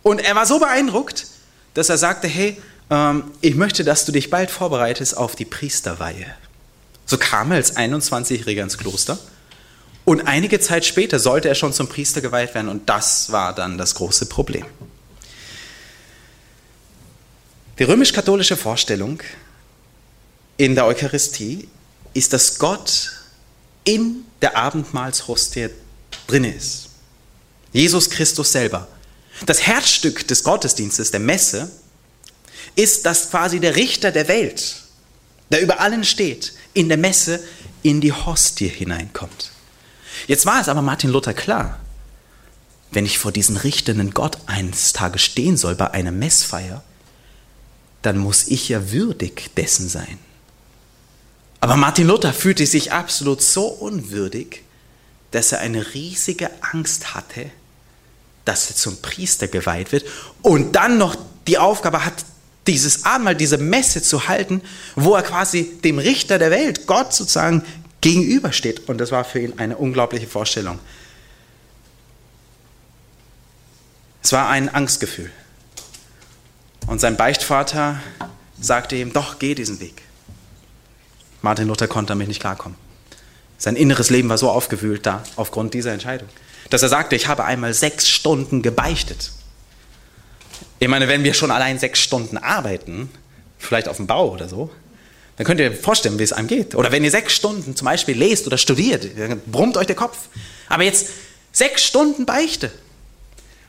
Und 0.02 0.20
er 0.20 0.34
war 0.34 0.46
so 0.46 0.58
beeindruckt, 0.58 1.26
dass 1.74 1.88
er 1.88 1.98
sagte, 1.98 2.28
hey, 2.28 2.56
ähm, 2.90 3.24
ich 3.40 3.54
möchte, 3.54 3.84
dass 3.84 4.04
du 4.04 4.12
dich 4.12 4.30
bald 4.30 4.50
vorbereitest 4.50 5.16
auf 5.16 5.36
die 5.36 5.44
Priesterweihe. 5.44 6.26
So 7.06 7.18
kam 7.18 7.50
er 7.50 7.56
als 7.56 7.76
21-Jähriger 7.76 8.62
ins 8.62 8.78
Kloster 8.78 9.18
Und 10.04 10.22
einige 10.22 10.60
Zeit 10.60 10.84
später 10.84 11.18
sollte 11.18 11.48
er 11.48 11.54
schon 11.54 11.72
zum 11.72 11.88
Priester 11.88 12.20
geweiht 12.20 12.54
werden 12.54 12.68
und 12.68 12.88
das 12.88 13.30
war 13.32 13.54
dann 13.54 13.78
das 13.78 13.94
große 13.94 14.26
Problem. 14.26 14.64
Die 17.78 17.84
römisch-katholische 17.84 18.56
Vorstellung 18.56 19.20
in 20.56 20.74
der 20.74 20.86
Eucharistie 20.86 21.68
ist, 22.14 22.32
dass 22.32 22.58
Gott 22.58 23.12
in 23.84 24.24
der 24.42 24.56
Abendmahlshostie 24.56 25.70
drin 26.26 26.44
ist. 26.44 26.90
Jesus 27.72 28.10
Christus 28.10 28.52
selber. 28.52 28.88
Das 29.46 29.62
Herzstück 29.62 30.28
des 30.28 30.44
Gottesdienstes, 30.44 31.10
der 31.10 31.20
Messe, 31.20 31.70
ist, 32.76 33.06
dass 33.06 33.30
quasi 33.30 33.60
der 33.60 33.76
Richter 33.76 34.12
der 34.12 34.28
Welt, 34.28 34.76
der 35.50 35.62
über 35.62 35.80
allen 35.80 36.04
steht, 36.04 36.52
in 36.74 36.88
der 36.88 36.98
Messe 36.98 37.42
in 37.82 38.00
die 38.00 38.12
Hostie 38.12 38.68
hineinkommt. 38.68 39.50
Jetzt 40.26 40.46
war 40.46 40.60
es 40.60 40.68
aber 40.68 40.82
Martin 40.82 41.10
Luther 41.10 41.34
klar, 41.34 41.80
wenn 42.90 43.06
ich 43.06 43.18
vor 43.18 43.32
diesem 43.32 43.56
richtenden 43.56 44.12
Gott 44.12 44.38
eines 44.46 44.92
Tages 44.92 45.22
stehen 45.22 45.56
soll 45.56 45.74
bei 45.74 45.90
einer 45.90 46.12
Messfeier, 46.12 46.84
dann 48.02 48.18
muss 48.18 48.48
ich 48.48 48.68
ja 48.68 48.92
würdig 48.92 49.50
dessen 49.56 49.88
sein. 49.88 50.18
Aber 51.62 51.76
Martin 51.76 52.08
Luther 52.08 52.32
fühlte 52.32 52.66
sich 52.66 52.90
absolut 52.90 53.40
so 53.40 53.66
unwürdig, 53.66 54.64
dass 55.30 55.52
er 55.52 55.60
eine 55.60 55.94
riesige 55.94 56.50
Angst 56.60 57.14
hatte, 57.14 57.50
dass 58.44 58.68
er 58.68 58.74
zum 58.74 59.00
Priester 59.00 59.46
geweiht 59.46 59.92
wird 59.92 60.04
und 60.42 60.72
dann 60.72 60.98
noch 60.98 61.14
die 61.46 61.58
Aufgabe 61.58 62.04
hat, 62.04 62.24
dieses 62.66 63.04
Abendmahl, 63.04 63.36
diese 63.36 63.58
Messe 63.58 64.02
zu 64.02 64.26
halten, 64.26 64.60
wo 64.96 65.14
er 65.14 65.22
quasi 65.22 65.78
dem 65.84 66.00
Richter 66.00 66.40
der 66.40 66.50
Welt, 66.50 66.88
Gott 66.88 67.14
sozusagen, 67.14 67.64
gegenübersteht. 68.00 68.88
Und 68.88 68.98
das 68.98 69.12
war 69.12 69.24
für 69.24 69.38
ihn 69.38 69.60
eine 69.60 69.76
unglaubliche 69.76 70.26
Vorstellung. 70.26 70.80
Es 74.20 74.32
war 74.32 74.48
ein 74.48 74.68
Angstgefühl. 74.68 75.30
Und 76.88 77.00
sein 77.00 77.16
Beichtvater 77.16 78.00
sagte 78.60 78.96
ihm, 78.96 79.12
doch, 79.12 79.38
geh 79.38 79.54
diesen 79.54 79.78
Weg. 79.78 80.02
Martin 81.42 81.68
Luther 81.68 81.88
konnte 81.88 82.10
damit 82.10 82.28
nicht 82.28 82.40
klarkommen. 82.40 82.78
Sein 83.58 83.76
inneres 83.76 84.10
Leben 84.10 84.28
war 84.28 84.38
so 84.38 84.50
aufgewühlt 84.50 85.06
da, 85.06 85.22
aufgrund 85.36 85.74
dieser 85.74 85.92
Entscheidung, 85.92 86.28
dass 86.70 86.82
er 86.82 86.88
sagte, 86.88 87.14
ich 87.14 87.28
habe 87.28 87.44
einmal 87.44 87.74
sechs 87.74 88.08
Stunden 88.08 88.62
gebeichtet. 88.62 89.32
Ich 90.78 90.88
meine, 90.88 91.06
wenn 91.06 91.22
wir 91.22 91.34
schon 91.34 91.50
allein 91.50 91.78
sechs 91.78 92.00
Stunden 92.00 92.38
arbeiten, 92.38 93.08
vielleicht 93.58 93.88
auf 93.88 93.98
dem 93.98 94.06
Bau 94.06 94.30
oder 94.30 94.48
so, 94.48 94.70
dann 95.36 95.46
könnt 95.46 95.60
ihr 95.60 95.72
vorstellen, 95.72 96.18
wie 96.18 96.24
es 96.24 96.32
einem 96.32 96.48
geht. 96.48 96.74
Oder 96.74 96.92
wenn 96.92 97.04
ihr 97.04 97.10
sechs 97.10 97.34
Stunden 97.34 97.76
zum 97.76 97.84
Beispiel 97.86 98.16
lest 98.16 98.46
oder 98.46 98.58
studiert, 98.58 99.06
dann 99.16 99.40
brummt 99.46 99.76
euch 99.76 99.86
der 99.86 99.96
Kopf. 99.96 100.16
Aber 100.68 100.82
jetzt 100.82 101.08
sechs 101.52 101.84
Stunden 101.84 102.26
Beichte. 102.26 102.70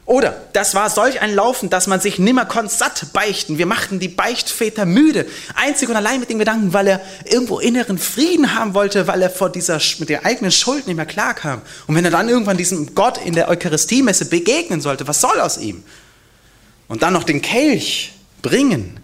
Oder 0.06 0.36
das 0.52 0.76
war 0.76 0.90
solch 0.90 1.22
ein 1.22 1.34
Laufen, 1.34 1.70
dass 1.70 1.88
man 1.88 2.02
sich 2.02 2.20
nimmer 2.20 2.46
konnte 2.46 2.74
satt 2.74 3.14
beichten. 3.14 3.58
Wir 3.58 3.66
machten 3.66 4.00
die 4.00 4.10
Beichtväter 4.10 4.86
müde. 4.86 5.26
Einzig 5.56 5.88
und 5.88 5.96
allein 5.96 6.20
mit 6.20 6.30
dem 6.30 6.40
Gedanken, 6.40 6.74
weil 6.74 6.88
er 6.88 7.02
irgendwo 7.24 7.60
inneren 7.60 7.98
Frieden 7.98 8.54
haben 8.54 8.74
wollte, 8.74 9.08
weil 9.08 9.22
er 9.22 9.30
vor 9.30 9.50
dieser, 9.50 9.80
mit 10.00 10.10
der 10.10 10.26
eigenen 10.26 10.52
Schuld 10.52 10.88
nicht 10.88 10.98
mehr 10.98 11.06
klarkam. 11.06 11.62
Und 11.88 11.96
wenn 11.96 12.04
er 12.04 12.12
dann 12.12 12.28
irgendwann 12.28 12.58
diesem 12.58 12.96
Gott 12.96 13.18
in 13.18 13.34
der 13.34 13.48
Eucharistiemesse 13.48 14.26
begegnen 14.26 14.82
sollte, 14.82 15.08
was 15.08 15.22
soll 15.22 15.40
aus 15.40 15.58
ihm? 15.58 15.84
Und 16.90 17.02
dann 17.02 17.14
noch 17.14 17.24
den 17.24 17.42
Kelch 17.42 18.14
bringen. 18.42 19.00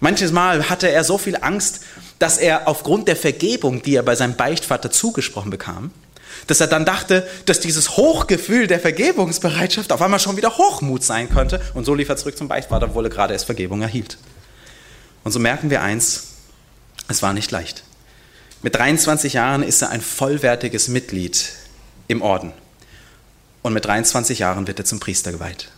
Manches 0.00 0.32
Mal 0.32 0.70
hatte 0.70 0.90
er 0.90 1.04
so 1.04 1.18
viel 1.18 1.36
Angst, 1.42 1.80
dass 2.18 2.38
er 2.38 2.68
aufgrund 2.68 3.06
der 3.06 3.16
Vergebung, 3.16 3.82
die 3.82 3.96
er 3.96 4.02
bei 4.02 4.14
seinem 4.14 4.34
Beichtvater 4.34 4.90
zugesprochen 4.90 5.50
bekam, 5.50 5.90
dass 6.46 6.60
er 6.60 6.66
dann 6.66 6.84
dachte, 6.84 7.26
dass 7.46 7.60
dieses 7.60 7.96
Hochgefühl 7.96 8.66
der 8.66 8.80
Vergebungsbereitschaft 8.80 9.92
auf 9.92 10.02
einmal 10.02 10.20
schon 10.20 10.36
wieder 10.36 10.56
Hochmut 10.56 11.04
sein 11.04 11.30
könnte. 11.30 11.60
Und 11.74 11.84
so 11.84 11.94
lief 11.94 12.08
er 12.08 12.16
zurück 12.16 12.36
zum 12.36 12.48
Beichtvater, 12.48 12.86
obwohl 12.86 13.06
er 13.06 13.10
gerade 13.10 13.32
erst 13.32 13.46
Vergebung 13.46 13.82
erhielt. 13.82 14.18
Und 15.24 15.32
so 15.32 15.38
merken 15.38 15.70
wir 15.70 15.82
eins, 15.82 16.28
es 17.08 17.22
war 17.22 17.32
nicht 17.32 17.50
leicht. 17.50 17.84
Mit 18.62 18.74
23 18.74 19.32
Jahren 19.32 19.62
ist 19.62 19.82
er 19.82 19.90
ein 19.90 20.00
vollwertiges 20.00 20.88
Mitglied 20.88 21.52
im 22.08 22.22
Orden. 22.22 22.52
Und 23.62 23.72
mit 23.72 23.84
23 23.84 24.38
Jahren 24.38 24.66
wird 24.66 24.78
er 24.78 24.84
zum 24.84 25.00
Priester 25.00 25.32
geweiht 25.32 25.68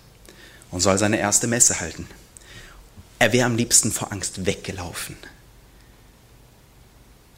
und 0.70 0.80
soll 0.80 0.98
seine 0.98 1.18
erste 1.18 1.46
Messe 1.46 1.80
halten. 1.80 2.08
Er 3.18 3.32
wäre 3.32 3.46
am 3.46 3.56
liebsten 3.56 3.92
vor 3.92 4.10
Angst 4.10 4.46
weggelaufen. 4.46 5.16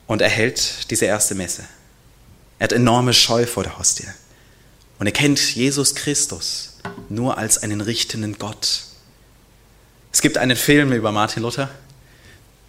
Und 0.06 0.22
er 0.22 0.28
hält 0.28 0.90
diese 0.90 1.06
erste 1.06 1.34
Messe. 1.34 1.64
Er 2.64 2.68
hat 2.68 2.72
enorme 2.72 3.12
Scheu 3.12 3.44
vor 3.44 3.62
der 3.62 3.78
Hostie. 3.78 4.06
Und 4.98 5.04
er 5.04 5.12
kennt 5.12 5.54
Jesus 5.54 5.94
Christus 5.94 6.78
nur 7.10 7.36
als 7.36 7.58
einen 7.58 7.82
richtenden 7.82 8.38
Gott. 8.38 8.84
Es 10.10 10.22
gibt 10.22 10.38
einen 10.38 10.56
Film 10.56 10.90
über 10.92 11.12
Martin 11.12 11.42
Luther, 11.42 11.68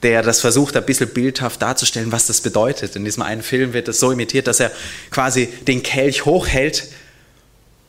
der 0.04 0.22
das 0.22 0.41
versucht, 0.41 0.76
ein 0.76 0.86
bisschen 0.86 1.08
bildhaft 1.08 1.62
darzustellen, 1.62 2.12
was 2.12 2.28
das 2.28 2.41
bedeutet. 2.41 2.98
In 2.98 3.06
diesem 3.06 3.24
einen 3.24 3.41
Film 3.41 3.72
wird 3.72 3.88
es 3.88 4.02
so 4.02 4.12
imitiert, 4.12 4.48
dass 4.48 4.60
er 4.60 4.70
quasi 5.12 5.48
den 5.66 5.82
Kelch 5.82 6.26
hochhält 6.26 6.89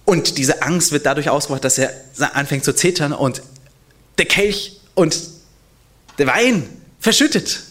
und 0.05 0.39
diese 0.39 0.63
Angst 0.63 0.93
wird 0.93 1.07
dadurch 1.07 1.29
ausgebracht, 1.29 1.65
dass 1.65 1.77
er 1.77 1.91
anfängt 2.35 2.65
zu 2.65 2.73
zittern 2.73 3.15
und 3.15 3.43
der 4.19 4.27
Kelch 4.27 4.79
und 4.95 5.19
der 6.19 6.29
Wein 6.29 6.69
verschüttet. 7.01 7.63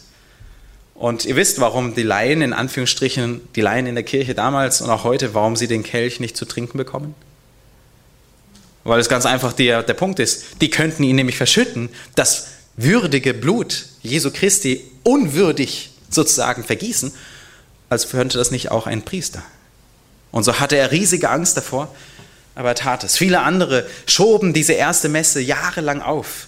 Und 0.95 1.25
ihr 1.25 1.35
wisst, 1.35 1.59
warum 1.59 1.93
die 1.93 2.03
Laien, 2.03 2.41
in 2.41 2.53
Anführungsstrichen, 2.53 3.41
die 3.55 3.61
Laien 3.61 3.85
in 3.85 3.95
der 3.95 4.05
Kirche 4.05 4.33
damals 4.33 4.79
und 4.79 4.89
auch 4.89 5.03
heute, 5.03 5.33
warum 5.33 5.57
sie 5.57 5.67
den 5.67 5.83
Kelch 5.83 6.21
nicht 6.21 6.37
zu 6.37 6.45
trinken 6.45 6.77
bekommen? 6.77 7.13
Weil 8.85 9.01
es 9.01 9.09
ganz 9.09 9.25
einfach 9.25 9.51
der, 9.51 9.83
der 9.83 9.93
Punkt 9.93 10.19
ist. 10.19 10.61
Die 10.61 10.69
könnten 10.69 11.03
ihn 11.03 11.17
nämlich 11.17 11.37
verschütten, 11.37 11.89
das 12.15 12.47
würdige 12.77 13.33
Blut 13.33 13.87
Jesu 14.01 14.31
Christi 14.31 14.89
unwürdig 15.03 15.91
sozusagen 16.09 16.63
vergießen, 16.63 17.11
als 17.89 18.09
könnte 18.09 18.37
das 18.37 18.51
nicht 18.51 18.71
auch 18.71 18.87
ein 18.87 19.01
Priester. 19.01 19.43
Und 20.31 20.43
so 20.43 20.59
hatte 20.59 20.77
er 20.77 20.91
riesige 20.91 21.29
Angst 21.29 21.57
davor, 21.57 21.93
aber 22.55 22.69
er 22.69 22.75
tat 22.75 23.03
es. 23.03 23.17
Viele 23.17 23.41
andere 23.41 23.85
schoben 24.05 24.53
diese 24.53 24.73
erste 24.73 25.09
Messe 25.09 25.41
jahrelang 25.41 26.01
auf. 26.01 26.47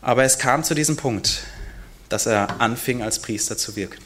Aber 0.00 0.24
es 0.24 0.38
kam 0.38 0.62
zu 0.64 0.74
diesem 0.74 0.96
Punkt, 0.96 1.42
dass 2.10 2.26
er 2.26 2.60
anfing, 2.60 3.02
als 3.02 3.20
Priester 3.20 3.56
zu 3.56 3.76
wirken. 3.76 4.00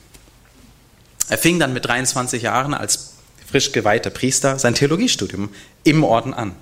Er 1.28 1.38
fing 1.38 1.59
dann 1.59 1.72
mit 1.72 1.84
23 1.84 2.42
Jahren 2.42 2.74
als 2.74 3.14
frisch 3.46 3.72
geweihter 3.72 4.11
Priester 4.11 4.59
sein 4.59 4.74
Theologiestudium 4.74 5.48
im 5.82 6.05
Orden 6.05 6.34
an. 6.34 6.55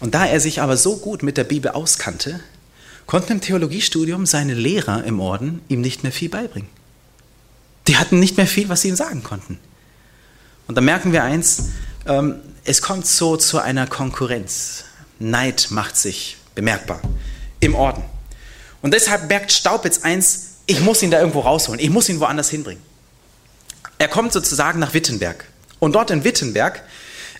Und 0.00 0.14
da 0.14 0.26
er 0.26 0.40
sich 0.40 0.60
aber 0.60 0.76
so 0.76 0.98
gut 0.98 1.22
mit 1.22 1.36
der 1.36 1.44
Bibel 1.44 1.70
auskannte, 1.70 2.40
konnten 3.06 3.32
im 3.32 3.40
Theologiestudium 3.40 4.26
seine 4.26 4.54
Lehrer 4.54 5.04
im 5.04 5.20
Orden 5.20 5.62
ihm 5.68 5.80
nicht 5.80 6.02
mehr 6.02 6.12
viel 6.12 6.28
beibringen. 6.28 6.68
Die 7.88 7.96
hatten 7.96 8.18
nicht 8.18 8.36
mehr 8.36 8.46
viel, 8.46 8.68
was 8.68 8.82
sie 8.82 8.88
ihm 8.88 8.96
sagen 8.96 9.22
konnten. 9.22 9.58
Und 10.66 10.74
da 10.74 10.80
merken 10.80 11.12
wir 11.12 11.22
eins, 11.22 11.70
ähm, 12.06 12.36
es 12.64 12.82
kommt 12.82 13.06
so 13.06 13.36
zu 13.36 13.60
einer 13.60 13.86
Konkurrenz. 13.86 14.84
Neid 15.18 15.68
macht 15.70 15.96
sich 15.96 16.36
bemerkbar 16.54 17.00
im 17.60 17.74
Orden. 17.74 18.02
Und 18.86 18.94
deshalb 18.94 19.28
merkt 19.28 19.50
Staubitz 19.50 20.04
eins, 20.04 20.58
ich 20.66 20.78
muss 20.78 21.02
ihn 21.02 21.10
da 21.10 21.18
irgendwo 21.18 21.40
rausholen, 21.40 21.80
ich 21.80 21.90
muss 21.90 22.08
ihn 22.08 22.20
woanders 22.20 22.50
hinbringen. 22.50 22.80
Er 23.98 24.06
kommt 24.06 24.32
sozusagen 24.32 24.78
nach 24.78 24.94
Wittenberg. 24.94 25.44
Und 25.80 25.96
dort 25.96 26.12
in 26.12 26.22
Wittenberg 26.22 26.84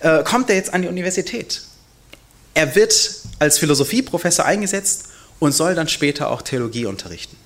äh, 0.01 0.25
kommt 0.25 0.51
er 0.51 0.57
jetzt 0.57 0.75
an 0.75 0.83
die 0.83 0.89
Universität. 0.89 1.63
Er 2.55 2.75
wird 2.75 3.21
als 3.39 3.59
Philosophieprofessor 3.59 4.45
eingesetzt 4.45 5.05
und 5.39 5.53
soll 5.53 5.77
dann 5.77 5.87
später 5.87 6.33
auch 6.33 6.43
Theologie 6.43 6.87
unterrichten. 6.87 7.37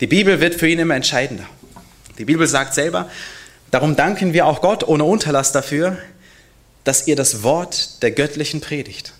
Die 0.00 0.08
Bibel 0.08 0.40
wird 0.40 0.56
für 0.56 0.66
ihn 0.66 0.80
immer 0.80 0.96
entscheidender. 0.96 1.46
Die 2.18 2.24
Bibel 2.24 2.48
sagt 2.48 2.74
selber, 2.74 3.08
darum 3.70 3.94
danken 3.94 4.32
wir 4.32 4.46
auch 4.46 4.60
Gott 4.60 4.82
ohne 4.82 5.04
Unterlass 5.04 5.52
dafür, 5.52 5.96
dass 6.82 7.06
ihr 7.06 7.14
das 7.14 7.44
Wort 7.44 8.02
der 8.02 8.10
göttlichen 8.10 8.60
Predigt, 8.60 9.12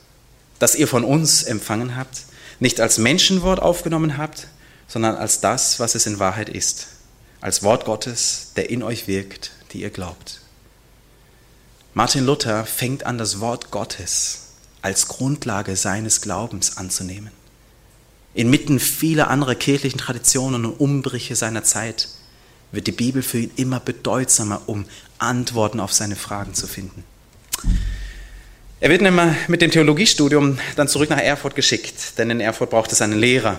das 0.58 0.74
ihr 0.74 0.88
von 0.88 1.04
uns 1.04 1.44
empfangen 1.44 1.94
habt, 1.94 2.22
nicht 2.60 2.80
als 2.80 2.98
Menschenwort 2.98 3.60
aufgenommen 3.60 4.16
habt, 4.16 4.48
sondern 4.88 5.16
als 5.16 5.40
das, 5.40 5.80
was 5.80 5.94
es 5.94 6.06
in 6.06 6.18
Wahrheit 6.18 6.48
ist, 6.48 6.88
als 7.40 7.62
Wort 7.62 7.84
Gottes, 7.84 8.52
der 8.56 8.70
in 8.70 8.82
euch 8.82 9.08
wirkt, 9.08 9.52
die 9.72 9.82
ihr 9.82 9.90
glaubt. 9.90 10.40
Martin 11.94 12.26
Luther 12.26 12.66
fängt 12.66 13.04
an, 13.06 13.18
das 13.18 13.40
Wort 13.40 13.70
Gottes 13.70 14.42
als 14.82 15.08
Grundlage 15.08 15.76
seines 15.76 16.20
Glaubens 16.20 16.76
anzunehmen. 16.76 17.30
Inmitten 18.34 18.78
vieler 18.78 19.30
anderer 19.30 19.54
kirchlichen 19.54 19.98
Traditionen 19.98 20.66
und 20.66 20.74
Umbrüche 20.74 21.34
seiner 21.34 21.64
Zeit 21.64 22.08
wird 22.70 22.86
die 22.86 22.92
Bibel 22.92 23.22
für 23.22 23.38
ihn 23.38 23.50
immer 23.56 23.80
bedeutsamer, 23.80 24.62
um 24.66 24.84
Antworten 25.18 25.80
auf 25.80 25.92
seine 25.92 26.16
Fragen 26.16 26.54
zu 26.54 26.66
finden. 26.66 27.02
Er 28.78 28.90
wird 28.90 29.00
nämlich 29.00 29.48
mit 29.48 29.62
dem 29.62 29.70
Theologiestudium 29.70 30.58
dann 30.76 30.86
zurück 30.86 31.08
nach 31.08 31.18
Erfurt 31.18 31.54
geschickt, 31.54 32.18
denn 32.18 32.28
in 32.28 32.40
Erfurt 32.40 32.68
braucht 32.68 32.92
es 32.92 33.00
einen 33.00 33.18
Lehrer. 33.18 33.58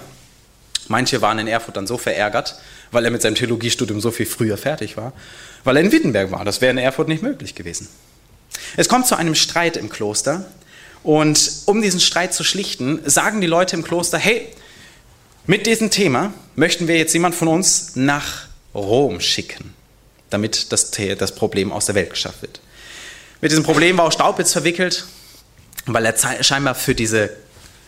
Manche 0.90 1.24
waren 1.24 1.40
in 1.40 1.48
Erfurt 1.48 1.76
dann 1.76 1.88
so 1.88 1.98
verärgert, 1.98 2.56
weil 2.92 3.04
er 3.04 3.10
mit 3.10 3.24
seinem 3.24 3.34
Theologiestudium 3.34 4.00
so 4.00 4.12
viel 4.12 4.28
früher 4.28 4.58
fertig 4.58 4.96
war, 4.96 5.14
weil 5.64 5.76
er 5.76 5.84
in 5.84 5.92
Wittenberg 5.92 6.32
war. 6.32 6.46
Das 6.46 6.62
wäre 6.62 6.72
in 6.72 6.78
Erfurt 6.78 7.08
nicht 7.08 7.24
möglich 7.24 7.56
gewesen. 7.56 7.88
Es 8.78 8.88
kommt 8.88 9.08
zu 9.08 9.16
einem 9.16 9.34
Streit 9.34 9.76
im 9.76 9.90
Kloster 9.90 10.46
und 11.02 11.52
um 11.66 11.82
diesen 11.82 12.00
Streit 12.00 12.36
zu 12.36 12.44
schlichten, 12.44 13.00
sagen 13.10 13.42
die 13.42 13.48
Leute 13.48 13.76
im 13.76 13.84
Kloster, 13.84 14.20
hey, 14.20 14.48
mit 15.48 15.66
diesem 15.66 15.90
Thema 15.90 16.32
möchten 16.56 16.88
wir 16.88 16.96
jetzt 16.96 17.14
jemand 17.14 17.34
von 17.34 17.48
uns 17.48 17.96
nach 17.96 18.46
Rom 18.76 19.20
schicken, 19.20 19.74
damit 20.30 20.72
das, 20.72 20.92
das 20.92 21.34
Problem 21.34 21.72
aus 21.72 21.88
der 21.88 21.96
Welt 21.96 22.12
geschafft 22.12 22.44
wird. 22.44 22.62
Mit 23.42 23.52
diesem 23.52 23.64
Problem 23.64 23.98
war 23.98 24.06
auch 24.06 24.12
Staubitz 24.12 24.52
verwickelt, 24.52 25.06
weil 25.86 26.06
er 26.06 26.44
scheinbar 26.44 26.76
für 26.76 26.96
diese 26.96 27.30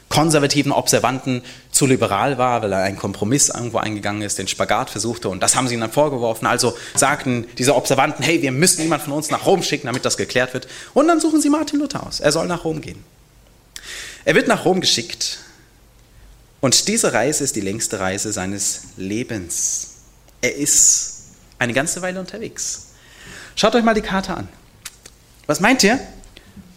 konservativen 0.10 0.72
Observanten 0.72 1.44
zu 1.72 1.86
liberal 1.86 2.38
war, 2.38 2.62
weil 2.62 2.74
er 2.74 2.84
einen 2.84 2.98
Kompromiss 2.98 3.50
irgendwo 3.50 3.78
eingegangen 3.78 4.24
ist, 4.24 4.40
den 4.40 4.48
Spagat 4.48 4.90
versuchte 4.90 5.30
und 5.30 5.42
das 5.42 5.56
haben 5.56 5.68
sie 5.68 5.76
ihm 5.76 5.82
dann 5.82 5.92
vorgeworfen. 5.92 6.48
Also 6.48 6.76
sagten 6.96 7.48
diese 7.58 7.76
Observanten, 7.76 8.24
hey, 8.26 8.42
wir 8.42 8.52
müssen 8.52 8.82
jemand 8.82 9.04
von 9.04 9.14
uns 9.14 9.30
nach 9.30 9.46
Rom 9.46 9.62
schicken, 9.62 9.88
damit 9.88 10.06
das 10.06 10.18
geklärt 10.18 10.54
wird. 10.54 10.68
Und 10.94 11.08
dann 11.08 11.20
suchen 11.20 11.42
sie 11.42 11.50
Martin 11.50 11.80
Luther 11.80 12.06
aus. 12.06 12.20
Er 12.20 12.32
soll 12.32 12.48
nach 12.48 12.64
Rom 12.64 12.82
gehen. 12.82 13.04
Er 14.26 14.36
wird 14.36 14.48
nach 14.48 14.66
Rom 14.66 14.82
geschickt 14.82 15.40
und 16.60 16.88
diese 16.88 17.14
Reise 17.14 17.44
ist 17.44 17.56
die 17.56 17.62
längste 17.62 18.00
Reise 18.00 18.34
seines 18.34 18.82
Lebens. 18.98 19.92
Er 20.42 20.56
ist 20.56 21.22
eine 21.60 21.74
ganze 21.74 22.02
Weile 22.02 22.20
unterwegs. 22.20 22.88
Schaut 23.56 23.76
euch 23.76 23.84
mal 23.84 23.94
die 23.94 24.02
Karte 24.02 24.34
an. 24.34 24.50
Was 25.50 25.62
meint 25.62 25.84
ihr? 25.84 26.00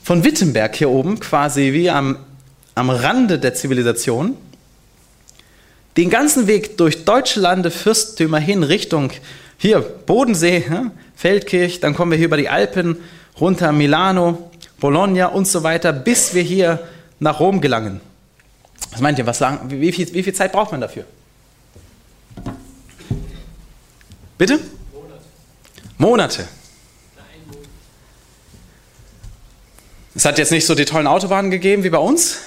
Von 0.02 0.24
Wittenberg 0.24 0.74
hier 0.74 0.88
oben, 0.88 1.20
quasi 1.20 1.74
wie 1.74 1.90
am 1.90 2.16
am 2.74 2.88
Rande 2.88 3.38
der 3.38 3.52
Zivilisation, 3.52 4.34
den 5.98 6.08
ganzen 6.08 6.46
Weg 6.46 6.78
durch 6.78 7.04
deutsche 7.04 7.38
Lande, 7.38 7.70
Fürstentümer 7.70 8.38
hin 8.38 8.62
Richtung 8.62 9.10
hier 9.58 9.80
Bodensee, 9.80 10.64
Feldkirch, 11.14 11.80
dann 11.80 11.94
kommen 11.94 12.12
wir 12.12 12.16
hier 12.16 12.28
über 12.28 12.38
die 12.38 12.48
Alpen 12.48 12.96
runter 13.38 13.72
Milano, 13.72 14.50
Bologna 14.80 15.26
und 15.26 15.46
so 15.46 15.62
weiter, 15.62 15.92
bis 15.92 16.32
wir 16.32 16.42
hier 16.42 16.80
nach 17.20 17.40
Rom 17.40 17.60
gelangen. 17.60 18.00
Was 18.90 19.02
meint 19.02 19.18
ihr, 19.18 19.26
was 19.26 19.38
lang, 19.40 19.60
wie, 19.68 19.92
viel, 19.92 20.10
wie 20.14 20.22
viel 20.22 20.32
Zeit 20.32 20.50
braucht 20.50 20.72
man 20.72 20.80
dafür? 20.80 21.04
Bitte? 24.38 24.60
Monate. 25.98 26.44
Monate. 26.46 26.61
Es 30.22 30.26
hat 30.26 30.38
jetzt 30.38 30.52
nicht 30.52 30.66
so 30.66 30.76
die 30.76 30.84
tollen 30.84 31.08
Autobahnen 31.08 31.50
gegeben 31.50 31.82
wie 31.82 31.90
bei 31.90 31.98
uns, 31.98 32.38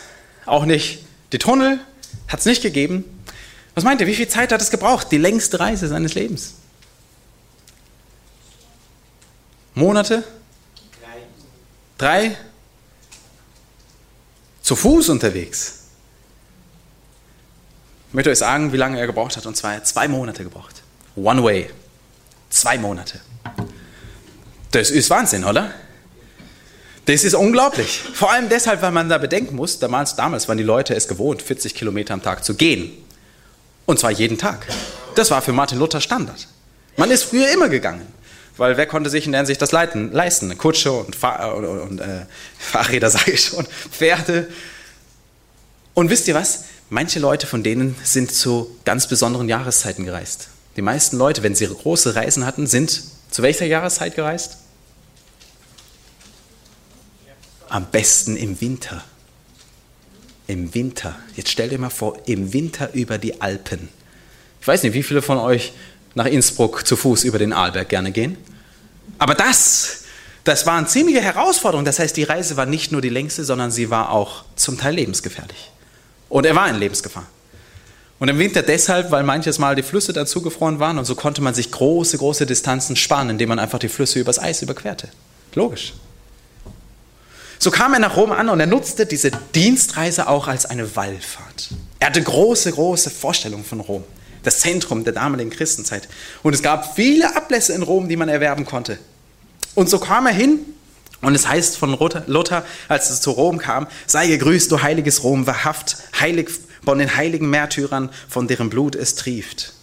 auch 0.46 0.64
nicht 0.64 1.04
die 1.34 1.40
Tunnel, 1.40 1.78
hat 2.30 2.40
es 2.40 2.46
nicht 2.46 2.62
gegeben. 2.62 3.04
Was 3.74 3.84
meint 3.84 4.00
ihr, 4.00 4.08
wie 4.08 4.16
viel 4.16 4.30
Zeit 4.30 4.54
hat 4.54 4.62
es 4.62 4.72
gebraucht? 4.72 5.12
Die 5.12 5.18
längste 5.18 5.60
Reise 5.60 5.90
seines 5.90 6.14
Lebens. 6.14 6.54
Monate? 9.74 10.24
Drei. 11.02 11.18
Drei? 11.98 12.38
Zu 14.62 14.78
Fuß 14.78 15.10
unterwegs. 15.10 15.80
Ich 18.08 18.14
möchte 18.14 18.30
euch 18.30 18.40
sagen, 18.40 18.72
wie 18.72 18.78
lange 18.78 19.02
er 19.02 19.06
gebraucht 19.06 19.36
hat. 19.36 19.46
Und 19.46 19.58
zwar 19.58 19.84
zwei 19.84 20.08
Monate 20.08 20.46
gebraucht. 20.46 20.82
One 21.18 21.44
way. 21.44 21.70
Zwei 22.50 22.78
Monate. 22.78 23.20
Das 24.72 24.92
ist 24.92 25.10
Wahnsinn, 25.10 25.44
oder? 25.44 25.74
Das 27.06 27.24
ist 27.24 27.36
unglaublich. 27.36 28.02
Vor 28.14 28.32
allem 28.32 28.50
deshalb, 28.50 28.82
weil 28.82 28.92
man 28.92 29.10
da 29.10 29.18
bedenken 29.18 29.56
muss, 29.56 29.80
damals, 29.80 30.16
damals 30.16 30.48
waren 30.48 30.58
die 30.58 30.64
Leute 30.64 30.96
es 30.96 31.08
gewohnt, 31.08 31.42
40 31.42 31.76
Kilometer 31.76 32.14
am 32.14 32.24
Tag 32.24 32.44
zu 32.44 32.56
gehen. 32.56 32.92
Und 33.86 34.00
zwar 34.00 34.12
jeden 34.12 34.38
Tag. 34.38 34.66
Das 35.14 35.30
war 35.30 35.42
für 35.42 35.54
Martin 35.54 35.78
Luther 35.78 36.02
Standard. 36.02 36.48
Man 36.98 37.12
ist 37.12 37.24
früher 37.24 37.52
immer 37.52 37.70
gegangen. 37.70 38.08
Weil 38.58 38.78
wer 38.78 38.88
konnte 38.88 39.10
sich 39.10 39.26
in 39.26 39.34
der 39.34 39.40
Hinsicht 39.40 39.62
das 39.62 39.72
leiten, 39.72 40.14
leisten? 40.14 40.58
Kutsche 40.58 40.92
und, 40.92 41.16
Fahr 41.16 41.56
und, 41.56 41.66
und 41.66 42.00
äh, 42.00 42.26
Fahrräder, 42.58 43.10
sage 43.12 43.32
ich 43.32 43.44
schon, 43.44 43.68
Pferde. 43.92 44.48
Und 45.94 46.10
wisst 46.10 46.28
ihr 46.28 46.36
was? 46.36 46.66
Manche 46.90 47.20
Leute 47.20 47.48
von 47.48 47.64
denen 47.64 47.96
sind 48.04 48.32
zu 48.32 48.76
ganz 48.86 49.08
besonderen 49.08 49.50
Jahreszeiten 49.50 50.06
gereist. 50.06 50.48
Die 50.78 50.82
meisten 50.82 51.18
Leute, 51.18 51.44
wenn 51.44 51.56
sie 51.56 51.68
große 51.68 52.16
Reisen 52.16 52.46
hatten, 52.46 52.68
sind 52.68 53.02
zu 53.30 53.42
welcher 53.44 53.66
Jahreszeit 53.66 54.16
gereist? 54.16 54.58
Am 57.76 57.88
besten 57.92 58.38
im 58.38 58.62
Winter. 58.62 59.04
Im 60.48 60.74
Winter. 60.74 61.14
Jetzt 61.36 61.50
stell 61.50 61.68
dir 61.68 61.78
mal 61.78 61.90
vor, 61.90 62.18
im 62.26 62.54
Winter 62.54 62.94
über 62.94 63.18
die 63.18 63.42
Alpen. 63.42 63.90
Ich 64.62 64.66
weiß 64.66 64.84
nicht, 64.84 64.94
wie 64.94 65.04
viele 65.04 65.22
von 65.22 65.38
euch 65.38 65.74
nach 66.14 66.26
Innsbruck 66.26 66.88
zu 66.88 66.96
Fuß 66.96 67.26
über 67.26 67.38
den 67.38 67.52
Arlberg 67.52 67.90
gerne 67.90 68.14
gehen. 68.14 68.38
Aber 69.18 69.36
das, 69.36 70.06
das 70.46 70.66
war 70.66 70.78
eine 70.78 70.88
ziemliche 70.88 71.20
Herausforderung. 71.20 71.84
Das 71.84 72.00
heißt, 72.00 72.16
die 72.16 72.24
Reise 72.24 72.56
war 72.56 72.66
nicht 72.66 72.94
nur 72.94 73.02
die 73.02 73.10
längste, 73.10 73.44
sondern 73.44 73.72
sie 73.72 73.90
war 73.90 74.10
auch 74.10 74.46
zum 74.56 74.78
Teil 74.78 74.96
lebensgefährlich. 74.96 75.70
Und 76.30 76.46
er 76.46 76.56
war 76.56 76.70
in 76.70 76.78
Lebensgefahr. 76.78 77.26
Und 78.20 78.30
im 78.30 78.40
Winter 78.40 78.62
deshalb, 78.62 79.12
weil 79.12 79.24
manches 79.24 79.60
Mal 79.60 79.76
die 79.76 79.84
Flüsse 79.84 80.14
dazugefroren 80.14 80.80
waren 80.80 80.98
und 80.98 81.04
so 81.04 81.16
konnte 81.16 81.42
man 81.42 81.54
sich 81.54 81.72
große, 81.72 82.20
große 82.20 82.46
Distanzen 82.46 82.96
sparen, 82.96 83.32
indem 83.32 83.50
man 83.50 83.60
einfach 83.60 83.80
die 83.80 83.90
Flüsse 83.90 84.20
übers 84.20 84.40
Eis 84.40 84.62
überquerte. 84.62 85.10
Logisch. 85.56 85.92
So 87.60 87.72
kam 87.72 87.94
er 87.94 88.00
nach 88.00 88.16
Rom 88.16 88.32
an 88.32 88.50
und 88.50 88.60
er 88.60 88.68
nutzte 88.68 89.06
diese 89.06 89.32
Dienstreise 89.54 90.28
auch 90.28 90.48
als 90.48 90.66
eine 90.66 90.96
Wallfahrt. 90.96 91.70
Er 92.00 92.08
hatte 92.08 92.22
große, 92.22 92.72
große 92.72 93.10
Vorstellungen 93.10 93.64
von 93.64 93.80
Rom, 93.80 94.04
das 94.44 94.60
Zentrum 94.60 95.04
der 95.04 95.14
damaligen 95.14 95.50
Christenzeit. 95.50 96.08
Und 96.44 96.54
es 96.54 96.62
gab 96.62 96.96
viele 96.96 97.36
Ablässe 97.36 97.74
in 97.74 97.82
Rom, 97.82 98.10
die 98.10 98.18
man 98.18 98.30
erwerben 98.30 98.66
konnte. 98.66 98.98
Und 99.74 99.90
so 99.90 100.00
kam 100.00 100.26
er 100.28 100.34
hin 100.34 100.60
und 101.22 101.34
es 101.34 101.48
heißt 101.48 101.78
von 101.78 101.98
Luther, 102.28 102.66
als 102.88 103.10
es 103.10 103.22
zu 103.22 103.32
Rom 103.32 103.58
kam, 103.58 103.88
sei 104.06 104.28
gegrüßt, 104.28 104.72
du 104.72 104.82
heiliges 104.82 105.24
Rom, 105.24 105.48
wahrhaft, 105.48 105.98
heilig 106.20 106.50
von 106.84 107.00
den 107.00 107.16
heiligen 107.16 107.50
Märtyrern, 107.50 108.10
von 108.30 108.48
deren 108.48 108.70
Blut 108.70 108.96
es 108.96 109.16
trieft. 109.16 109.74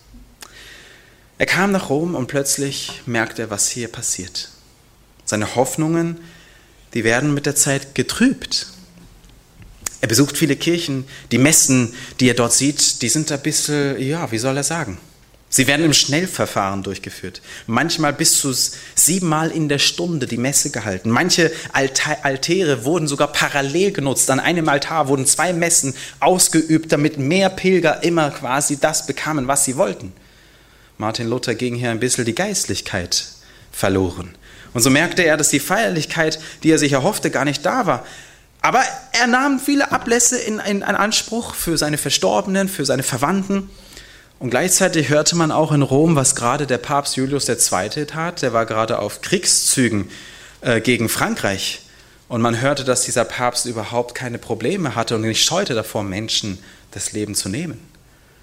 Er 1.38 1.46
kam 1.46 1.72
nach 1.72 1.90
Rom 1.90 2.14
und 2.14 2.28
plötzlich 2.28 3.02
merkte 3.06 3.42
er, 3.42 3.50
was 3.50 3.68
hier 3.68 3.88
passiert. 3.88 4.50
Seine 5.24 5.56
Hoffnungen 5.56 6.20
die 6.94 7.04
werden 7.04 7.34
mit 7.34 7.46
der 7.46 7.56
Zeit 7.56 7.94
getrübt. 7.94 8.68
Er 10.00 10.08
besucht 10.08 10.36
viele 10.36 10.56
Kirchen. 10.56 11.04
Die 11.30 11.38
Messen, 11.38 11.94
die 12.20 12.28
er 12.28 12.34
dort 12.34 12.52
sieht, 12.52 13.02
die 13.02 13.08
sind 13.08 13.30
ein 13.30 13.40
bisschen, 13.40 14.00
ja, 14.00 14.30
wie 14.32 14.38
soll 14.38 14.56
er 14.56 14.64
sagen? 14.64 14.98
Sie 15.54 15.66
werden 15.66 15.84
im 15.84 15.92
Schnellverfahren 15.92 16.82
durchgeführt. 16.82 17.42
Manchmal 17.66 18.14
bis 18.14 18.40
zu 18.40 18.54
siebenmal 18.94 19.50
in 19.50 19.68
der 19.68 19.78
Stunde 19.78 20.26
die 20.26 20.38
Messe 20.38 20.70
gehalten. 20.70 21.10
Manche 21.10 21.52
Altäre 21.72 22.84
wurden 22.86 23.06
sogar 23.06 23.28
parallel 23.28 23.92
genutzt. 23.92 24.30
An 24.30 24.40
einem 24.40 24.70
Altar 24.70 25.08
wurden 25.08 25.26
zwei 25.26 25.52
Messen 25.52 25.92
ausgeübt, 26.20 26.90
damit 26.90 27.18
mehr 27.18 27.50
Pilger 27.50 28.02
immer 28.02 28.30
quasi 28.30 28.78
das 28.80 29.06
bekamen, 29.06 29.46
was 29.46 29.66
sie 29.66 29.76
wollten. 29.76 30.14
Martin 30.96 31.28
Luther 31.28 31.54
ging 31.54 31.74
hier 31.74 31.90
ein 31.90 32.00
bisschen 32.00 32.24
die 32.24 32.34
Geistlichkeit 32.34 33.26
verloren. 33.70 34.34
Und 34.74 34.82
so 34.82 34.90
merkte 34.90 35.22
er, 35.22 35.36
dass 35.36 35.48
die 35.48 35.60
Feierlichkeit, 35.60 36.38
die 36.62 36.70
er 36.70 36.78
sich 36.78 36.92
erhoffte, 36.92 37.30
gar 37.30 37.44
nicht 37.44 37.64
da 37.64 37.86
war. 37.86 38.04
Aber 38.60 38.82
er 39.12 39.26
nahm 39.26 39.58
viele 39.58 39.90
Ablässe 39.90 40.38
in, 40.38 40.60
in, 40.60 40.82
Anspruch 40.82 41.54
für 41.54 41.76
seine 41.76 41.98
Verstorbenen, 41.98 42.68
für 42.68 42.84
seine 42.84 43.02
Verwandten. 43.02 43.68
Und 44.38 44.50
gleichzeitig 44.50 45.08
hörte 45.08 45.36
man 45.36 45.50
auch 45.50 45.72
in 45.72 45.82
Rom, 45.82 46.16
was 46.16 46.36
gerade 46.36 46.66
der 46.66 46.78
Papst 46.78 47.16
Julius 47.16 47.48
II. 47.48 48.06
tat. 48.06 48.42
Der 48.42 48.52
war 48.52 48.66
gerade 48.66 48.98
auf 49.00 49.20
Kriegszügen 49.20 50.10
äh, 50.60 50.80
gegen 50.80 51.08
Frankreich. 51.08 51.82
Und 52.28 52.40
man 52.40 52.60
hörte, 52.60 52.84
dass 52.84 53.02
dieser 53.02 53.24
Papst 53.24 53.66
überhaupt 53.66 54.14
keine 54.14 54.38
Probleme 54.38 54.94
hatte 54.94 55.16
und 55.16 55.22
nicht 55.22 55.44
scheute 55.44 55.74
davor, 55.74 56.02
Menschen 56.02 56.58
das 56.92 57.12
Leben 57.12 57.34
zu 57.34 57.48
nehmen. 57.48 57.78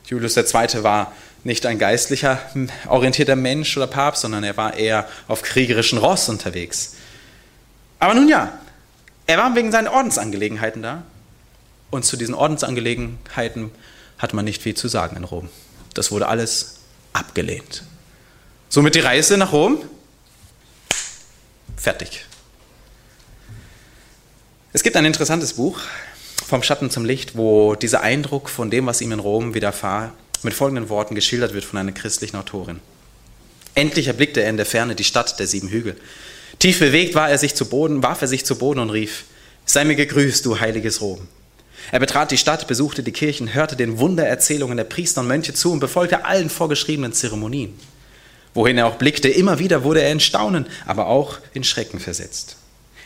Julius 0.06 0.38
II. 0.38 0.84
war 0.84 1.14
nicht 1.44 1.66
ein 1.66 1.80
geistlicher 1.80 2.40
orientierter 2.88 3.36
Mensch 3.36 3.76
oder 3.78 3.88
Papst, 3.88 4.22
sondern 4.22 4.44
er 4.44 4.58
war 4.58 4.76
eher 4.76 5.08
auf 5.28 5.42
kriegerischen 5.42 5.98
Ross 5.98 6.30
unterwegs. 6.30 6.96
Aber 8.00 8.14
nun 8.14 8.28
ja, 8.28 8.58
er 9.28 9.38
war 9.38 9.56
wegen 9.56 9.72
seinen 9.72 9.88
Ordensangelegenheiten 9.88 10.82
da. 10.82 11.04
Und 11.92 12.06
zu 12.06 12.18
diesen 12.18 12.36
Ordensangelegenheiten 12.36 13.72
hat 14.18 14.34
man 14.34 14.46
nicht 14.46 14.62
viel 14.62 14.76
zu 14.76 14.88
sagen 14.88 15.16
in 15.16 15.24
Rom. 15.24 15.50
Das 15.94 16.12
wurde 16.12 16.28
alles 16.28 16.80
abgelehnt. 17.14 17.84
Somit 18.70 18.96
die 18.96 19.00
Reise 19.00 19.38
nach 19.38 19.52
Rom 19.52 19.84
fertig. 21.76 22.26
Es 24.72 24.84
gibt 24.84 24.96
ein 24.96 25.06
interessantes 25.06 25.54
Buch, 25.54 25.80
Vom 26.46 26.64
Schatten 26.64 26.90
zum 26.90 27.06
Licht, 27.06 27.38
wo 27.38 27.76
dieser 27.76 28.02
Eindruck 28.02 28.50
von 28.50 28.72
dem, 28.72 28.88
was 28.88 29.02
ihm 29.02 29.12
in 29.12 29.20
Rom 29.20 29.54
widerfahr, 29.54 30.14
mit 30.44 30.54
folgenden 30.54 30.90
Worten 30.90 31.16
geschildert 31.16 31.54
wird 31.54 31.66
von 31.66 31.80
einer 31.80 31.92
christlichen 31.92 32.38
Autorin. 32.38 32.80
Endlich 33.76 34.08
erblickte 34.08 34.42
er 34.42 34.50
in 34.50 34.58
der 34.58 34.66
Ferne 34.66 34.96
die 34.96 35.04
Stadt 35.04 35.40
der 35.40 35.48
sieben 35.48 35.70
Hügel. 35.70 35.96
Tief 36.60 36.80
bewegt 36.80 37.16
war 37.16 37.30
er 37.30 37.38
sich 37.38 37.56
zu 37.56 37.66
Boden, 37.66 38.04
warf 38.04 38.22
er 38.22 38.28
sich 38.28 38.46
zu 38.46 38.58
Boden 38.58 38.80
und 38.80 38.90
rief, 38.90 39.26
sei 39.66 39.86
mir 39.86 39.96
gegrüßt, 39.96 40.46
du 40.46 40.60
heiliges 40.60 41.02
Rom. 41.02 41.28
Er 41.92 42.00
betrat 42.00 42.32
die 42.32 42.38
Stadt, 42.38 42.68
besuchte 42.68 43.04
die 43.04 43.12
Kirchen, 43.12 43.54
hörte 43.54 43.76
den 43.76 44.00
Wundererzählungen 44.00 44.78
der 44.78 44.84
Priester 44.84 45.22
und 45.22 45.28
Mönche 45.28 45.54
zu 45.54 45.72
und 45.72 45.80
befolgte 45.80 46.26
allen 46.26 46.50
vorgeschriebenen 46.50 47.14
Zeremonien. 47.14 47.74
Wohin 48.54 48.78
er 48.78 48.88
auch 48.88 48.96
blickte, 48.96 49.30
immer 49.30 49.60
wieder 49.60 49.84
wurde 49.84 50.02
er 50.02 50.12
in 50.12 50.20
Staunen, 50.20 50.66
aber 50.86 51.08
auch 51.08 51.38
in 51.54 51.64
Schrecken 51.64 52.00
versetzt. 52.00 52.58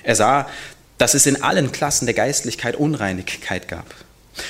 Er 0.03 0.15
sah, 0.15 0.49
dass 0.97 1.13
es 1.13 1.25
in 1.25 1.43
allen 1.43 1.71
Klassen 1.71 2.05
der 2.05 2.15
Geistlichkeit 2.15 2.75
Unreinigkeit 2.75 3.67
gab. 3.67 3.93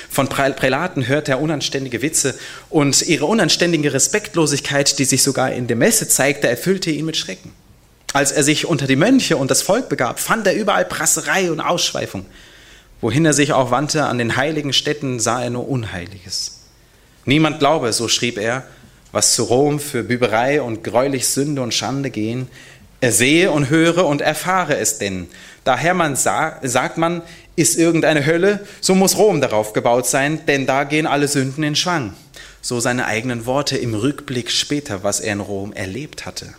Von 0.08 0.28
Prälaten 0.28 1.06
hörte 1.06 1.32
er 1.32 1.40
unanständige 1.40 2.00
Witze 2.00 2.34
und 2.70 3.02
ihre 3.02 3.26
unanständige 3.26 3.92
Respektlosigkeit, 3.92 4.98
die 4.98 5.04
sich 5.04 5.22
sogar 5.22 5.52
in 5.52 5.66
der 5.66 5.76
Messe 5.76 6.08
zeigte, 6.08 6.48
erfüllte 6.48 6.90
ihn 6.90 7.04
mit 7.04 7.16
Schrecken. 7.16 7.52
Als 8.12 8.32
er 8.32 8.44
sich 8.44 8.66
unter 8.66 8.86
die 8.86 8.96
Mönche 8.96 9.36
und 9.36 9.50
das 9.50 9.62
Volk 9.62 9.88
begab, 9.88 10.20
fand 10.20 10.46
er 10.46 10.54
überall 10.54 10.84
Prasserei 10.84 11.50
und 11.50 11.60
Ausschweifung. 11.60 12.24
Wohin 13.00 13.26
er 13.26 13.32
sich 13.32 13.52
auch 13.52 13.70
wandte, 13.70 14.04
an 14.04 14.18
den 14.18 14.36
heiligen 14.36 14.72
Städten 14.72 15.20
sah 15.20 15.42
er 15.42 15.50
nur 15.50 15.68
Unheiliges. 15.68 16.60
Niemand 17.24 17.58
glaube, 17.58 17.92
so 17.92 18.08
schrieb 18.08 18.38
er, 18.38 18.64
was 19.12 19.34
zu 19.34 19.44
Rom 19.44 19.80
für 19.80 20.02
Büberei 20.02 20.62
und 20.62 20.84
greulich 20.84 21.28
Sünde 21.28 21.60
und 21.62 21.74
Schande 21.74 22.10
gehen. 22.10 22.48
Er 23.00 23.12
sehe 23.12 23.50
und 23.50 23.68
höre 23.68 24.06
und 24.06 24.20
erfahre 24.20 24.76
es 24.76 24.98
denn. 24.98 25.28
Daher 25.64 25.94
man 25.94 26.16
sag, 26.16 26.60
sagt 26.62 26.98
man, 26.98 27.22
ist 27.56 27.76
irgendeine 27.76 28.26
Hölle, 28.26 28.66
so 28.80 28.94
muss 28.94 29.16
Rom 29.16 29.40
darauf 29.40 29.72
gebaut 29.72 30.06
sein, 30.06 30.44
denn 30.46 30.66
da 30.66 30.84
gehen 30.84 31.06
alle 31.06 31.28
Sünden 31.28 31.62
in 31.62 31.76
Schwang. 31.76 32.14
So 32.60 32.80
seine 32.80 33.06
eigenen 33.06 33.46
Worte 33.46 33.76
im 33.76 33.94
Rückblick 33.94 34.50
später, 34.50 35.02
was 35.02 35.20
er 35.20 35.34
in 35.34 35.40
Rom 35.40 35.72
erlebt 35.72 36.26
hatte. 36.26 36.54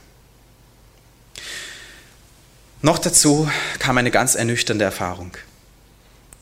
Noch 2.81 2.99
dazu 2.99 3.49
kam 3.79 3.97
eine 3.97 4.11
ganz 4.11 4.35
ernüchternde 4.35 4.85
Erfahrung. 4.85 5.31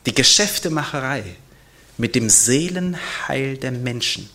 Die 0.06 0.14
Geschäftemacherei 0.14 1.24
mit 1.96 2.14
dem 2.14 2.28
Seelenheil 2.28 3.56
der 3.56 3.72
Menschen 3.72 4.28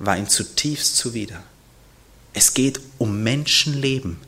war 0.00 0.16
ihm 0.16 0.28
zutiefst 0.28 0.96
zuwider. 0.96 1.42
Es 2.32 2.54
geht 2.54 2.80
um 2.98 3.22
Menschenleben 3.22 4.18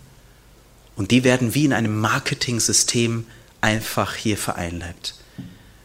und 0.96 1.10
die 1.10 1.24
werden 1.24 1.54
wie 1.54 1.64
in 1.64 1.72
einem 1.72 1.98
Marketing-System 1.98 3.26
einfach 3.61 4.14
hier 4.14 4.36
vereinleibt. 4.36 5.14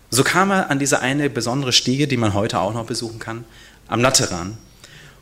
So 0.10 0.24
kam 0.24 0.52
er 0.52 0.70
an 0.70 0.80
diese 0.80 1.00
eine 1.00 1.30
besondere 1.30 1.74
Stiege, 1.74 2.08
die 2.08 2.18
man 2.18 2.34
heute 2.34 2.60
auch 2.60 2.74
noch 2.74 2.86
besuchen 2.86 3.20
kann, 3.20 3.44
am 3.88 4.02
Lateran. 4.02 4.58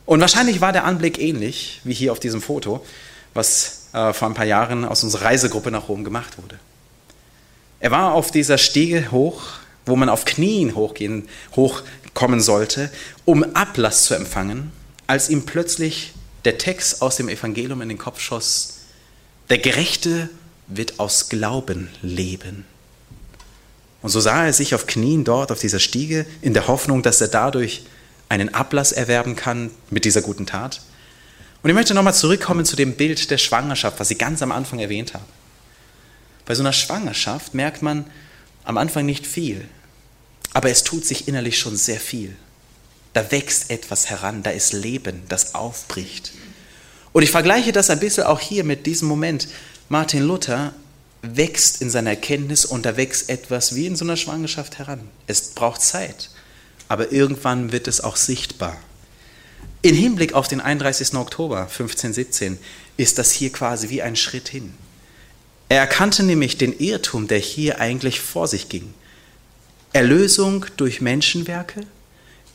Und 0.06 0.22
wahrscheinlich 0.22 0.62
war 0.62 0.74
der 0.74 0.86
Anblick 0.86 1.20
ähnlich 1.20 1.82
wie 1.84 1.94
hier 1.94 2.12
auf 2.12 2.20
diesem 2.20 2.42
Foto, 2.42 2.86
was 3.34 3.88
äh, 3.94 4.14
vor 4.14 4.28
ein 4.28 4.34
paar 4.34 4.46
Jahren 4.46 4.86
aus 4.86 5.04
unserer 5.04 5.26
Reisegruppe 5.26 5.72
nach 5.72 5.88
Rom 5.88 6.04
gemacht 6.04 6.38
wurde. 6.38 6.60
Er 7.80 7.92
war 7.92 8.14
auf 8.14 8.32
dieser 8.32 8.58
Stiege 8.58 9.12
hoch, 9.12 9.44
wo 9.86 9.96
man 9.96 10.10
auf 10.10 10.26
Knien 10.26 10.76
hochgehen, 10.76 11.28
hochkommen 11.56 12.40
sollte, 12.40 12.90
um 13.26 13.44
Ablass 13.56 14.06
zu 14.06 14.14
empfangen, 14.14 14.72
als 15.08 15.30
ihm 15.30 15.46
plötzlich 15.46 16.14
der 16.46 16.58
Text 16.58 17.02
aus 17.02 17.16
dem 17.16 17.30
Evangelium 17.30 17.82
in 17.82 17.90
den 17.90 17.98
Kopf 17.98 18.20
schoss, 18.20 18.80
der 19.50 19.58
Gerechte 19.58 20.30
wird 20.68 21.00
aus 21.00 21.30
Glauben 21.30 21.90
leben. 22.02 22.66
Und 24.02 24.10
so 24.10 24.20
sah 24.20 24.46
er 24.46 24.54
sich 24.54 24.76
auf 24.76 24.86
Knien 24.86 25.24
dort 25.24 25.52
auf 25.52 25.60
dieser 25.60 25.80
Stiege 25.80 26.26
in 26.42 26.54
der 26.54 26.68
Hoffnung, 26.68 27.04
dass 27.04 27.22
er 27.22 27.30
dadurch 27.30 27.84
einen 28.30 28.54
Ablass 28.54 28.92
erwerben 28.92 29.36
kann 29.36 29.72
mit 29.90 30.06
dieser 30.06 30.22
guten 30.22 30.46
Tat. 30.46 30.82
Und 31.62 31.70
ich 31.70 31.76
möchte 31.76 31.94
nochmal 31.94 32.14
zurückkommen 32.14 32.66
zu 32.66 32.76
dem 32.76 32.96
Bild 32.96 33.32
der 33.32 33.38
Schwangerschaft, 33.38 34.00
was 34.00 34.12
ich 34.12 34.18
ganz 34.18 34.42
am 34.42 34.52
Anfang 34.52 34.80
erwähnt 34.80 35.14
habe. 35.14 35.24
Bei 36.46 36.56
so 36.56 36.62
einer 36.62 36.74
Schwangerschaft 36.74 37.54
merkt 37.54 37.82
man 37.82 38.06
am 38.66 38.78
Anfang 38.78 39.06
nicht 39.06 39.26
viel, 39.26 39.66
aber 40.54 40.70
es 40.70 40.84
tut 40.84 41.06
sich 41.06 41.28
innerlich 41.28 41.58
schon 41.58 41.78
sehr 41.78 42.00
viel. 42.00 42.36
Da 43.14 43.32
wächst 43.32 43.70
etwas 43.70 44.10
heran, 44.10 44.44
da 44.44 44.50
ist 44.50 44.74
Leben, 44.74 45.22
das 45.30 45.56
aufbricht. 45.56 46.34
Und 47.14 47.24
ich 47.24 47.32
vergleiche 47.32 47.72
das 47.72 47.90
ein 47.90 48.00
bisschen 48.00 48.24
auch 48.24 48.40
hier 48.40 48.64
mit 48.64 48.86
diesem 48.86 49.08
Moment. 49.08 49.48
Martin 49.94 50.24
Luther 50.24 50.74
wächst 51.22 51.84
in 51.84 51.92
seiner 51.92 52.10
Erkenntnis 52.10 52.66
und 52.66 52.84
da 52.84 52.98
wächst 52.98 53.30
etwas 53.30 53.76
wie 53.76 53.86
in 53.86 53.96
so 53.96 54.04
einer 54.04 54.18
Schwangerschaft 54.18 54.80
heran. 54.80 55.08
Es 55.28 55.52
braucht 55.52 55.84
Zeit, 55.84 56.32
aber 56.88 57.12
irgendwann 57.12 57.72
wird 57.72 57.88
es 57.88 58.02
auch 58.02 58.16
sichtbar. 58.16 58.76
In 59.84 59.94
Hinblick 59.94 60.34
auf 60.34 60.48
den 60.48 60.62
31. 60.62 61.14
Oktober 61.14 61.60
1517 61.60 62.58
ist 62.98 63.20
das 63.20 63.34
hier 63.34 63.52
quasi 63.52 63.90
wie 63.90 64.02
ein 64.02 64.16
Schritt 64.16 64.50
hin. 64.50 64.74
Er 65.70 65.82
erkannte 65.82 66.24
nämlich 66.24 66.58
den 66.58 66.76
Irrtum, 66.76 67.28
der 67.28 67.38
hier 67.38 67.80
eigentlich 67.80 68.20
vor 68.20 68.48
sich 68.48 68.70
ging. 68.70 68.96
Erlösung 69.94 70.66
durch 70.76 71.02
Menschenwerke 71.02 71.86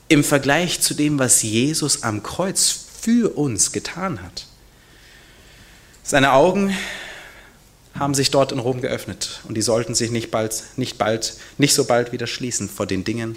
im 0.08 0.24
Vergleich 0.24 0.80
zu 0.80 0.92
dem, 0.92 1.20
was 1.20 1.44
Jesus 1.44 2.02
am 2.02 2.24
Kreuz 2.24 2.76
für 3.00 3.36
uns 3.36 3.70
getan 3.70 4.24
hat. 4.24 4.48
Seine 6.02 6.32
Augen 6.32 6.74
haben 7.98 8.14
sich 8.14 8.30
dort 8.30 8.52
in 8.52 8.58
Rom 8.58 8.80
geöffnet 8.80 9.40
und 9.48 9.56
die 9.56 9.62
sollten 9.62 9.94
sich 9.94 10.10
nicht 10.10 10.30
bald, 10.30 10.62
nicht 10.76 10.98
bald, 10.98 11.34
nicht 11.58 11.74
so 11.74 11.84
bald 11.84 12.12
wieder 12.12 12.26
schließen 12.26 12.68
vor 12.68 12.86
den 12.86 13.04
Dingen 13.04 13.36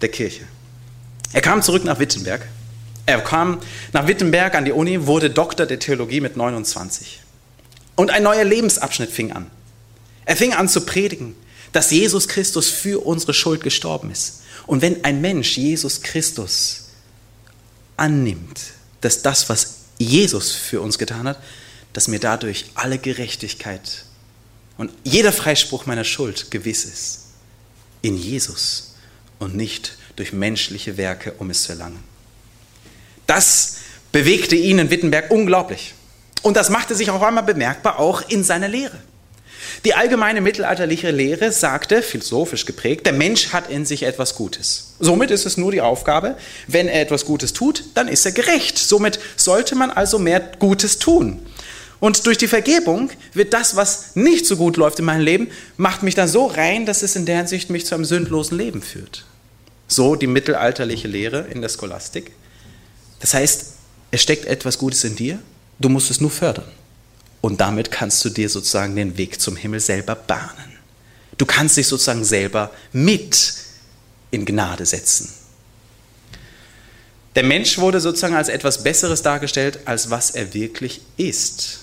der 0.00 0.10
Kirche. 0.10 0.42
Er 1.32 1.40
kam 1.40 1.62
zurück 1.62 1.84
nach 1.84 1.98
Wittenberg 1.98 2.46
er 3.10 3.20
kam 3.20 3.60
nach 3.92 4.06
Wittenberg 4.06 4.54
an 4.54 4.64
die 4.64 4.72
Uni, 4.72 5.06
wurde 5.06 5.30
Doktor 5.30 5.66
der 5.66 5.80
Theologie 5.80 6.20
mit 6.20 6.36
29. 6.36 7.20
Und 7.96 8.10
ein 8.10 8.22
neuer 8.22 8.44
Lebensabschnitt 8.44 9.10
fing 9.10 9.32
an. 9.32 9.50
Er 10.24 10.36
fing 10.36 10.52
an 10.54 10.68
zu 10.68 10.82
predigen, 10.82 11.34
dass 11.72 11.90
Jesus 11.90 12.28
Christus 12.28 12.68
für 12.68 13.04
unsere 13.04 13.34
Schuld 13.34 13.62
gestorben 13.62 14.12
ist. 14.12 14.42
Und 14.66 14.80
wenn 14.80 15.04
ein 15.04 15.20
Mensch 15.20 15.56
Jesus 15.56 16.02
Christus 16.02 16.90
annimmt, 17.96 18.60
dass 19.00 19.22
das, 19.22 19.48
was 19.48 19.78
Jesus 19.98 20.52
für 20.52 20.80
uns 20.80 20.96
getan 20.96 21.26
hat, 21.26 21.38
dass 21.92 22.08
mir 22.08 22.20
dadurch 22.20 22.66
alle 22.74 22.98
Gerechtigkeit 22.98 24.04
und 24.78 24.90
jeder 25.04 25.32
Freispruch 25.32 25.86
meiner 25.86 26.04
Schuld 26.04 26.50
gewiss 26.50 26.84
ist. 26.84 27.18
In 28.02 28.16
Jesus 28.16 28.94
und 29.38 29.54
nicht 29.54 29.96
durch 30.16 30.32
menschliche 30.32 30.96
Werke, 30.96 31.34
um 31.38 31.50
es 31.50 31.64
zu 31.64 31.72
erlangen. 31.72 32.02
Das 33.26 33.76
bewegte 34.12 34.56
ihn 34.56 34.78
in 34.78 34.90
Wittenberg 34.90 35.30
unglaublich. 35.30 35.94
Und 36.42 36.56
das 36.56 36.70
machte 36.70 36.94
sich 36.94 37.10
auch 37.10 37.22
einmal 37.22 37.44
bemerkbar, 37.44 37.98
auch 37.98 38.28
in 38.28 38.42
seiner 38.42 38.68
Lehre. 38.68 38.98
Die 39.84 39.94
allgemeine 39.94 40.40
mittelalterliche 40.40 41.10
Lehre 41.10 41.52
sagte, 41.52 42.02
philosophisch 42.02 42.66
geprägt, 42.66 43.06
der 43.06 43.12
Mensch 43.12 43.52
hat 43.52 43.70
in 43.70 43.86
sich 43.86 44.02
etwas 44.02 44.34
Gutes. 44.34 44.94
Somit 44.98 45.30
ist 45.30 45.46
es 45.46 45.56
nur 45.56 45.72
die 45.72 45.80
Aufgabe, 45.80 46.36
wenn 46.66 46.88
er 46.88 47.02
etwas 47.02 47.24
Gutes 47.24 47.52
tut, 47.52 47.84
dann 47.94 48.08
ist 48.08 48.26
er 48.26 48.32
gerecht. 48.32 48.78
Somit 48.78 49.20
sollte 49.36 49.74
man 49.74 49.90
also 49.90 50.18
mehr 50.18 50.40
Gutes 50.58 50.98
tun. 50.98 51.40
Und 52.00 52.26
durch 52.26 52.38
die 52.38 52.48
Vergebung 52.48 53.10
wird 53.34 53.52
das, 53.52 53.76
was 53.76 54.16
nicht 54.16 54.46
so 54.46 54.56
gut 54.56 54.78
läuft 54.78 54.98
in 54.98 55.04
meinem 55.04 55.20
Leben, 55.20 55.48
macht 55.76 56.02
mich 56.02 56.14
dann 56.14 56.28
so 56.28 56.46
rein, 56.46 56.86
dass 56.86 57.02
es 57.02 57.14
in 57.14 57.26
der 57.26 57.36
Hinsicht 57.36 57.68
mich 57.68 57.84
zu 57.84 57.94
einem 57.94 58.06
sündlosen 58.06 58.56
Leben 58.56 58.80
führt. 58.80 59.26
So 59.86 60.16
die 60.16 60.26
mittelalterliche 60.26 61.08
Lehre 61.08 61.46
in 61.50 61.60
der 61.60 61.68
Scholastik. 61.68 62.32
Das 63.20 63.34
heißt, 63.34 63.66
es 64.12 64.22
steckt 64.22 64.46
etwas 64.46 64.78
Gutes 64.78 65.04
in 65.04 65.14
dir, 65.14 65.38
du 65.78 65.90
musst 65.90 66.10
es 66.10 66.20
nur 66.20 66.30
fördern. 66.30 66.68
Und 67.42 67.60
damit 67.60 67.90
kannst 67.90 68.24
du 68.24 68.30
dir 68.30 68.48
sozusagen 68.48 68.96
den 68.96 69.18
Weg 69.18 69.40
zum 69.40 69.56
Himmel 69.56 69.80
selber 69.80 70.14
bahnen. 70.14 70.78
Du 71.36 71.46
kannst 71.46 71.76
dich 71.76 71.86
sozusagen 71.86 72.24
selber 72.24 72.70
mit 72.92 73.54
in 74.30 74.44
Gnade 74.44 74.86
setzen. 74.86 75.32
Der 77.34 77.44
Mensch 77.44 77.78
wurde 77.78 78.00
sozusagen 78.00 78.34
als 78.34 78.48
etwas 78.48 78.82
Besseres 78.82 79.22
dargestellt, 79.22 79.80
als 79.84 80.10
was 80.10 80.30
er 80.30 80.52
wirklich 80.52 81.00
ist. 81.16 81.80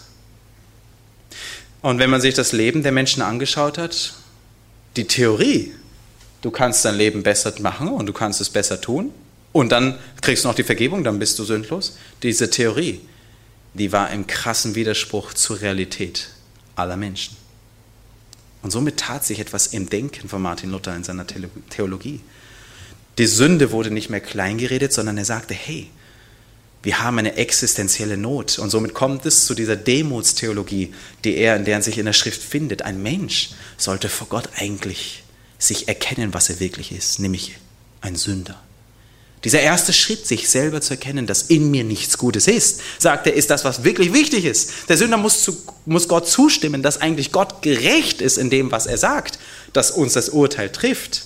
Und 1.81 1.99
wenn 1.99 2.09
man 2.09 2.21
sich 2.21 2.33
das 2.33 2.51
Leben 2.51 2.83
der 2.83 2.91
Menschen 2.91 3.21
angeschaut 3.21 3.77
hat, 3.77 4.13
die 4.95 5.05
Theorie, 5.05 5.73
du 6.41 6.51
kannst 6.51 6.83
dein 6.85 6.95
Leben 6.95 7.23
besser 7.23 7.53
machen 7.59 7.89
und 7.89 8.07
du 8.07 8.13
kannst 8.13 8.41
es 8.41 8.49
besser 8.49 8.81
tun, 8.81 9.11
und 9.53 9.71
dann 9.71 9.97
kriegst 10.21 10.43
du 10.43 10.49
noch 10.49 10.55
die 10.55 10.63
Vergebung, 10.63 11.03
dann 11.03 11.17
bist 11.17 11.39
du 11.39 11.43
sündlos. 11.43 11.97
Diese 12.21 12.49
Theorie, 12.49 13.01
die 13.73 13.91
war 13.91 14.11
im 14.11 14.27
krassen 14.27 14.75
Widerspruch 14.75 15.33
zur 15.33 15.61
Realität 15.61 16.29
aller 16.75 16.97
Menschen. 16.97 17.35
Und 18.61 18.71
somit 18.71 18.97
tat 18.97 19.25
sich 19.25 19.39
etwas 19.39 19.67
im 19.67 19.89
Denken 19.89 20.29
von 20.29 20.41
Martin 20.41 20.69
Luther 20.71 20.95
in 20.95 21.03
seiner 21.03 21.25
Theologie. 21.25 22.19
Die 23.17 23.25
Sünde 23.25 23.71
wurde 23.71 23.89
nicht 23.89 24.09
mehr 24.09 24.19
kleingeredet, 24.19 24.93
sondern 24.93 25.17
er 25.17 25.25
sagte, 25.25 25.53
hey, 25.53 25.89
wir 26.87 27.03
haben 27.03 27.19
eine 27.19 27.35
existenzielle 27.35 28.15
Not. 28.15 28.59
Und 28.59 28.69
somit 28.69 28.93
kommt 28.93 29.25
es 29.25 29.45
zu 29.45 29.53
dieser 29.53 29.75
Demutstheologie, 29.75 30.93
die 31.25 31.35
er, 31.35 31.57
in 31.57 31.65
der 31.65 31.75
er 31.75 31.81
sich 31.81 31.97
in 31.97 32.05
der 32.05 32.13
Schrift 32.13 32.41
findet. 32.41 32.81
Ein 32.81 33.03
Mensch 33.03 33.49
sollte 33.75 34.07
vor 34.07 34.27
Gott 34.29 34.47
eigentlich 34.55 35.23
sich 35.59 35.89
erkennen, 35.89 36.33
was 36.33 36.49
er 36.49 36.61
wirklich 36.61 36.93
ist, 36.93 37.19
nämlich 37.19 37.57
ein 37.99 38.15
Sünder. 38.15 38.57
Dieser 39.43 39.59
erste 39.59 39.91
Schritt, 39.91 40.25
sich 40.25 40.47
selber 40.47 40.79
zu 40.79 40.93
erkennen, 40.93 41.27
dass 41.27 41.41
in 41.41 41.71
mir 41.71 41.83
nichts 41.83 42.17
Gutes 42.17 42.47
ist, 42.47 42.79
sagt 42.99 43.27
er, 43.27 43.33
ist 43.33 43.49
das, 43.49 43.65
was 43.65 43.83
wirklich 43.83 44.13
wichtig 44.13 44.45
ist. 44.45 44.87
Der 44.87 44.95
Sünder 44.95 45.17
muss, 45.17 45.43
zu, 45.43 45.57
muss 45.85 46.07
Gott 46.07 46.29
zustimmen, 46.29 46.83
dass 46.83 47.01
eigentlich 47.01 47.33
Gott 47.33 47.61
gerecht 47.63 48.21
ist 48.21 48.37
in 48.37 48.49
dem, 48.49 48.71
was 48.71 48.85
er 48.85 48.97
sagt, 48.97 49.39
dass 49.73 49.91
uns 49.91 50.13
das 50.13 50.29
Urteil 50.29 50.71
trifft. 50.71 51.25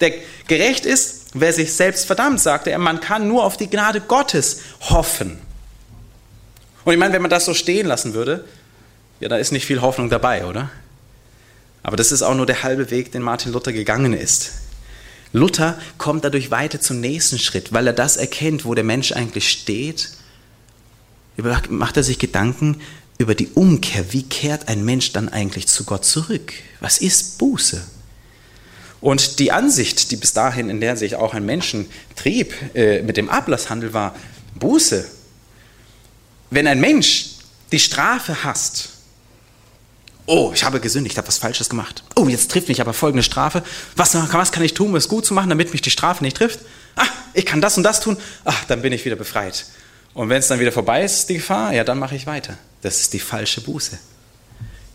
Der 0.00 0.12
gerecht 0.48 0.86
ist, 0.86 1.17
wer 1.34 1.52
sich 1.52 1.72
selbst 1.72 2.06
verdammt, 2.06 2.40
sagte 2.40 2.70
er. 2.70 2.78
Man 2.78 3.00
kann 3.00 3.28
nur 3.28 3.44
auf 3.44 3.56
die 3.56 3.68
Gnade 3.68 4.00
Gottes 4.00 4.60
hoffen. 4.80 5.38
Und 6.84 6.92
ich 6.92 6.98
meine, 6.98 7.12
wenn 7.12 7.22
man 7.22 7.30
das 7.30 7.44
so 7.44 7.54
stehen 7.54 7.86
lassen 7.86 8.14
würde, 8.14 8.44
ja, 9.20 9.28
da 9.28 9.36
ist 9.36 9.52
nicht 9.52 9.66
viel 9.66 9.80
Hoffnung 9.80 10.10
dabei, 10.10 10.46
oder? 10.46 10.70
Aber 11.82 11.96
das 11.96 12.12
ist 12.12 12.22
auch 12.22 12.34
nur 12.34 12.46
der 12.46 12.62
halbe 12.62 12.90
Weg, 12.90 13.12
den 13.12 13.22
Martin 13.22 13.52
Luther 13.52 13.72
gegangen 13.72 14.12
ist. 14.12 14.52
Luther 15.32 15.78
kommt 15.98 16.24
dadurch 16.24 16.50
weiter 16.50 16.80
zum 16.80 17.00
nächsten 17.00 17.38
Schritt, 17.38 17.72
weil 17.72 17.86
er 17.86 17.92
das 17.92 18.16
erkennt, 18.16 18.64
wo 18.64 18.74
der 18.74 18.84
Mensch 18.84 19.12
eigentlich 19.12 19.50
steht. 19.50 20.10
Macht 21.68 21.96
er 21.96 22.02
sich 22.02 22.18
Gedanken 22.18 22.80
über 23.18 23.34
die 23.34 23.48
Umkehr. 23.48 24.12
Wie 24.12 24.22
kehrt 24.22 24.68
ein 24.68 24.84
Mensch 24.84 25.12
dann 25.12 25.28
eigentlich 25.28 25.68
zu 25.68 25.84
Gott 25.84 26.04
zurück? 26.04 26.52
Was 26.80 26.98
ist 26.98 27.38
Buße? 27.38 27.82
Und 29.00 29.38
die 29.38 29.52
Ansicht, 29.52 30.10
die 30.10 30.16
bis 30.16 30.32
dahin, 30.32 30.70
in 30.70 30.80
der 30.80 30.96
sich 30.96 31.14
auch 31.14 31.34
ein 31.34 31.46
Menschen 31.46 31.88
trieb, 32.16 32.52
äh, 32.74 33.02
mit 33.02 33.16
dem 33.16 33.28
Ablasshandel 33.28 33.94
war, 33.94 34.14
Buße. 34.56 35.06
Wenn 36.50 36.66
ein 36.66 36.80
Mensch 36.80 37.36
die 37.70 37.78
Strafe 37.78 38.42
hasst, 38.42 38.90
oh, 40.26 40.52
ich 40.54 40.64
habe 40.64 40.80
gesündigt, 40.80 41.14
ich 41.14 41.18
habe 41.18 41.28
was 41.28 41.38
Falsches 41.38 41.68
gemacht. 41.68 42.02
Oh, 42.16 42.26
jetzt 42.28 42.50
trifft 42.50 42.68
mich 42.68 42.80
aber 42.80 42.92
folgende 42.92 43.22
Strafe. 43.22 43.62
Was, 43.96 44.14
was 44.14 44.52
kann 44.52 44.64
ich 44.64 44.74
tun, 44.74 44.88
um 44.88 44.96
es 44.96 45.08
gut 45.08 45.24
zu 45.24 45.34
machen, 45.34 45.48
damit 45.48 45.72
mich 45.72 45.82
die 45.82 45.90
Strafe 45.90 46.24
nicht 46.24 46.36
trifft? 46.36 46.60
Ah, 46.96 47.06
ich 47.34 47.46
kann 47.46 47.60
das 47.60 47.76
und 47.76 47.84
das 47.84 48.00
tun. 48.00 48.16
Ach, 48.44 48.64
dann 48.64 48.82
bin 48.82 48.92
ich 48.92 49.04
wieder 49.04 49.16
befreit. 49.16 49.66
Und 50.14 50.28
wenn 50.28 50.38
es 50.38 50.48
dann 50.48 50.58
wieder 50.58 50.72
vorbei 50.72 51.04
ist, 51.04 51.28
die 51.28 51.34
Gefahr, 51.34 51.72
ja, 51.72 51.84
dann 51.84 51.98
mache 51.98 52.16
ich 52.16 52.26
weiter. 52.26 52.58
Das 52.82 53.00
ist 53.00 53.12
die 53.12 53.20
falsche 53.20 53.60
Buße. 53.60 53.98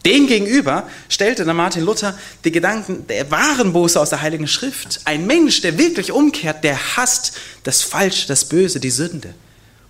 Dem 0.06 0.28
gegenüber 0.28 0.90
stellte 1.08 1.46
dann 1.46 1.56
Martin 1.56 1.84
Luther 1.84 2.18
die 2.44 2.52
Gedanken 2.52 3.08
der 3.08 3.32
wahren 3.32 3.72
Buße 3.72 4.00
aus 4.00 4.10
der 4.10 4.22
Heiligen 4.22 4.48
Schrift. 4.48 5.02
Ein 5.06 5.26
Mensch, 5.28 5.62
der 5.62 5.78
wirklich 5.78 6.12
umkehrt, 6.12 6.64
der 6.64 6.98
hasst 6.98 7.34
das 7.64 7.82
Falsche, 7.82 8.28
das 8.28 8.46
Böse, 8.46 8.82
die 8.82 8.90
Sünde. 8.90 9.34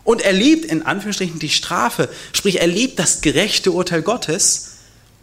Und 0.03 0.21
er 0.21 0.33
liebt 0.33 0.65
in 0.65 0.83
Anführungsstrichen 0.83 1.39
die 1.39 1.49
Strafe, 1.49 2.09
sprich 2.33 2.59
er 2.59 2.67
liebt 2.67 2.99
das 2.99 3.21
gerechte 3.21 3.71
Urteil 3.71 4.01
Gottes 4.03 4.73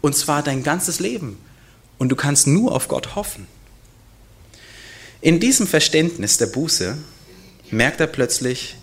und 0.01 0.15
zwar 0.15 0.43
dein 0.43 0.63
ganzes 0.63 0.99
Leben. 0.99 1.37
Und 1.97 2.09
du 2.09 2.15
kannst 2.15 2.47
nur 2.47 2.73
auf 2.73 2.87
Gott 2.87 3.15
hoffen. 3.15 3.47
In 5.21 5.39
diesem 5.39 5.67
Verständnis 5.67 6.37
der 6.37 6.47
Buße 6.47 6.97
merkt 7.69 7.99
er 8.01 8.07
plötzlich, 8.07 8.75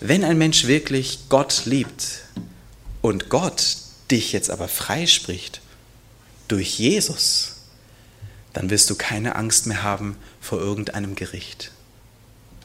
wenn 0.00 0.24
ein 0.24 0.38
Mensch 0.38 0.66
wirklich 0.66 1.20
Gott 1.28 1.62
liebt 1.66 2.22
und 3.02 3.28
Gott 3.28 3.83
dich 4.10 4.32
jetzt 4.32 4.50
aber 4.50 4.68
freispricht 4.68 5.60
durch 6.48 6.78
Jesus, 6.78 7.56
dann 8.52 8.70
wirst 8.70 8.88
du 8.90 8.94
keine 8.94 9.36
Angst 9.36 9.66
mehr 9.66 9.82
haben 9.82 10.16
vor 10.40 10.60
irgendeinem 10.60 11.14
Gericht. 11.14 11.70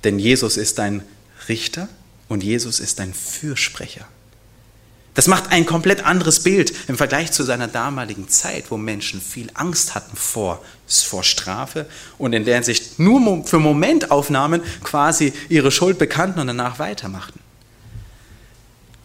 Denn 0.04 0.20
Jesus 0.20 0.58
ist 0.58 0.78
dein 0.78 1.04
Richter 1.48 1.90
und 2.28 2.44
Jesus 2.44 2.80
ist 2.80 3.00
dein 3.00 3.14
Fürsprecher. 3.14 4.08
Das 5.16 5.28
macht 5.28 5.52
ein 5.52 5.66
komplett 5.66 6.06
anderes 6.06 6.44
Bild 6.44 6.74
im 6.88 6.96
Vergleich 6.96 7.32
zu 7.32 7.44
seiner 7.44 7.68
damaligen 7.68 8.30
Zeit, 8.30 8.72
wo 8.72 8.78
Menschen 8.78 9.20
viel 9.20 9.50
Angst 9.54 9.96
hatten 9.96 10.16
vor, 10.16 10.64
vor 10.88 11.24
Strafe 11.24 11.88
und 12.18 12.32
in 12.34 12.46
der 12.46 12.64
sich 12.64 13.00
nur 13.00 13.46
für 13.46 13.60
Momentaufnahmen 13.60 14.62
quasi 14.84 15.34
ihre 15.50 15.72
Schuld 15.72 15.98
bekannten 15.98 16.40
und 16.40 16.48
danach 16.48 16.80
weitermachten. 16.80 17.40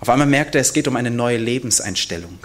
Auf 0.04 0.10
einmal 0.10 0.26
merkte 0.26 0.58
er, 0.58 0.60
es 0.60 0.74
geht 0.74 0.86
um 0.86 0.96
eine 0.96 1.10
neue 1.10 1.38
Lebenseinstellung. 1.38 2.38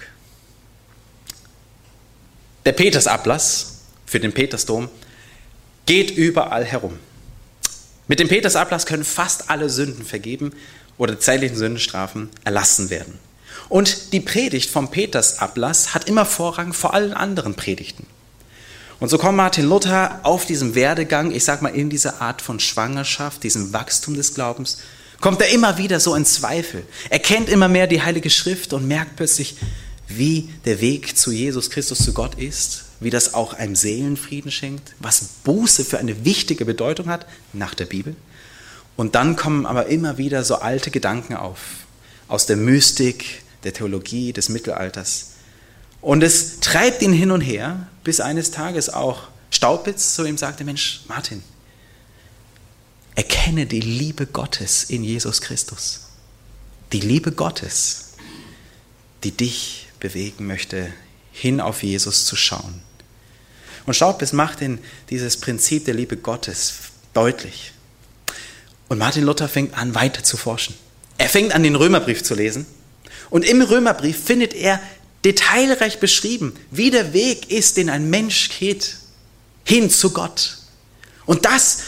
Der 2.63 2.71
Petersablass 2.71 3.79
für 4.05 4.21
den 4.21 4.31
Petersdom 4.31 4.87
geht 5.85 6.09
überall 6.09 6.63
herum. 6.63 6.97
Mit 8.07 8.21
dem 8.21 8.29
Petersablass 8.29 8.85
können 8.85 9.03
fast 9.03 9.49
alle 9.49 9.69
Sünden 9.69 10.05
vergeben 10.05 10.53
oder 10.97 11.19
zeitlichen 11.19 11.57
Sündenstrafen 11.57 12.29
erlassen 12.45 12.89
werden. 12.89 13.19
Und 13.67 14.13
die 14.13 14.21
Predigt 14.21 14.69
vom 14.69 14.89
Petersablass 14.89 15.93
hat 15.93 16.07
immer 16.07 16.25
Vorrang 16.25 16.71
vor 16.71 16.93
allen 16.93 17.11
anderen 17.11 17.55
Predigten. 17.55 18.07
Und 19.01 19.09
so 19.09 19.17
kommt 19.17 19.35
Martin 19.35 19.65
Luther 19.65 20.21
auf 20.23 20.45
diesem 20.45 20.75
Werdegang, 20.75 21.31
ich 21.31 21.43
sag 21.43 21.61
mal 21.61 21.75
in 21.75 21.89
dieser 21.89 22.21
Art 22.21 22.41
von 22.41 22.61
Schwangerschaft, 22.61 23.43
diesem 23.43 23.73
Wachstum 23.73 24.15
des 24.15 24.33
Glaubens, 24.33 24.77
kommt 25.21 25.41
er 25.41 25.49
immer 25.49 25.77
wieder 25.77 25.99
so 25.99 26.15
in 26.15 26.25
Zweifel. 26.25 26.83
Er 27.09 27.19
kennt 27.19 27.49
immer 27.49 27.67
mehr 27.67 27.87
die 27.87 28.01
Heilige 28.01 28.29
Schrift 28.29 28.73
und 28.73 28.87
merkt 28.87 29.15
plötzlich, 29.15 29.57
wie 30.07 30.49
der 30.65 30.81
Weg 30.81 31.17
zu 31.17 31.31
Jesus 31.31 31.69
Christus, 31.69 31.99
zu 31.99 32.13
Gott 32.13 32.35
ist, 32.35 32.85
wie 32.99 33.09
das 33.09 33.33
auch 33.33 33.53
einem 33.53 33.75
Seelenfrieden 33.75 34.51
schenkt, 34.51 34.93
was 34.99 35.23
Buße 35.43 35.85
für 35.85 35.99
eine 35.99 36.25
wichtige 36.25 36.65
Bedeutung 36.65 37.07
hat 37.07 37.25
nach 37.53 37.75
der 37.75 37.85
Bibel. 37.85 38.15
Und 38.97 39.15
dann 39.15 39.35
kommen 39.35 39.65
aber 39.65 39.85
immer 39.85 40.17
wieder 40.17 40.43
so 40.43 40.55
alte 40.55 40.91
Gedanken 40.91 41.35
auf 41.35 41.59
aus 42.27 42.45
der 42.45 42.57
Mystik, 42.57 43.43
der 43.63 43.73
Theologie 43.73 44.33
des 44.33 44.49
Mittelalters. 44.49 45.31
Und 46.01 46.23
es 46.23 46.59
treibt 46.59 47.01
ihn 47.01 47.13
hin 47.13 47.31
und 47.31 47.41
her, 47.41 47.87
bis 48.03 48.21
eines 48.21 48.51
Tages 48.51 48.89
auch 48.89 49.23
Staupitz 49.51 50.15
zu 50.15 50.25
ihm 50.25 50.37
sagte, 50.37 50.63
Mensch, 50.63 51.01
Martin, 51.07 51.43
erkenne 53.19 53.65
die 53.65 53.81
Liebe 53.81 54.27
Gottes 54.27 54.85
in 54.85 55.03
Jesus 55.03 55.41
Christus. 55.41 56.07
Die 56.93 57.01
Liebe 57.01 57.33
Gottes, 57.33 58.11
die 59.25 59.31
dich 59.31 59.87
bewegen 59.99 60.47
möchte, 60.47 60.93
hin 61.33 61.59
auf 61.59 61.83
Jesus 61.83 62.23
zu 62.23 62.37
schauen. 62.37 62.81
Und 63.85 63.93
Staupitz 63.93 64.31
macht 64.31 64.61
ihn 64.61 64.79
dieses 65.09 65.35
Prinzip 65.35 65.83
der 65.83 65.95
Liebe 65.95 66.15
Gottes 66.15 66.75
deutlich. 67.13 67.73
Und 68.87 68.99
Martin 68.99 69.25
Luther 69.25 69.49
fängt 69.49 69.77
an, 69.77 69.95
weiter 69.95 70.23
zu 70.23 70.37
forschen. 70.37 70.75
Er 71.17 71.27
fängt 71.27 71.53
an, 71.53 71.63
den 71.63 71.75
Römerbrief 71.75 72.23
zu 72.23 72.35
lesen 72.35 72.65
und 73.29 73.43
im 73.43 73.61
Römerbrief 73.61 74.17
findet 74.23 74.53
er 74.53 74.81
detailreich 75.25 75.99
beschrieben, 75.99 76.55
wie 76.71 76.89
der 76.89 77.11
Weg 77.11 77.51
ist, 77.51 77.75
den 77.75 77.89
ein 77.89 78.09
Mensch 78.09 78.49
geht, 78.57 78.95
hin 79.65 79.89
zu 79.89 80.11
Gott. 80.11 80.59
Und 81.25 81.43
das 81.43 81.79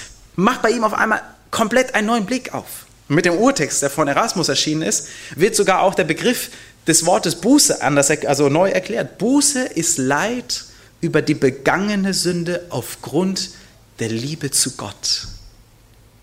macht 0.42 0.62
bei 0.62 0.72
ihm 0.72 0.84
auf 0.84 0.94
einmal 0.94 1.22
komplett 1.50 1.96
einen 1.96 2.08
neuen 2.08 2.26
Blick 2.26 2.54
auf. 2.54 2.86
mit 3.08 3.26
dem 3.26 3.36
Urtext, 3.36 3.82
der 3.82 3.90
von 3.90 4.08
Erasmus 4.08 4.48
erschienen 4.48 4.84
ist, 4.84 5.08
wird 5.36 5.54
sogar 5.54 5.82
auch 5.82 5.96
der 5.96 6.06
Begriff 6.06 6.50
des 6.88 7.06
Wortes 7.06 7.36
Buße 7.36 7.82
anders, 7.82 8.10
also 8.10 8.48
neu 8.48 8.70
erklärt. 8.70 9.18
Buße 9.18 9.64
ist 9.64 9.98
Leid 9.98 10.64
über 11.02 11.22
die 11.22 11.34
begangene 11.34 12.14
Sünde 12.14 12.66
aufgrund 12.70 13.50
der 14.00 14.08
Liebe 14.08 14.50
zu 14.52 14.78
Gott. 14.78 15.28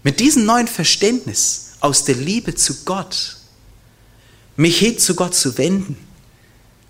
Mit 0.02 0.18
diesem 0.18 0.46
neuen 0.46 0.66
Verständnis 0.66 1.72
aus 1.80 2.04
der 2.04 2.14
Liebe 2.14 2.54
zu 2.54 2.84
Gott 2.84 3.36
mich 4.56 4.78
hin 4.78 4.98
zu 4.98 5.14
Gott 5.14 5.34
zu 5.34 5.58
wenden, 5.58 5.96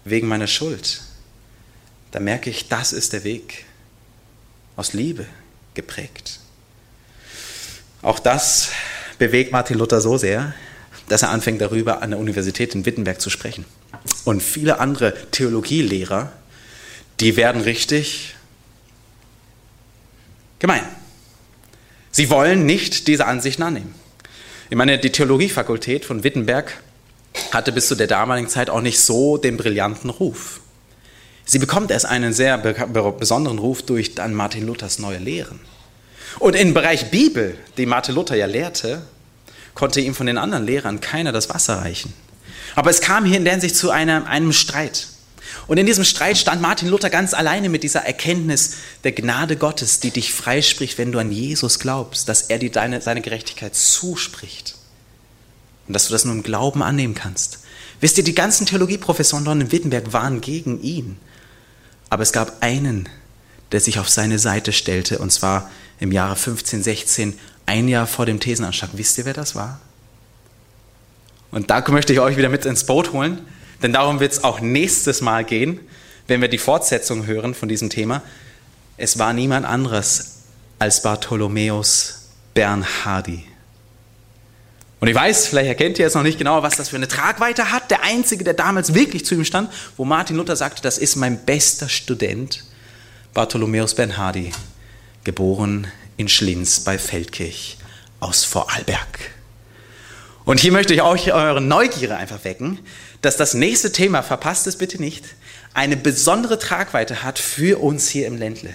wegen 0.05 0.29
meiner 0.29 0.47
Schuld, 0.47 1.03
da 2.13 2.21
merke 2.21 2.49
ich, 2.49 2.69
das 2.69 2.93
ist 2.93 3.13
der 3.13 3.25
Weg, 3.25 3.67
aus 4.77 4.95
Liebe 4.95 5.27
geprägt. 5.75 6.41
Auch 8.03 8.19
das 8.19 8.71
bewegt 9.19 9.53
Martin 9.53 9.79
Luther 9.79 10.01
so 10.01 10.17
sehr, 10.17 10.55
dass 11.09 11.23
er 11.23 11.31
anfängt 11.31 11.61
darüber 11.61 12.03
an 12.03 12.11
der 12.11 12.19
Universität 12.19 12.75
in 12.75 12.87
Wittenberg 12.87 13.21
zu 13.21 13.31
sprechen. 13.31 13.65
Und 14.25 14.43
viele 14.43 14.79
andere 14.79 15.15
Theologielehrer, 15.31 16.33
die 17.21 17.37
werden 17.37 17.63
richtig 17.63 18.37
gemein. 20.59 20.83
Sie 22.11 22.31
wollen 22.31 22.67
nicht 22.67 23.09
diese 23.09 23.27
Ansichten 23.27 23.63
annehmen. 23.63 23.95
Ich 24.71 24.77
meine, 24.77 24.99
die 24.99 25.11
Theologiefakultät 25.11 26.05
von 26.05 26.25
Wittenberg 26.25 26.83
hatte 27.53 27.73
bis 27.73 27.89
zu 27.89 27.95
der 27.95 28.07
damaligen 28.07 28.49
Zeit 28.49 28.71
auch 28.71 28.81
nicht 28.81 29.01
so 29.01 29.39
den 29.39 29.57
brillanten 29.57 30.11
Ruf. 30.11 30.61
Sie 31.45 31.59
bekommt 31.59 31.91
erst 31.91 32.05
einen 32.05 32.35
sehr 32.35 32.59
besonderen 32.59 33.59
Ruf 33.59 33.83
durch 33.83 34.15
dann 34.15 34.35
Martin 34.35 34.67
Luthers 34.67 34.99
neue 34.99 35.19
Lehren. 35.19 35.61
Und 36.39 36.55
im 36.55 36.75
Bereich 36.75 37.11
Bibel, 37.11 37.57
die 37.77 37.87
Martin 37.87 38.15
Luther 38.15 38.37
ja 38.37 38.47
lehrte, 38.47 39.03
konnte 39.75 40.01
ihm 40.01 40.15
von 40.15 40.27
den 40.27 40.39
anderen 40.39 40.67
Lehrern 40.67 41.01
keiner 41.01 41.33
das 41.33 41.49
Wasser 41.49 41.79
reichen. 41.79 42.13
Aber 42.75 42.91
es 42.91 43.01
kam 43.01 43.25
hier 43.25 43.37
in 43.37 43.45
der 43.45 43.55
Hinsicht 43.55 43.77
zu 43.77 43.91
einem, 43.91 44.25
einem 44.25 44.53
Streit. 44.53 45.09
Und 45.67 45.79
in 45.79 45.87
diesem 45.87 46.05
Streit 46.05 46.39
stand 46.39 46.63
Martin 46.63 46.89
Luther 46.89 47.11
ganz 47.11 47.35
alleine 47.35 47.69
mit 47.69 47.83
dieser 47.83 48.01
Erkenntnis 48.01 48.77
der 49.05 49.13
Gnade 49.13 49.57
Gottes, 49.57 50.01
die 50.01 50.11
dich 50.11 50.33
freispricht, 50.33 50.99
wenn 50.99 51.13
du 51.13 51.19
an 51.19 51.31
Jesus 51.31 51.79
glaubst, 51.79 52.29
dass 52.29 52.43
er 52.43 52.59
dir 52.59 52.71
deine, 52.71 53.01
seine 53.01 53.21
Gerechtigkeit 53.21 53.75
zuspricht 53.75 54.77
und 55.87 55.95
dass 55.95 56.07
du 56.07 56.13
das 56.13 56.25
nur 56.25 56.35
im 56.35 56.43
Glauben 56.43 56.83
annehmen 56.83 57.15
kannst. 57.15 57.61
Wisst 58.01 58.19
ihr, 58.19 58.25
die 58.25 58.35
ganzen 58.35 58.67
Theologieprofessoren 58.67 59.61
in 59.61 59.73
Wittenberg 59.73 60.13
waren 60.13 60.41
gegen 60.41 60.81
ihn. 60.83 61.19
Aber 62.11 62.23
es 62.23 62.33
gab 62.33 62.63
einen, 62.63 63.09
der 63.73 63.81
sich 63.81 63.99
auf 63.99 64.09
seine 64.09 64.39
Seite 64.39 64.73
stellte, 64.73 65.19
und 65.19 65.31
zwar 65.31 65.71
im 66.01 66.13
Jahre 66.13 66.35
1516, 66.35 67.39
ein 67.67 67.89
Jahr 67.89 68.07
vor 68.07 68.27
dem 68.27 68.41
Thesenanschlag. 68.41 68.91
Wisst 68.95 69.19
ihr, 69.19 69.25
wer 69.25 69.35
das 69.35 69.55
war? 69.55 69.81
Und 71.51 71.71
da 71.71 71.85
möchte 71.89 72.13
ich 72.13 72.21
euch 72.21 72.37
wieder 72.37 72.49
mit 72.49 72.65
ins 72.67 72.85
Boot 72.85 73.13
holen, 73.13 73.41
denn 73.83 73.93
darum 73.93 74.21
wird 74.21 74.33
es 74.33 74.45
auch 74.45 74.61
nächstes 74.61 75.21
Mal 75.21 75.45
gehen, 75.45 75.81
wenn 76.27 76.41
wir 76.41 76.49
die 76.49 76.59
Fortsetzung 76.59 77.27
hören 77.27 77.55
von 77.55 77.69
diesem 77.69 77.91
Thema. 77.91 78.23
Es 78.97 79.19
war 79.19 79.33
niemand 79.33 79.67
anderes 79.67 80.39
als 80.79 81.03
Bartholomäus 81.03 82.29
Bernhardi. 82.55 83.45
Und 85.01 85.07
ich 85.07 85.15
weiß, 85.15 85.47
vielleicht 85.47 85.69
erkennt 85.69 85.99
ihr 85.99 86.05
jetzt 86.05 86.15
noch 86.15 86.25
nicht 86.25 86.39
genau, 86.39 86.63
was 86.63 86.77
das 86.77 86.89
für 86.89 86.97
eine 86.97 87.07
Tragweite 87.07 87.71
hat. 87.71 87.91
Der 87.91 88.03
Einzige, 88.03 88.43
der 88.43 88.55
damals 88.55 88.95
wirklich 88.95 89.25
zu 89.25 89.37
ihm 89.37 89.45
stand, 89.45 89.71
wo 89.97 90.05
Martin 90.05 90.37
Luther 90.37 90.57
sagte, 90.57 90.83
das 90.83 90.99
ist 90.99 91.15
mein 91.17 91.45
bester 91.45 91.89
Student, 91.89 92.65
Bartholomäus 93.39 93.95
Bernhardi, 93.95 94.51
geboren 95.23 95.87
in 96.17 96.29
Schlins 96.29 96.81
bei 96.81 96.99
Feldkirch 96.99 97.77
aus 98.19 98.43
Vorarlberg. 98.43 99.31
Und 100.45 100.59
hier 100.59 100.73
möchte 100.73 100.93
ich 100.93 101.03
euch 101.03 101.33
eure 101.33 101.61
Neugierde 101.61 102.17
einfach 102.17 102.43
wecken, 102.43 102.81
dass 103.23 103.37
das 103.37 103.55
nächste 103.55 103.93
Thema, 103.93 104.25
verpasst 104.25 104.67
es 104.67 104.75
bitte 104.75 105.01
nicht, 105.01 105.25
eine 105.73 105.97
besondere 105.97 106.59
Tragweite 106.59 107.23
hat 107.23 107.39
für 107.39 107.81
uns 107.81 108.09
hier 108.09 108.27
im 108.27 108.37
Ländle. 108.37 108.71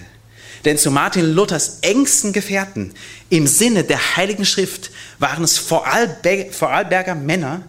Denn 0.64 0.78
zu 0.78 0.90
Martin 0.90 1.34
Luthers 1.34 1.80
engsten 1.82 2.32
Gefährten 2.32 2.94
im 3.28 3.46
Sinne 3.46 3.84
der 3.84 4.16
Heiligen 4.16 4.46
Schrift 4.46 4.92
waren 5.18 5.44
es 5.44 5.58
Vorarlberger 5.58 7.14
Männer, 7.14 7.60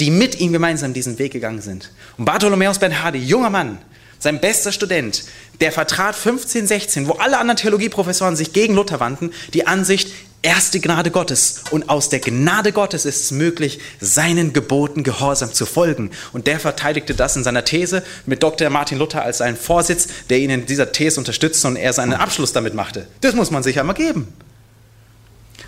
die 0.00 0.10
mit 0.10 0.40
ihm 0.40 0.52
gemeinsam 0.52 0.94
diesen 0.94 1.20
Weg 1.20 1.32
gegangen 1.32 1.62
sind. 1.62 1.92
Und 2.18 2.24
Bartholomäus 2.24 2.80
Bernhardi, 2.80 3.20
junger 3.20 3.50
Mann, 3.50 3.78
sein 4.20 4.38
bester 4.38 4.70
Student, 4.70 5.24
der 5.60 5.72
vertrat 5.72 6.14
1516, 6.16 7.08
wo 7.08 7.12
alle 7.12 7.38
anderen 7.38 7.56
Theologieprofessoren 7.56 8.36
sich 8.36 8.52
gegen 8.52 8.74
Luther 8.74 9.00
wandten, 9.00 9.32
die 9.52 9.66
Ansicht, 9.66 10.10
erst 10.42 10.74
die 10.74 10.80
Gnade 10.80 11.10
Gottes. 11.10 11.64
Und 11.70 11.90
aus 11.90 12.08
der 12.08 12.20
Gnade 12.20 12.72
Gottes 12.72 13.04
ist 13.04 13.24
es 13.24 13.30
möglich, 13.30 13.78
seinen 14.00 14.52
Geboten 14.52 15.02
gehorsam 15.02 15.52
zu 15.52 15.66
folgen. 15.66 16.10
Und 16.32 16.46
der 16.46 16.60
verteidigte 16.60 17.14
das 17.14 17.36
in 17.36 17.44
seiner 17.44 17.64
These 17.64 18.02
mit 18.26 18.42
Dr. 18.42 18.70
Martin 18.70 18.98
Luther 18.98 19.22
als 19.22 19.38
seinen 19.38 19.56
Vorsitz, 19.56 20.08
der 20.30 20.38
ihn 20.38 20.50
in 20.50 20.66
dieser 20.66 20.92
These 20.92 21.20
unterstützte 21.20 21.68
und 21.68 21.76
er 21.76 21.92
seinen 21.92 22.14
Abschluss 22.14 22.52
damit 22.52 22.74
machte. 22.74 23.06
Das 23.20 23.34
muss 23.34 23.50
man 23.50 23.62
sich 23.62 23.76
ja 23.76 23.84
mal 23.84 23.92
geben. 23.92 24.28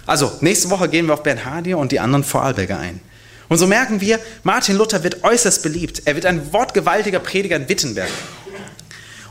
Also, 0.06 0.32
nächste 0.40 0.70
Woche 0.70 0.88
gehen 0.88 1.06
wir 1.06 1.14
auf 1.14 1.22
Bernhardi 1.22 1.74
und 1.74 1.92
die 1.92 2.00
anderen 2.00 2.24
Vorarlberger 2.24 2.78
ein. 2.78 3.00
Und 3.48 3.58
so 3.58 3.66
merken 3.66 4.00
wir, 4.00 4.18
Martin 4.42 4.76
Luther 4.76 5.04
wird 5.04 5.22
äußerst 5.22 5.62
beliebt. 5.62 6.02
Er 6.06 6.14
wird 6.14 6.24
ein 6.24 6.52
wortgewaltiger 6.52 7.20
Prediger 7.20 7.56
in 7.56 7.68
Wittenberg. 7.68 8.08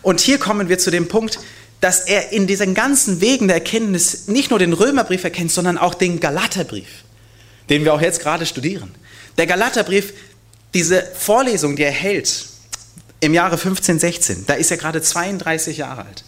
Und 0.02 0.20
hier 0.20 0.38
kommen 0.38 0.70
wir 0.70 0.80
zu 0.80 0.92
dem 0.92 1.08
Punkt, 1.08 1.40
dass 1.80 2.02
er 2.02 2.32
in 2.32 2.48
diesen 2.48 2.74
ganzen 2.74 3.22
Wegen 3.22 3.48
der 3.48 3.58
Erkenntnis 3.58 4.28
nicht 4.28 4.52
nur 4.52 4.60
den 4.60 4.74
Römerbrief 4.74 5.24
erkennt, 5.24 5.52
sondern 5.52 5.78
auch 5.78 5.96
den 5.96 6.20
Galaterbrief, 6.20 7.04
den 7.70 7.84
wir 7.84 7.94
auch 7.94 8.02
jetzt 8.02 8.22
gerade 8.22 8.46
studieren. 8.46 8.92
Der 9.38 9.48
Galaterbrief, 9.48 10.14
diese 10.74 11.04
Vorlesung, 11.16 11.76
die 11.76 11.84
er 11.84 11.92
hält 11.92 12.46
im 13.20 13.34
Jahre 13.34 13.56
1516, 13.56 14.46
da 14.46 14.54
ist 14.54 14.72
er 14.72 14.78
gerade 14.78 15.02
32 15.02 15.78
Jahre 15.78 16.06
alt, 16.06 16.24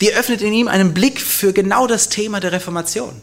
die 0.00 0.12
öffnet 0.12 0.42
in 0.42 0.52
ihm 0.52 0.68
einen 0.68 0.94
Blick 0.94 1.20
für 1.20 1.52
genau 1.52 1.86
das 1.86 2.10
Thema 2.10 2.40
der 2.40 2.52
Reformation. 2.52 3.20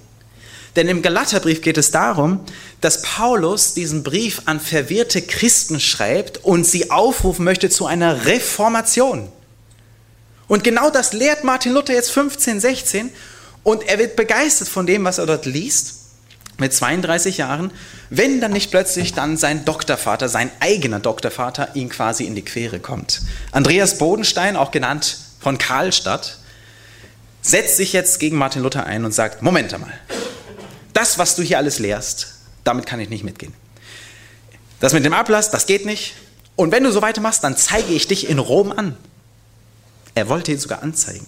Denn 0.75 0.89
im 0.89 1.01
Galaterbrief 1.01 1.61
geht 1.61 1.77
es 1.77 1.91
darum, 1.91 2.41
dass 2.81 3.01
Paulus 3.01 3.73
diesen 3.73 4.03
Brief 4.03 4.41
an 4.45 4.59
verwirrte 4.59 5.21
Christen 5.21 5.79
schreibt 5.79 6.43
und 6.43 6.65
sie 6.65 6.91
aufrufen 6.91 7.45
möchte 7.45 7.69
zu 7.69 7.85
einer 7.85 8.25
Reformation. 8.25 9.29
Und 10.47 10.63
genau 10.63 10.89
das 10.89 11.13
lehrt 11.13 11.43
Martin 11.43 11.73
Luther 11.73 11.93
jetzt 11.93 12.11
15, 12.11 12.59
16 12.59 13.11
und 13.63 13.83
er 13.87 13.97
wird 13.97 14.15
begeistert 14.15 14.67
von 14.67 14.85
dem, 14.85 15.03
was 15.03 15.17
er 15.17 15.25
dort 15.25 15.45
liest, 15.45 16.01
mit 16.57 16.73
32 16.73 17.37
Jahren, 17.37 17.71
wenn 18.09 18.39
dann 18.39 18.53
nicht 18.53 18.71
plötzlich 18.71 19.13
dann 19.13 19.37
sein 19.37 19.65
Doktorvater, 19.65 20.29
sein 20.29 20.51
eigener 20.59 20.99
Doktorvater, 20.99 21.75
ihn 21.75 21.89
quasi 21.89 22.23
in 22.25 22.35
die 22.35 22.45
Quere 22.45 22.79
kommt. 22.79 23.21
Andreas 23.51 23.97
Bodenstein, 23.97 24.55
auch 24.55 24.71
genannt 24.71 25.17
von 25.41 25.57
Karlstadt, 25.57 26.37
setzt 27.41 27.77
sich 27.77 27.93
jetzt 27.93 28.19
gegen 28.19 28.37
Martin 28.37 28.63
Luther 28.63 28.85
ein 28.85 29.05
und 29.05 29.11
sagt, 29.11 29.41
Moment 29.41 29.73
einmal, 29.73 29.93
das, 30.93 31.17
was 31.17 31.35
du 31.35 31.43
hier 31.43 31.57
alles 31.57 31.79
lehrst, 31.79 32.35
damit 32.63 32.85
kann 32.85 32.99
ich 32.99 33.09
nicht 33.09 33.23
mitgehen. 33.23 33.53
Das 34.79 34.93
mit 34.93 35.05
dem 35.05 35.13
Ablass, 35.13 35.51
das 35.51 35.65
geht 35.65 35.85
nicht. 35.85 36.15
Und 36.55 36.71
wenn 36.71 36.83
du 36.83 36.91
so 36.91 37.01
weitermachst, 37.01 37.43
dann 37.43 37.57
zeige 37.57 37.93
ich 37.93 38.07
dich 38.07 38.29
in 38.29 38.39
Rom 38.39 38.71
an. 38.71 38.97
Er 40.15 40.29
wollte 40.29 40.51
ihn 40.51 40.59
sogar 40.59 40.81
anzeigen. 40.81 41.27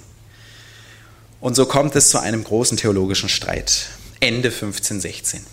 Und 1.39 1.55
so 1.55 1.65
kommt 1.65 1.95
es 1.95 2.09
zu 2.09 2.19
einem 2.19 2.43
großen 2.43 2.77
theologischen 2.77 3.29
Streit. 3.29 3.89
Ende 4.19 4.49
1516. 4.49 5.45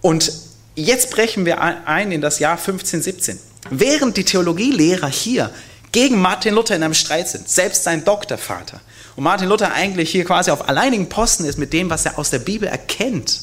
Und 0.00 0.32
jetzt 0.74 1.10
brechen 1.10 1.44
wir 1.44 1.60
ein 1.60 2.10
in 2.10 2.20
das 2.20 2.38
Jahr 2.38 2.58
1517. 2.58 3.38
Während 3.70 4.16
die 4.16 4.24
Theologielehrer 4.24 5.08
hier 5.08 5.52
gegen 5.92 6.20
Martin 6.20 6.54
Luther 6.54 6.74
in 6.74 6.82
einem 6.82 6.94
Streit 6.94 7.28
sind, 7.28 7.48
selbst 7.48 7.84
sein 7.84 8.04
Doktorvater, 8.04 8.80
und 9.16 9.24
Martin 9.24 9.48
Luther 9.48 9.72
eigentlich 9.72 10.10
hier 10.10 10.24
quasi 10.24 10.50
auf 10.50 10.68
alleinigen 10.68 11.08
Posten 11.08 11.44
ist 11.44 11.58
mit 11.58 11.72
dem, 11.72 11.90
was 11.90 12.06
er 12.06 12.18
aus 12.18 12.30
der 12.30 12.38
Bibel 12.38 12.68
erkennt, 12.68 13.42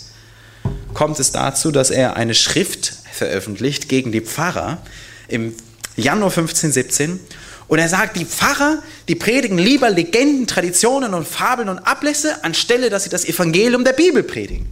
kommt 0.93 1.19
es 1.19 1.31
dazu, 1.31 1.71
dass 1.71 1.91
er 1.91 2.15
eine 2.15 2.33
Schrift 2.33 2.93
veröffentlicht 3.11 3.89
gegen 3.89 4.11
die 4.11 4.21
Pfarrer 4.21 4.79
im 5.27 5.53
Januar 5.95 6.29
1517 6.29 7.19
und 7.67 7.79
er 7.79 7.89
sagt, 7.89 8.15
die 8.15 8.25
Pfarrer, 8.25 8.81
die 9.07 9.15
predigen 9.15 9.57
lieber 9.57 9.89
Legenden, 9.89 10.47
Traditionen 10.47 11.13
und 11.13 11.27
Fabeln 11.27 11.69
und 11.69 11.79
Ablässe, 11.79 12.43
anstelle 12.43 12.89
dass 12.89 13.03
sie 13.03 13.09
das 13.09 13.25
Evangelium 13.25 13.83
der 13.83 13.93
Bibel 13.93 14.23
predigen. 14.23 14.67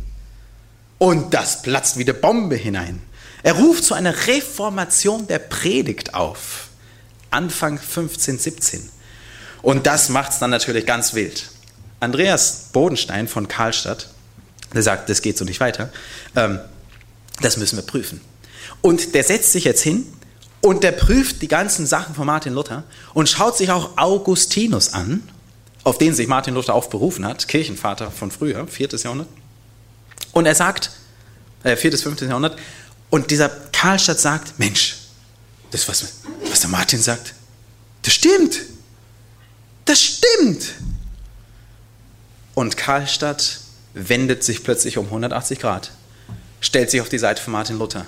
Und 0.98 1.34
das 1.34 1.62
platzt 1.62 1.98
wie 1.98 2.04
eine 2.04 2.14
Bombe 2.14 2.56
hinein. 2.56 3.02
Er 3.44 3.54
ruft 3.54 3.84
zu 3.84 3.94
einer 3.94 4.28
Reformation 4.28 5.28
der 5.28 5.40
Predigt 5.40 6.14
auf. 6.14 6.70
Anfang 7.32 7.74
1517. 7.74 8.90
Und 9.62 9.88
das 9.88 10.10
macht 10.10 10.32
es 10.32 10.40
dann 10.40 10.52
natürlich 10.52 10.86
ganz 10.86 11.14
wild. 11.14 11.50
Andreas 12.00 12.70
Bodenstein 12.72 13.28
von 13.28 13.48
Karlstadt, 13.48 14.10
der 14.74 14.84
sagt, 14.84 15.10
das 15.10 15.22
geht 15.22 15.38
so 15.38 15.44
nicht 15.44 15.60
weiter. 15.60 15.92
Ähm, 16.36 16.60
das 17.42 17.58
müssen 17.58 17.78
wir 17.78 17.84
prüfen. 17.84 18.22
Und 18.82 19.16
der 19.16 19.24
setzt 19.24 19.52
sich 19.52 19.66
jetzt 19.66 19.82
hin 19.82 20.06
und 20.62 20.84
der 20.84 20.92
prüft 20.92 21.42
die 21.42 21.48
ganzen 21.48 21.86
Sachen 21.86 22.16
von 22.16 22.26
Martin 22.26 22.54
Luther 22.54 22.84
und 23.14 23.30
schaut 23.30 23.58
sich 23.58 23.72
auch 23.72 23.98
Augustinus 23.98 24.94
an, 24.94 25.28
auf 25.84 25.98
den 25.98 26.14
sich 26.14 26.28
Martin 26.28 26.56
Luther 26.56 26.74
auch 26.74 26.88
berufen 26.88 27.26
hat, 27.26 27.48
Kirchenvater 27.48 28.10
von 28.10 28.32
früher, 28.32 28.68
4. 28.68 28.90
Jahrhundert. 28.96 29.28
Und 30.32 30.46
er 30.48 30.56
sagt, 30.56 30.92
äh, 31.64 31.76
4. 31.76 31.92
bis 31.92 32.02
5. 32.02 32.22
Jahrhundert, 32.22 32.58
und 33.10 33.30
dieser 33.32 33.50
Karlstadt 33.50 34.20
sagt, 34.20 34.58
Mensch, 34.60 34.98
das, 35.72 35.88
was, 35.88 36.06
was 36.50 36.62
der 36.62 36.70
Martin 36.70 37.02
sagt, 37.02 37.36
das 38.02 38.14
stimmt. 38.14 38.62
Das 39.86 40.02
stimmt. 40.02 40.74
Und 42.56 42.78
Karlstadt 42.78 43.60
wendet 43.94 44.44
sich 44.44 44.64
plötzlich 44.64 44.98
um 44.98 45.06
180 45.06 45.60
Grad, 45.60 45.92
stellt 46.60 46.90
sich 46.90 47.02
auf 47.02 47.10
die 47.10 47.20
Seite 47.20 47.42
von 47.42 47.54
Martin 47.54 47.78
Luther 47.78 48.06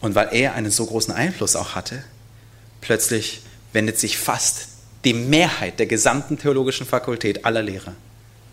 und 0.00 0.14
weil 0.14 0.28
er 0.32 0.54
einen 0.54 0.70
so 0.70 0.86
großen 0.86 1.12
Einfluss 1.12 1.56
auch 1.56 1.74
hatte, 1.74 2.02
plötzlich 2.80 3.42
wendet 3.72 3.98
sich 3.98 4.18
fast 4.18 4.68
die 5.04 5.14
Mehrheit 5.14 5.78
der 5.78 5.86
gesamten 5.86 6.38
theologischen 6.38 6.86
Fakultät 6.86 7.44
aller 7.44 7.62
Lehrer 7.62 7.94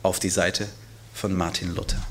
auf 0.03 0.19
die 0.19 0.29
Seite 0.29 0.67
von 1.13 1.33
Martin 1.35 1.73
Luther. 1.73 2.01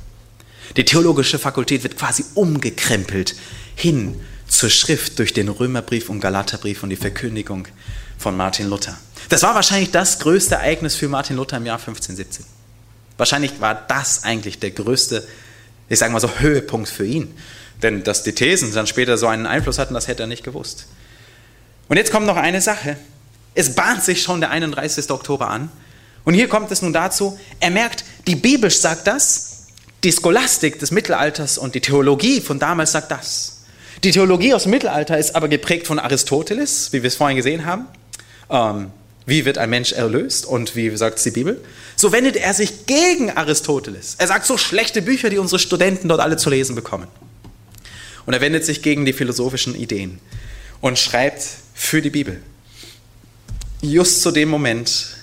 Die 0.76 0.84
theologische 0.84 1.38
Fakultät 1.38 1.82
wird 1.82 1.96
quasi 1.96 2.24
umgekrempelt 2.34 3.36
hin 3.76 4.20
zur 4.48 4.70
Schrift 4.70 5.18
durch 5.18 5.32
den 5.32 5.48
Römerbrief 5.48 6.08
und 6.08 6.20
Galaterbrief 6.20 6.82
und 6.82 6.90
die 6.90 6.96
Verkündigung 6.96 7.68
von 8.18 8.36
Martin 8.36 8.68
Luther. 8.68 8.98
Das 9.28 9.42
war 9.42 9.54
wahrscheinlich 9.54 9.90
das 9.90 10.18
größte 10.18 10.56
Ereignis 10.56 10.96
für 10.96 11.08
Martin 11.08 11.36
Luther 11.36 11.56
im 11.56 11.66
Jahr 11.66 11.78
1517. 11.78 12.44
Wahrscheinlich 13.16 13.60
war 13.60 13.74
das 13.74 14.24
eigentlich 14.24 14.58
der 14.58 14.70
größte, 14.70 15.26
ich 15.88 15.98
sage 15.98 16.12
mal 16.12 16.20
so, 16.20 16.30
Höhepunkt 16.38 16.88
für 16.88 17.06
ihn. 17.06 17.34
Denn 17.84 18.02
dass 18.02 18.22
die 18.22 18.32
Thesen 18.32 18.72
dann 18.72 18.86
später 18.86 19.18
so 19.18 19.26
einen 19.26 19.44
Einfluss 19.44 19.78
hatten, 19.78 19.92
das 19.92 20.08
hätte 20.08 20.22
er 20.22 20.26
nicht 20.26 20.42
gewusst. 20.42 20.86
Und 21.88 21.98
jetzt 21.98 22.10
kommt 22.10 22.26
noch 22.26 22.38
eine 22.38 22.62
Sache. 22.62 22.96
Es 23.54 23.74
bahnt 23.74 24.02
sich 24.02 24.22
schon 24.22 24.40
der 24.40 24.50
31. 24.50 25.10
Oktober 25.10 25.50
an. 25.50 25.70
Und 26.24 26.32
hier 26.32 26.48
kommt 26.48 26.72
es 26.72 26.80
nun 26.80 26.94
dazu, 26.94 27.38
er 27.60 27.70
merkt, 27.70 28.06
die 28.26 28.36
Bibel 28.36 28.70
sagt 28.70 29.06
das, 29.06 29.66
die 30.02 30.12
Scholastik 30.12 30.78
des 30.78 30.92
Mittelalters 30.92 31.58
und 31.58 31.74
die 31.74 31.82
Theologie 31.82 32.40
von 32.40 32.58
damals 32.58 32.92
sagt 32.92 33.10
das. 33.10 33.64
Die 34.02 34.12
Theologie 34.12 34.54
aus 34.54 34.62
dem 34.62 34.70
Mittelalter 34.70 35.18
ist 35.18 35.36
aber 35.36 35.48
geprägt 35.48 35.86
von 35.86 35.98
Aristoteles, 35.98 36.90
wie 36.94 37.02
wir 37.02 37.08
es 37.08 37.16
vorhin 37.16 37.36
gesehen 37.36 37.66
haben. 37.66 37.84
Ähm, 38.48 38.92
wie 39.26 39.44
wird 39.44 39.58
ein 39.58 39.68
Mensch 39.68 39.92
erlöst 39.92 40.46
und 40.46 40.74
wie 40.74 40.96
sagt 40.96 41.18
es 41.18 41.24
die 41.24 41.32
Bibel? 41.32 41.62
So 41.96 42.12
wendet 42.12 42.36
er 42.36 42.54
sich 42.54 42.86
gegen 42.86 43.30
Aristoteles. 43.30 44.14
Er 44.16 44.26
sagt 44.26 44.46
so 44.46 44.56
schlechte 44.56 45.02
Bücher, 45.02 45.28
die 45.28 45.36
unsere 45.36 45.58
Studenten 45.58 46.08
dort 46.08 46.22
alle 46.22 46.38
zu 46.38 46.48
lesen 46.48 46.74
bekommen. 46.74 47.08
Und 48.26 48.34
er 48.34 48.40
wendet 48.40 48.64
sich 48.64 48.82
gegen 48.82 49.04
die 49.04 49.12
philosophischen 49.12 49.74
Ideen 49.74 50.18
und 50.80 50.98
schreibt 50.98 51.42
für 51.74 52.00
die 52.00 52.10
Bibel. 52.10 52.40
Just 53.82 54.22
zu 54.22 54.30
dem 54.30 54.48
Moment 54.48 55.16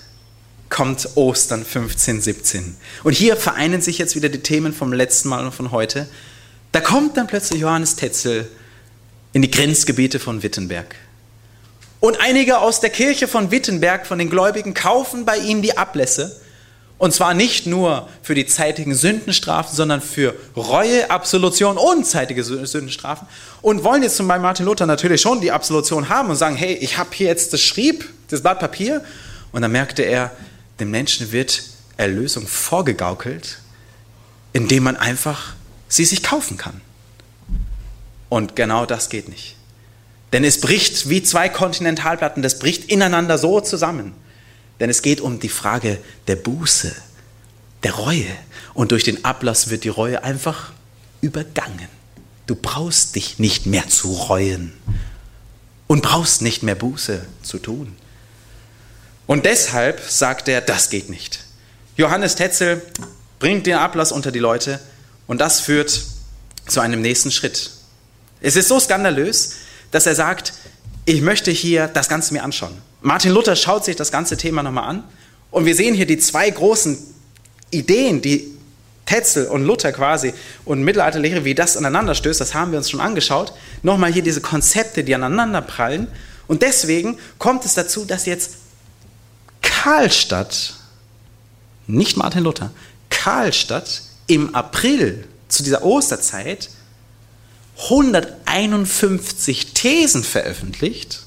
kommt 0.68 1.08
Ostern 1.16 1.60
1517. 1.60 2.76
Und 3.02 3.12
hier 3.12 3.36
vereinen 3.36 3.82
sich 3.82 3.98
jetzt 3.98 4.16
wieder 4.16 4.28
die 4.28 4.38
Themen 4.38 4.72
vom 4.72 4.92
letzten 4.92 5.28
Mal 5.28 5.44
und 5.44 5.52
von 5.52 5.70
heute. 5.70 6.08
Da 6.70 6.80
kommt 6.80 7.16
dann 7.16 7.26
plötzlich 7.26 7.60
Johannes 7.60 7.96
Tetzel 7.96 8.48
in 9.32 9.42
die 9.42 9.50
Grenzgebiete 9.50 10.18
von 10.18 10.42
Wittenberg. 10.42 10.94
Und 12.00 12.20
einige 12.20 12.58
aus 12.58 12.80
der 12.80 12.90
Kirche 12.90 13.28
von 13.28 13.50
Wittenberg, 13.50 14.06
von 14.06 14.18
den 14.18 14.30
Gläubigen, 14.30 14.74
kaufen 14.74 15.24
bei 15.24 15.38
ihm 15.38 15.62
die 15.62 15.76
Ablässe 15.76 16.41
Und 17.02 17.12
zwar 17.12 17.34
nicht 17.34 17.66
nur 17.66 18.08
für 18.22 18.36
die 18.36 18.46
zeitigen 18.46 18.94
Sündenstrafen, 18.94 19.74
sondern 19.74 20.00
für 20.00 20.36
Reue, 20.54 21.10
Absolution 21.10 21.76
und 21.76 22.06
zeitige 22.06 22.44
Sündenstrafen. 22.44 23.26
Und 23.60 23.82
wollen 23.82 24.04
jetzt 24.04 24.14
zum 24.14 24.28
Beispiel 24.28 24.42
Martin 24.42 24.66
Luther 24.66 24.86
natürlich 24.86 25.20
schon 25.20 25.40
die 25.40 25.50
Absolution 25.50 26.08
haben 26.08 26.30
und 26.30 26.36
sagen, 26.36 26.54
hey, 26.54 26.74
ich 26.74 26.98
habe 26.98 27.10
hier 27.12 27.26
jetzt 27.26 27.52
das 27.52 27.60
Schrieb, 27.60 28.08
das 28.28 28.40
Blatt 28.40 28.60
Papier. 28.60 29.02
Und 29.50 29.62
dann 29.62 29.72
merkte 29.72 30.02
er, 30.02 30.30
dem 30.78 30.92
Menschen 30.92 31.32
wird 31.32 31.64
Erlösung 31.96 32.46
vorgegaukelt, 32.46 33.58
indem 34.52 34.84
man 34.84 34.94
einfach 34.94 35.54
sie 35.88 36.04
sich 36.04 36.22
kaufen 36.22 36.56
kann. 36.56 36.80
Und 38.28 38.54
genau 38.54 38.86
das 38.86 39.08
geht 39.08 39.28
nicht. 39.28 39.56
Denn 40.32 40.44
es 40.44 40.60
bricht 40.60 41.08
wie 41.08 41.24
zwei 41.24 41.48
Kontinentalplatten, 41.48 42.44
das 42.44 42.60
bricht 42.60 42.84
ineinander 42.84 43.38
so 43.38 43.60
zusammen. 43.60 44.14
Denn 44.82 44.90
es 44.90 45.00
geht 45.00 45.20
um 45.20 45.38
die 45.38 45.48
Frage 45.48 45.96
der 46.26 46.34
Buße, 46.34 46.92
der 47.84 47.92
Reue. 47.92 48.26
Und 48.74 48.90
durch 48.90 49.04
den 49.04 49.24
Ablass 49.24 49.70
wird 49.70 49.84
die 49.84 49.88
Reue 49.88 50.24
einfach 50.24 50.72
übergangen. 51.20 51.86
Du 52.48 52.56
brauchst 52.56 53.14
dich 53.14 53.38
nicht 53.38 53.64
mehr 53.64 53.88
zu 53.88 54.12
reuen 54.12 54.72
und 55.86 56.02
brauchst 56.02 56.42
nicht 56.42 56.64
mehr 56.64 56.74
Buße 56.74 57.24
zu 57.44 57.60
tun. 57.60 57.96
Und 59.28 59.46
deshalb 59.46 60.00
sagt 60.00 60.48
er, 60.48 60.60
das 60.60 60.90
geht 60.90 61.08
nicht. 61.10 61.44
Johannes 61.96 62.34
Tetzel 62.34 62.82
bringt 63.38 63.66
den 63.66 63.76
Ablass 63.76 64.10
unter 64.10 64.32
die 64.32 64.40
Leute 64.40 64.80
und 65.28 65.40
das 65.40 65.60
führt 65.60 66.06
zu 66.66 66.80
einem 66.80 67.02
nächsten 67.02 67.30
Schritt. 67.30 67.70
Es 68.40 68.56
ist 68.56 68.66
so 68.66 68.80
skandalös, 68.80 69.52
dass 69.92 70.06
er 70.06 70.16
sagt, 70.16 70.54
ich 71.04 71.20
möchte 71.20 71.52
hier 71.52 71.86
das 71.86 72.08
Ganze 72.08 72.34
mir 72.34 72.42
anschauen. 72.42 72.76
Martin 73.02 73.32
Luther 73.32 73.56
schaut 73.56 73.84
sich 73.84 73.96
das 73.96 74.12
ganze 74.12 74.36
Thema 74.36 74.62
nochmal 74.62 74.88
an 74.88 75.04
und 75.50 75.66
wir 75.66 75.74
sehen 75.74 75.94
hier 75.94 76.06
die 76.06 76.18
zwei 76.18 76.48
großen 76.48 76.96
Ideen, 77.70 78.22
die 78.22 78.52
Tetzel 79.06 79.46
und 79.46 79.64
Luther 79.64 79.92
quasi 79.92 80.32
und 80.64 80.82
Mittelalterlehre, 80.84 81.44
wie 81.44 81.54
das 81.54 81.76
aneinander 81.76 82.14
stößt, 82.14 82.40
das 82.40 82.54
haben 82.54 82.70
wir 82.70 82.78
uns 82.78 82.88
schon 82.88 83.00
angeschaut. 83.00 83.52
Nochmal 83.82 84.12
hier 84.12 84.22
diese 84.22 84.40
Konzepte, 84.40 85.02
die 85.02 85.14
aneinander 85.14 85.60
prallen. 85.60 86.06
Und 86.46 86.62
deswegen 86.62 87.18
kommt 87.38 87.64
es 87.64 87.74
dazu, 87.74 88.04
dass 88.04 88.26
jetzt 88.26 88.52
Karlstadt, 89.60 90.74
nicht 91.88 92.16
Martin 92.16 92.44
Luther, 92.44 92.70
Karlstadt 93.10 94.02
im 94.28 94.54
April 94.54 95.24
zu 95.48 95.64
dieser 95.64 95.84
Osterzeit 95.84 96.70
151 97.90 99.74
Thesen 99.74 100.22
veröffentlicht 100.22 101.21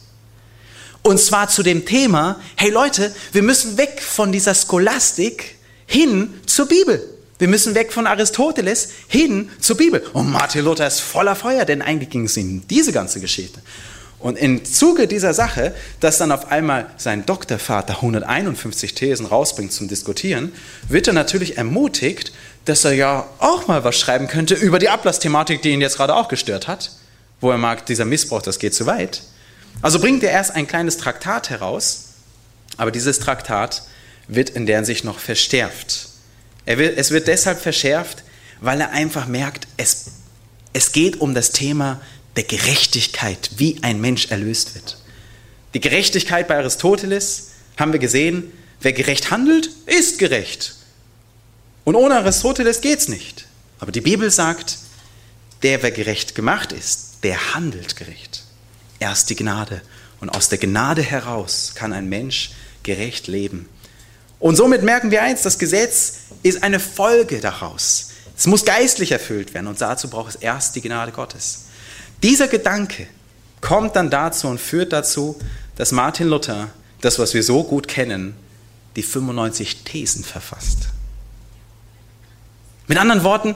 und 1.06 1.20
zwar 1.20 1.49
zu 1.49 1.62
dem 1.62 1.86
Thema, 1.86 2.41
hey 2.56 2.72
Leute, 2.72 3.14
wir 3.32 3.43
müssen 3.43 3.78
weg 3.78 4.01
von 4.01 4.32
dieser 4.32 4.56
Scholastik 4.56 5.56
hin 5.86 6.34
zur 6.47 6.68
Bibel. 6.68 6.99
Wir 7.38 7.47
müssen 7.47 7.76
weg 7.76 7.93
von 7.93 8.08
Aristoteles 8.08 8.89
hin 9.08 9.51
zur 9.60 9.78
Bibel. 9.78 10.03
Und 10.14 10.32
Martin 10.32 10.66
Luther 10.66 10.88
ist 10.88 11.01
voller 11.01 11.36
Feuer, 11.36 11.64
denn 11.64 11.84
eigentlich 11.84 12.10
ging 12.10 12.26
es 12.26 12.38
ihm 12.38 12.64
diese 12.68 12.91
ganze 12.91 13.20
Geschichte. 13.20 13.62
Und 14.18 14.39
im 14.39 14.66
Zuge 14.66 15.08
dieser 15.08 15.36
Sache, 15.36 15.76
dass 15.99 16.18
dann 16.18 16.32
auf 16.32 16.51
einmal 16.51 16.88
sein 16.97 17.24
Doktorvater 17.24 17.97
151 17.97 18.95
Thesen 18.95 19.28
rausbringt 19.28 19.74
zum 19.74 19.88
Diskutieren, 19.88 20.53
wird 20.89 21.06
er 21.06 21.14
natürlich 21.14 21.56
ermutigt, 21.56 22.32
dass 22.64 22.84
er 22.84 22.93
ja 22.93 23.30
auch 23.38 23.68
mal 23.68 23.84
was 23.84 23.95
schreiben 23.95 24.28
könnte 24.28 24.56
über 24.56 24.80
die 24.80 24.89
Ablassthematik, 24.89 25.62
die 25.62 25.70
ihn 25.70 25.82
jetzt 25.82 25.97
gerade 25.97 26.16
auch 26.16 26.30
gestört 26.30 26.68
hat, 26.68 26.93
wo 27.41 27.51
er 27.51 27.60
mag, 27.60 27.86
dieser 27.86 28.06
Missbrauch, 28.06 28.41
das 28.41 28.58
geht 28.58 28.74
zu 28.74 28.88
weit. 28.88 29.22
Also 29.82 29.99
bringt 29.99 30.23
er 30.23 30.32
erst 30.32 30.51
ein 30.51 30.67
kleines 30.67 30.97
Traktat 30.97 31.49
heraus, 31.49 32.13
aber 32.78 32.91
dieses 32.91 33.19
Traktat 33.19 33.84
wird 34.28 34.49
in 34.49 34.65
der 34.65 34.84
Sicht 34.86 35.03
noch 35.03 35.19
verschärft. 35.19 36.09
Wird, 36.65 36.97
es 36.97 37.11
wird 37.11 37.28
deshalb 37.28 37.59
verschärft, 37.59 38.23
weil 38.61 38.82
er 38.82 38.91
einfach 38.91 39.28
merkt, 39.28 39.67
es, 39.78 40.05
es 40.73 40.91
geht 40.91 41.21
um 41.21 41.34
das 41.34 41.51
Thema 41.51 42.01
der 42.36 42.43
Gerechtigkeit, 42.43 43.51
wie 43.57 43.78
ein 43.82 44.01
Mensch 44.01 44.28
erlöst 44.32 44.76
wird. 44.76 44.97
Die 45.73 45.80
Gerechtigkeit 45.80 46.47
bei 46.47 46.57
Aristoteles 46.57 47.51
haben 47.78 47.91
wir 47.91 47.99
gesehen, 47.99 48.51
wer 48.82 48.93
gerecht 48.93 49.32
handelt, 49.32 49.69
ist 49.86 50.19
gerecht. 50.19 50.76
Und 51.84 51.95
ohne 51.95 52.15
Aristoteles 52.15 52.82
geht 52.82 52.99
es 52.99 53.07
nicht. 53.07 53.45
Aber 53.80 53.91
die 53.91 54.01
Bibel 54.01 54.32
sagt, 54.32 54.78
der, 55.63 55.84
wer 55.84 55.91
gerecht 55.91 56.36
gemacht 56.36 56.71
ist, 56.71 57.17
der 57.23 57.53
handelt 57.53 57.95
gerecht. 57.95 58.35
Erst 59.06 59.30
die 59.30 59.36
Gnade. 59.36 59.84
Und 60.20 60.30
aus 60.30 60.49
der 60.49 60.58
Gnade 60.58 61.03
heraus 61.03 61.74
kann 61.76 61.93
ein 61.93 62.10
Mensch 62.10 62.53
gerecht 62.82 63.28
leben. 63.28 63.70
Und 64.39 64.56
somit 64.56 64.82
merken 64.82 65.12
wir 65.12 65.22
eins, 65.22 65.43
das 65.43 65.60
Gesetz 65.60 66.22
ist 66.41 66.64
eine 66.64 66.80
Folge 66.80 67.39
daraus. 67.39 68.10
Es 68.36 68.47
muss 68.47 68.66
geistlich 68.66 69.12
erfüllt 69.12 69.53
werden 69.53 69.68
und 69.68 69.80
dazu 69.80 70.10
braucht 70.10 70.30
es 70.30 70.36
erst 70.38 70.76
die 70.76 70.82
Gnade 70.82 71.12
Gottes. 71.12 71.66
Dieser 72.24 72.47
Gedanke 72.47 73.06
kommt 73.62 73.95
dann 73.95 74.10
dazu 74.10 74.47
und 74.47 74.60
führt 74.60 74.91
dazu, 74.91 75.38
dass 75.76 75.91
Martin 75.91 76.28
Luther 76.28 76.70
das, 77.01 77.20
was 77.20 77.36
wir 77.36 77.43
so 77.43 77.64
gut 77.64 77.88
kennen, 77.88 78.36
die 78.95 79.03
95 79.03 79.84
Thesen 79.84 80.24
verfasst. 80.24 80.89
Mit 82.88 82.97
anderen 82.97 83.24
Worten, 83.24 83.56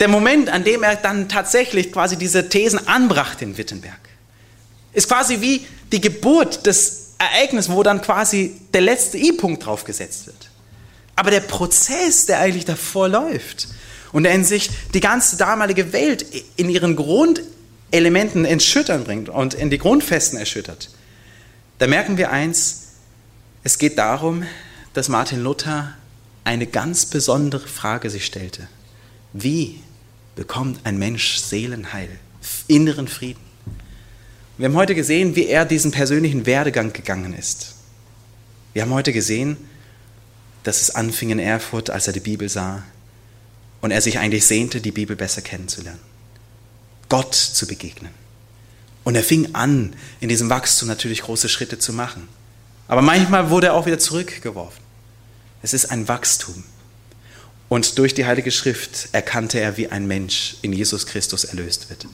der 0.00 0.08
Moment, 0.08 0.48
an 0.48 0.64
dem 0.64 0.82
er 0.82 0.96
dann 0.96 1.28
tatsächlich 1.28 1.92
quasi 1.92 2.16
diese 2.16 2.48
Thesen 2.48 2.88
anbrachte 2.88 3.44
in 3.44 3.58
Wittenberg, 3.58 4.05
ist 4.96 5.08
quasi 5.08 5.42
wie 5.42 5.64
die 5.92 6.00
Geburt 6.00 6.64
des 6.66 7.10
Ereignisses, 7.18 7.70
wo 7.70 7.82
dann 7.82 8.00
quasi 8.00 8.56
der 8.72 8.80
letzte 8.80 9.18
I-Punkt 9.18 9.64
draufgesetzt 9.64 10.26
wird. 10.26 10.50
Aber 11.14 11.30
der 11.30 11.40
Prozess, 11.40 12.24
der 12.24 12.40
eigentlich 12.40 12.64
davor 12.64 13.08
läuft 13.08 13.68
und 14.12 14.24
der 14.24 14.32
in 14.32 14.44
sich 14.44 14.70
die 14.94 15.00
ganze 15.00 15.36
damalige 15.36 15.92
Welt 15.92 16.24
in 16.56 16.70
ihren 16.70 16.96
Grundelementen 16.96 18.46
ins 18.46 18.64
Schüttern 18.64 19.04
bringt 19.04 19.28
und 19.28 19.52
in 19.52 19.68
die 19.68 19.78
Grundfesten 19.78 20.38
erschüttert, 20.38 20.88
da 21.78 21.86
merken 21.86 22.16
wir 22.16 22.30
eins, 22.30 22.92
es 23.64 23.76
geht 23.76 23.98
darum, 23.98 24.44
dass 24.94 25.08
Martin 25.08 25.42
Luther 25.42 25.92
eine 26.44 26.66
ganz 26.66 27.04
besondere 27.04 27.68
Frage 27.68 28.08
sich 28.08 28.24
stellte. 28.24 28.66
Wie 29.34 29.82
bekommt 30.36 30.80
ein 30.84 30.98
Mensch 30.98 31.36
Seelenheil, 31.36 32.08
inneren 32.66 33.08
Frieden? 33.08 33.45
Wir 34.58 34.68
haben 34.68 34.76
heute 34.76 34.94
gesehen, 34.94 35.36
wie 35.36 35.48
er 35.48 35.66
diesen 35.66 35.90
persönlichen 35.90 36.46
Werdegang 36.46 36.92
gegangen 36.92 37.34
ist. 37.34 37.74
Wir 38.72 38.82
haben 38.82 38.92
heute 38.92 39.12
gesehen, 39.12 39.58
dass 40.62 40.80
es 40.80 40.94
anfing 40.94 41.30
in 41.30 41.38
Erfurt, 41.38 41.90
als 41.90 42.06
er 42.06 42.14
die 42.14 42.20
Bibel 42.20 42.48
sah 42.48 42.82
und 43.82 43.90
er 43.90 44.00
sich 44.00 44.18
eigentlich 44.18 44.46
sehnte, 44.46 44.80
die 44.80 44.92
Bibel 44.92 45.14
besser 45.14 45.42
kennenzulernen, 45.42 46.00
Gott 47.10 47.34
zu 47.34 47.66
begegnen. 47.66 48.12
Und 49.04 49.14
er 49.14 49.22
fing 49.22 49.54
an, 49.54 49.94
in 50.20 50.28
diesem 50.28 50.48
Wachstum 50.48 50.88
natürlich 50.88 51.22
große 51.22 51.48
Schritte 51.48 51.78
zu 51.78 51.92
machen. 51.92 52.26
Aber 52.88 53.02
manchmal 53.02 53.50
wurde 53.50 53.68
er 53.68 53.74
auch 53.74 53.86
wieder 53.86 53.98
zurückgeworfen. 53.98 54.82
Es 55.62 55.74
ist 55.74 55.86
ein 55.86 56.08
Wachstum. 56.08 56.64
Und 57.68 57.98
durch 57.98 58.14
die 58.14 58.24
Heilige 58.24 58.50
Schrift 58.50 59.10
erkannte 59.12 59.60
er, 59.60 59.76
wie 59.76 59.88
ein 59.88 60.06
Mensch 60.06 60.56
in 60.62 60.72
Jesus 60.72 61.06
Christus 61.06 61.44
erlöst 61.44 61.90
wird. 61.90 62.06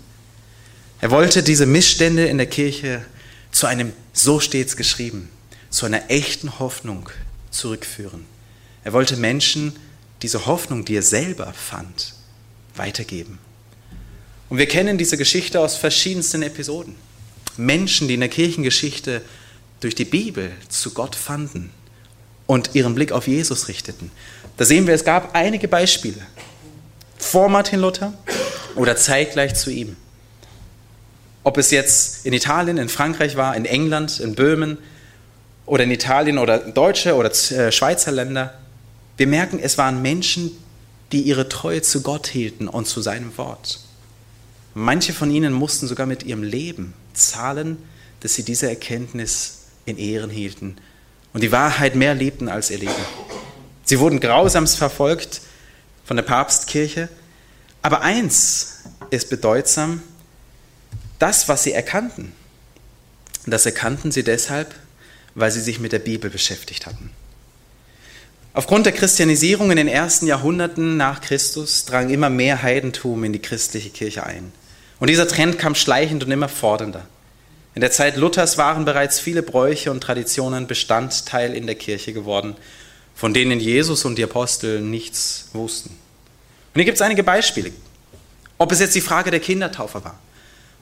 Er 1.02 1.10
wollte 1.10 1.42
diese 1.42 1.66
Missstände 1.66 2.26
in 2.26 2.38
der 2.38 2.46
Kirche 2.46 3.04
zu 3.50 3.66
einem, 3.66 3.92
so 4.12 4.38
steht's 4.38 4.76
geschrieben, 4.76 5.28
zu 5.68 5.84
einer 5.84 6.08
echten 6.12 6.60
Hoffnung 6.60 7.10
zurückführen. 7.50 8.24
Er 8.84 8.92
wollte 8.92 9.16
Menschen 9.16 9.74
diese 10.22 10.46
Hoffnung, 10.46 10.84
die 10.84 10.94
er 10.94 11.02
selber 11.02 11.52
fand, 11.54 12.14
weitergeben. 12.76 13.40
Und 14.48 14.58
wir 14.58 14.68
kennen 14.68 14.96
diese 14.96 15.16
Geschichte 15.16 15.58
aus 15.58 15.76
verschiedensten 15.76 16.44
Episoden. 16.44 16.94
Menschen, 17.56 18.06
die 18.06 18.14
in 18.14 18.20
der 18.20 18.28
Kirchengeschichte 18.28 19.22
durch 19.80 19.96
die 19.96 20.04
Bibel 20.04 20.52
zu 20.68 20.92
Gott 20.94 21.16
fanden 21.16 21.70
und 22.46 22.76
ihren 22.76 22.94
Blick 22.94 23.10
auf 23.10 23.26
Jesus 23.26 23.66
richteten. 23.66 24.12
Da 24.56 24.64
sehen 24.64 24.86
wir, 24.86 24.94
es 24.94 25.04
gab 25.04 25.34
einige 25.34 25.66
Beispiele 25.66 26.24
vor 27.18 27.48
Martin 27.48 27.80
Luther 27.80 28.16
oder 28.76 28.96
zeitgleich 28.96 29.56
zu 29.56 29.70
ihm. 29.70 29.96
Ob 31.44 31.58
es 31.58 31.70
jetzt 31.70 32.24
in 32.24 32.32
Italien, 32.32 32.78
in 32.78 32.88
Frankreich 32.88 33.36
war, 33.36 33.56
in 33.56 33.64
England, 33.64 34.20
in 34.20 34.34
Böhmen 34.34 34.78
oder 35.66 35.84
in 35.84 35.90
Italien 35.90 36.38
oder 36.38 36.58
deutsche 36.58 37.14
oder 37.14 37.30
äh, 37.30 37.72
Schweizer 37.72 38.12
Länder. 38.12 38.54
Wir 39.16 39.26
merken, 39.26 39.58
es 39.60 39.78
waren 39.78 40.02
Menschen, 40.02 40.50
die 41.10 41.22
ihre 41.22 41.48
Treue 41.48 41.82
zu 41.82 42.02
Gott 42.02 42.26
hielten 42.26 42.68
und 42.68 42.86
zu 42.86 43.02
seinem 43.02 43.36
Wort. 43.36 43.80
Manche 44.74 45.12
von 45.12 45.30
ihnen 45.30 45.52
mussten 45.52 45.86
sogar 45.86 46.06
mit 46.06 46.22
ihrem 46.22 46.42
Leben 46.42 46.94
zahlen, 47.12 47.76
dass 48.20 48.34
sie 48.34 48.42
diese 48.42 48.68
Erkenntnis 48.68 49.66
in 49.84 49.98
Ehren 49.98 50.30
hielten 50.30 50.76
und 51.32 51.42
die 51.42 51.52
Wahrheit 51.52 51.94
mehr 51.94 52.14
liebten 52.14 52.48
als 52.48 52.70
ihr 52.70 52.78
Leben. 52.78 52.92
Sie 53.84 53.98
wurden 53.98 54.20
grausamst 54.20 54.76
verfolgt 54.76 55.42
von 56.04 56.16
der 56.16 56.24
Papstkirche. 56.24 57.08
Aber 57.82 58.00
eins 58.02 58.82
ist 59.10 59.28
bedeutsam, 59.28 60.02
das, 61.22 61.48
was 61.48 61.62
sie 61.62 61.72
erkannten, 61.72 62.32
das 63.46 63.64
erkannten 63.64 64.10
sie 64.10 64.24
deshalb, 64.24 64.74
weil 65.34 65.52
sie 65.52 65.60
sich 65.60 65.78
mit 65.78 65.92
der 65.92 66.00
Bibel 66.00 66.30
beschäftigt 66.30 66.84
hatten. 66.84 67.10
Aufgrund 68.54 68.86
der 68.86 68.92
Christianisierung 68.92 69.70
in 69.70 69.76
den 69.76 69.88
ersten 69.88 70.26
Jahrhunderten 70.26 70.96
nach 70.96 71.20
Christus 71.20 71.84
drang 71.84 72.10
immer 72.10 72.28
mehr 72.28 72.62
Heidentum 72.62 73.24
in 73.24 73.32
die 73.32 73.40
christliche 73.40 73.90
Kirche 73.90 74.24
ein. 74.24 74.52
Und 74.98 75.08
dieser 75.08 75.26
Trend 75.28 75.58
kam 75.58 75.74
schleichend 75.74 76.22
und 76.24 76.30
immer 76.30 76.48
fordernder. 76.48 77.06
In 77.74 77.80
der 77.80 77.92
Zeit 77.92 78.16
Luthers 78.16 78.58
waren 78.58 78.84
bereits 78.84 79.18
viele 79.18 79.42
Bräuche 79.42 79.90
und 79.90 80.02
Traditionen 80.02 80.66
Bestandteil 80.66 81.54
in 81.54 81.66
der 81.66 81.76
Kirche 81.76 82.12
geworden, 82.12 82.56
von 83.14 83.32
denen 83.32 83.60
Jesus 83.60 84.04
und 84.04 84.16
die 84.16 84.24
Apostel 84.24 84.80
nichts 84.80 85.48
wussten. 85.54 85.90
Und 85.90 86.80
hier 86.80 86.84
gibt 86.84 86.96
es 86.96 87.02
einige 87.02 87.22
Beispiele. 87.22 87.70
Ob 88.58 88.70
es 88.72 88.80
jetzt 88.80 88.94
die 88.94 89.00
Frage 89.00 89.30
der 89.30 89.40
Kindertaufe 89.40 90.04
war, 90.04 90.18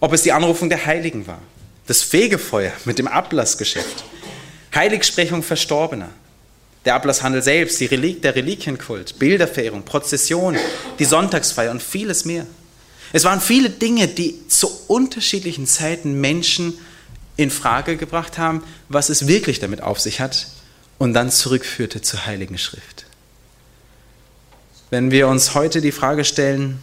ob 0.00 0.12
es 0.12 0.22
die 0.22 0.32
Anrufung 0.32 0.68
der 0.68 0.86
Heiligen 0.86 1.26
war, 1.26 1.40
das 1.86 2.02
Fegefeuer 2.02 2.72
mit 2.84 2.98
dem 2.98 3.06
Ablassgeschäft, 3.06 4.04
Heiligsprechung 4.74 5.42
Verstorbener, 5.42 6.08
der 6.84 6.94
Ablasshandel 6.94 7.42
selbst, 7.42 7.80
Relik, 7.80 8.22
der 8.22 8.34
Reliquienkult, 8.34 9.18
Bilderverehrung, 9.18 9.82
Prozession, 9.84 10.56
die 10.98 11.04
Sonntagsfeier 11.04 11.70
und 11.70 11.82
vieles 11.82 12.24
mehr. 12.24 12.46
Es 13.12 13.24
waren 13.24 13.40
viele 13.40 13.68
Dinge, 13.68 14.08
die 14.08 14.46
zu 14.48 14.70
unterschiedlichen 14.86 15.66
Zeiten 15.66 16.20
Menschen 16.20 16.78
in 17.36 17.50
Frage 17.50 17.96
gebracht 17.96 18.38
haben, 18.38 18.62
was 18.88 19.08
es 19.08 19.26
wirklich 19.26 19.58
damit 19.60 19.82
auf 19.82 20.00
sich 20.00 20.20
hat 20.20 20.46
und 20.98 21.12
dann 21.12 21.30
zurückführte 21.30 22.02
zur 22.02 22.26
Heiligen 22.26 22.58
Schrift. 22.58 23.06
Wenn 24.90 25.10
wir 25.10 25.28
uns 25.28 25.54
heute 25.54 25.80
die 25.80 25.92
Frage 25.92 26.24
stellen, 26.24 26.80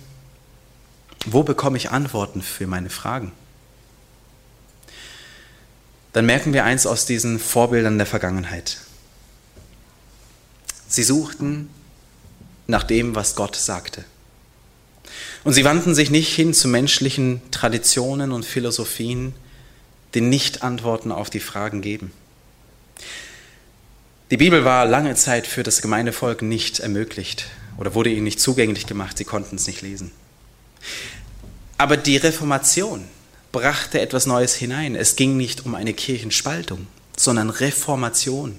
wo 1.30 1.44
bekomme 1.44 1.78
ich 1.78 1.92
Antworten 1.92 2.42
für 2.42 2.68
meine 2.68 2.90
Fragen? 2.90 3.32
Dann 6.14 6.26
merken 6.26 6.54
wir 6.54 6.64
eins 6.64 6.88
aus 6.88 7.06
diesen 7.06 7.38
Vorbildern 7.38 7.98
der 7.98 8.08
Vergangenheit. 8.08 8.78
Sie 10.88 11.04
suchten 11.04 11.70
nach 12.66 12.84
dem, 12.84 13.14
was 13.14 13.36
Gott 13.36 13.56
sagte. 13.56 14.06
Und 15.44 15.54
sie 15.54 15.64
wandten 15.64 15.94
sich 15.94 16.10
nicht 16.10 16.34
hin 16.34 16.54
zu 16.54 16.68
menschlichen 16.68 17.42
Traditionen 17.52 18.32
und 18.32 18.46
Philosophien, 18.46 19.36
die 20.14 20.22
nicht 20.22 20.64
Antworten 20.64 21.12
auf 21.12 21.30
die 21.30 21.40
Fragen 21.40 21.82
geben. 21.82 22.12
Die 24.32 24.38
Bibel 24.38 24.66
war 24.66 24.86
lange 24.86 25.16
Zeit 25.16 25.46
für 25.46 25.64
das 25.64 25.82
Gemeindevolk 25.82 26.42
nicht 26.42 26.80
ermöglicht 26.80 27.48
oder 27.78 27.94
wurde 27.94 28.10
ihnen 28.10 28.24
nicht 28.24 28.40
zugänglich 28.40 28.88
gemacht, 28.88 29.18
sie 29.18 29.26
konnten 29.26 29.58
es 29.58 29.68
nicht 29.68 29.82
lesen. 29.82 30.12
Aber 31.78 31.98
die 31.98 32.18
Reformation 32.18 33.06
brachte 33.52 34.02
etwas 34.02 34.26
Neues 34.26 34.56
hinein. 34.56 34.96
Es 34.96 35.16
ging 35.16 35.38
nicht 35.38 35.66
um 35.66 35.76
eine 35.76 35.94
Kirchenspaltung, 35.94 36.88
sondern 37.16 37.50
Reformation. 37.50 38.58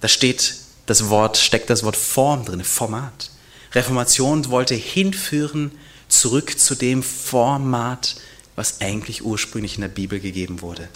Da 0.00 0.08
steht 0.08 0.54
das 0.86 1.08
Wort, 1.08 1.36
steckt 1.36 1.70
das 1.70 1.82
Wort 1.82 1.96
Form 1.96 2.44
drin, 2.44 2.62
Format. 2.62 3.30
Reformation 3.72 4.50
wollte 4.50 4.74
hinführen 4.74 5.72
zurück 6.08 6.58
zu 6.58 6.74
dem 6.74 7.02
Format, 7.02 8.16
was 8.54 8.80
eigentlich 8.80 9.24
ursprünglich 9.24 9.74
in 9.74 9.80
der 9.82 9.88
Bibel 9.88 10.20
gegeben 10.20 10.62
wurde. 10.62 10.88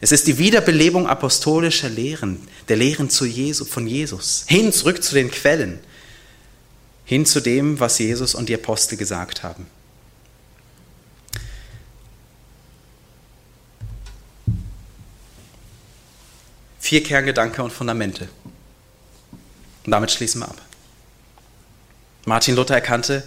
Es 0.00 0.12
ist 0.12 0.28
die 0.28 0.38
Wiederbelebung 0.38 1.08
apostolischer 1.08 1.88
Lehren, 1.88 2.38
der 2.68 2.76
Lehren 2.76 3.10
zu 3.10 3.24
Jesu, 3.24 3.64
von 3.64 3.86
Jesus, 3.86 4.44
hin 4.46 4.72
zurück 4.72 5.02
zu 5.02 5.14
den 5.14 5.30
Quellen, 5.30 5.80
hin 7.04 7.26
zu 7.26 7.40
dem, 7.40 7.80
was 7.80 7.98
Jesus 7.98 8.34
und 8.34 8.48
die 8.48 8.54
Apostel 8.54 8.96
gesagt 8.96 9.42
haben. 9.42 9.66
Vier 16.88 17.02
Kerngedanke 17.02 17.62
und 17.62 17.70
Fundamente. 17.70 18.30
Und 19.84 19.92
damit 19.92 20.10
schließen 20.10 20.40
wir 20.40 20.48
ab. 20.48 20.56
Martin 22.24 22.56
Luther 22.56 22.76
erkannte, 22.76 23.22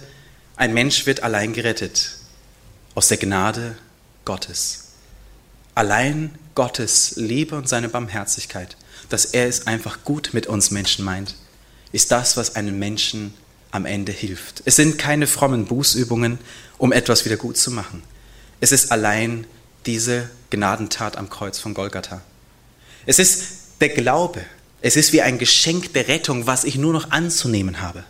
ein 0.56 0.74
Mensch 0.74 1.06
wird 1.06 1.22
allein 1.22 1.52
gerettet 1.52 2.16
aus 2.96 3.06
der 3.06 3.18
Gnade 3.18 3.76
Gottes. 4.24 4.94
Allein 5.76 6.36
Gottes 6.56 7.12
Liebe 7.14 7.54
und 7.54 7.68
seine 7.68 7.88
Barmherzigkeit, 7.88 8.76
dass 9.10 9.26
er 9.26 9.46
es 9.46 9.68
einfach 9.68 10.02
gut 10.02 10.30
mit 10.32 10.48
uns 10.48 10.72
Menschen 10.72 11.04
meint, 11.04 11.36
ist 11.92 12.10
das, 12.10 12.36
was 12.36 12.56
einem 12.56 12.80
Menschen 12.80 13.32
am 13.70 13.86
Ende 13.86 14.10
hilft. 14.10 14.64
Es 14.64 14.74
sind 14.74 14.98
keine 14.98 15.28
frommen 15.28 15.66
Bußübungen, 15.66 16.40
um 16.78 16.90
etwas 16.90 17.24
wieder 17.24 17.36
gut 17.36 17.56
zu 17.56 17.70
machen. 17.70 18.02
Es 18.58 18.72
ist 18.72 18.90
allein 18.90 19.46
diese 19.86 20.28
Gnadentat 20.50 21.16
am 21.16 21.30
Kreuz 21.30 21.60
von 21.60 21.74
Golgatha. 21.74 22.22
Es 23.06 23.18
ist 23.18 23.44
der 23.80 23.90
Glaube. 23.90 24.44
Es 24.80 24.96
ist 24.96 25.12
wie 25.12 25.22
ein 25.22 25.38
Geschenk 25.38 25.92
der 25.92 26.08
Rettung, 26.08 26.46
was 26.46 26.64
ich 26.64 26.76
nur 26.76 26.92
noch 26.92 27.10
anzunehmen 27.10 27.80
habe. 27.80 28.04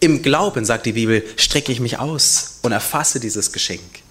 Im 0.00 0.22
Glauben, 0.22 0.64
sagt 0.64 0.86
die 0.86 0.92
Bibel, 0.92 1.24
strecke 1.36 1.72
ich 1.72 1.80
mich 1.80 1.98
aus 1.98 2.58
und 2.62 2.72
erfasse 2.72 3.20
dieses 3.20 3.52
Geschenk. 3.52 4.02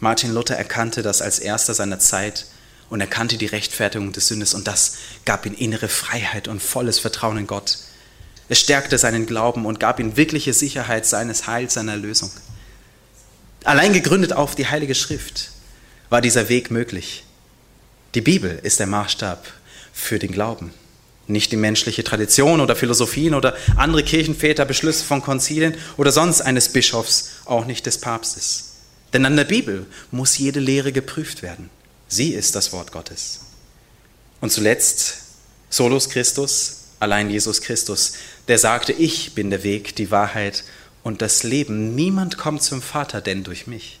Martin 0.00 0.32
Luther 0.32 0.56
erkannte 0.56 1.02
das 1.02 1.22
als 1.22 1.38
erster 1.38 1.74
seiner 1.74 1.98
Zeit 1.98 2.46
und 2.90 3.00
erkannte 3.00 3.36
die 3.36 3.46
Rechtfertigung 3.46 4.12
des 4.12 4.28
Sündes 4.28 4.54
und 4.54 4.66
das 4.66 4.96
gab 5.24 5.46
ihm 5.46 5.54
innere 5.54 5.88
Freiheit 5.88 6.48
und 6.48 6.62
volles 6.62 6.98
Vertrauen 6.98 7.38
in 7.38 7.46
Gott. 7.46 7.78
Es 8.48 8.60
stärkte 8.60 8.98
seinen 8.98 9.26
Glauben 9.26 9.66
und 9.66 9.80
gab 9.80 9.98
ihm 9.98 10.16
wirkliche 10.16 10.52
Sicherheit 10.52 11.06
seines 11.06 11.46
Heils, 11.46 11.74
seiner 11.74 11.96
Lösung. 11.96 12.30
Allein 13.64 13.92
gegründet 13.92 14.32
auf 14.32 14.54
die 14.54 14.68
Heilige 14.68 14.94
Schrift 14.94 15.50
war 16.08 16.20
dieser 16.20 16.48
Weg 16.48 16.70
möglich. 16.70 17.24
Die 18.16 18.22
Bibel 18.22 18.58
ist 18.64 18.80
der 18.80 18.88
Maßstab 18.88 19.46
für 19.92 20.18
den 20.18 20.32
Glauben 20.32 20.72
nicht 21.28 21.52
die 21.52 21.56
menschliche 21.56 22.04
Tradition 22.04 22.60
oder 22.60 22.76
Philosophien 22.76 23.34
oder 23.34 23.56
andere 23.76 24.02
Kirchenväter, 24.02 24.64
Beschlüsse 24.64 25.04
von 25.04 25.22
Konzilien 25.22 25.74
oder 25.96 26.12
sonst 26.12 26.40
eines 26.40 26.68
Bischofs, 26.68 27.30
auch 27.44 27.64
nicht 27.64 27.86
des 27.86 27.98
Papstes. 27.98 28.74
Denn 29.12 29.24
an 29.24 29.36
der 29.36 29.44
Bibel 29.44 29.86
muss 30.10 30.38
jede 30.38 30.60
Lehre 30.60 30.92
geprüft 30.92 31.42
werden. 31.42 31.70
Sie 32.08 32.32
ist 32.32 32.54
das 32.54 32.72
Wort 32.72 32.92
Gottes. 32.92 33.40
Und 34.40 34.52
zuletzt 34.52 35.18
Solus 35.70 36.08
Christus, 36.08 36.84
allein 37.00 37.30
Jesus 37.30 37.60
Christus, 37.60 38.14
der 38.48 38.58
sagte, 38.58 38.92
ich 38.92 39.34
bin 39.34 39.50
der 39.50 39.64
Weg, 39.64 39.96
die 39.96 40.10
Wahrheit 40.10 40.64
und 41.02 41.22
das 41.22 41.42
Leben. 41.42 41.94
Niemand 41.94 42.38
kommt 42.38 42.62
zum 42.62 42.82
Vater 42.82 43.20
denn 43.20 43.42
durch 43.42 43.66
mich. 43.66 43.98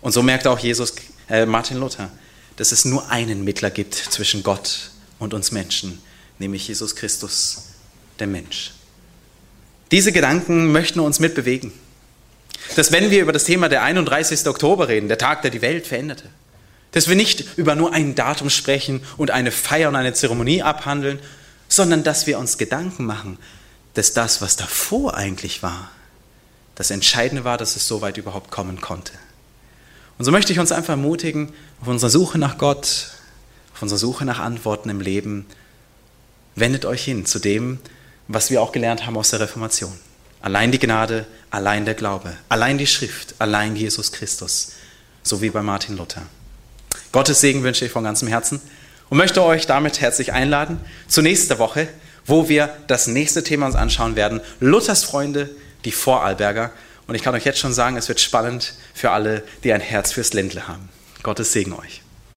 Und 0.00 0.12
so 0.12 0.22
merkte 0.22 0.50
auch 0.50 0.58
Jesus, 0.58 0.94
äh, 1.28 1.46
Martin 1.46 1.78
Luther, 1.78 2.10
dass 2.56 2.72
es 2.72 2.84
nur 2.84 3.10
einen 3.10 3.44
Mittler 3.44 3.70
gibt 3.70 3.94
zwischen 3.94 4.42
Gott 4.42 4.90
und 5.18 5.34
uns 5.34 5.52
Menschen, 5.52 6.00
nämlich 6.38 6.68
Jesus 6.68 6.96
Christus, 6.96 7.64
der 8.18 8.26
Mensch. 8.26 8.72
Diese 9.90 10.12
Gedanken 10.12 10.72
möchten 10.72 11.00
uns 11.00 11.20
mitbewegen. 11.20 11.72
Dass 12.76 12.92
wenn 12.92 13.10
wir 13.10 13.22
über 13.22 13.32
das 13.32 13.44
Thema 13.44 13.68
der 13.68 13.82
31. 13.82 14.46
Oktober 14.46 14.88
reden, 14.88 15.08
der 15.08 15.18
Tag, 15.18 15.42
der 15.42 15.50
die 15.50 15.62
Welt 15.62 15.86
veränderte, 15.86 16.28
dass 16.92 17.08
wir 17.08 17.16
nicht 17.16 17.44
über 17.56 17.74
nur 17.74 17.92
ein 17.92 18.14
Datum 18.14 18.50
sprechen 18.50 19.02
und 19.16 19.30
eine 19.30 19.50
Feier 19.50 19.88
und 19.88 19.96
eine 19.96 20.12
Zeremonie 20.12 20.62
abhandeln, 20.62 21.18
sondern 21.68 22.04
dass 22.04 22.26
wir 22.26 22.38
uns 22.38 22.58
Gedanken 22.58 23.04
machen, 23.04 23.38
dass 23.94 24.12
das, 24.12 24.40
was 24.40 24.56
davor 24.56 25.14
eigentlich 25.14 25.62
war, 25.62 25.90
das 26.74 26.90
Entscheidende 26.90 27.44
war, 27.44 27.58
dass 27.58 27.76
es 27.76 27.86
so 27.86 28.00
weit 28.00 28.16
überhaupt 28.16 28.50
kommen 28.50 28.80
konnte. 28.80 29.12
Und 30.18 30.24
so 30.24 30.30
möchte 30.30 30.52
ich 30.52 30.58
uns 30.58 30.72
einfach 30.72 30.90
ermutigen, 30.90 31.52
auf 31.80 31.88
unserer 31.88 32.10
Suche 32.10 32.38
nach 32.38 32.58
Gott, 32.58 33.10
auf 33.74 33.82
unserer 33.82 33.98
Suche 33.98 34.24
nach 34.24 34.38
Antworten 34.38 34.88
im 34.88 35.00
Leben, 35.00 35.46
wendet 36.54 36.84
euch 36.84 37.04
hin 37.04 37.26
zu 37.26 37.38
dem, 37.38 37.78
was 38.28 38.50
wir 38.50 38.62
auch 38.62 38.72
gelernt 38.72 39.06
haben 39.06 39.16
aus 39.16 39.30
der 39.30 39.40
Reformation. 39.40 39.92
Allein 40.40 40.72
die 40.72 40.78
Gnade, 40.78 41.26
allein 41.50 41.84
der 41.84 41.94
Glaube, 41.94 42.32
allein 42.48 42.78
die 42.78 42.86
Schrift, 42.86 43.34
allein 43.38 43.76
Jesus 43.76 44.12
Christus, 44.12 44.72
so 45.22 45.40
wie 45.40 45.50
bei 45.50 45.62
Martin 45.62 45.96
Luther. 45.96 46.22
Gottes 47.12 47.40
Segen 47.40 47.62
wünsche 47.62 47.84
ich 47.84 47.92
von 47.92 48.04
ganzem 48.04 48.28
Herzen 48.28 48.60
und 49.08 49.18
möchte 49.18 49.42
euch 49.42 49.66
damit 49.66 50.00
herzlich 50.00 50.32
einladen 50.32 50.80
zur 51.06 51.22
nächsten 51.22 51.58
Woche, 51.58 51.88
wo 52.26 52.48
wir 52.48 52.74
das 52.86 53.06
nächste 53.06 53.42
Thema 53.42 53.66
uns 53.66 53.74
anschauen 53.74 54.16
werden, 54.16 54.40
Luthers 54.60 55.04
Freunde, 55.04 55.50
die 55.84 55.92
Vorarlberger. 55.92 56.70
Und 57.12 57.16
ich 57.16 57.22
kann 57.22 57.34
euch 57.34 57.44
jetzt 57.44 57.58
schon 57.58 57.74
sagen, 57.74 57.98
es 57.98 58.08
wird 58.08 58.20
spannend 58.20 58.72
für 58.94 59.10
alle, 59.10 59.42
die 59.64 59.74
ein 59.74 59.82
Herz 59.82 60.12
fürs 60.12 60.32
Ländle 60.32 60.66
haben. 60.66 60.88
Gottes 61.22 61.52
Segen 61.52 61.74
euch. 61.74 62.01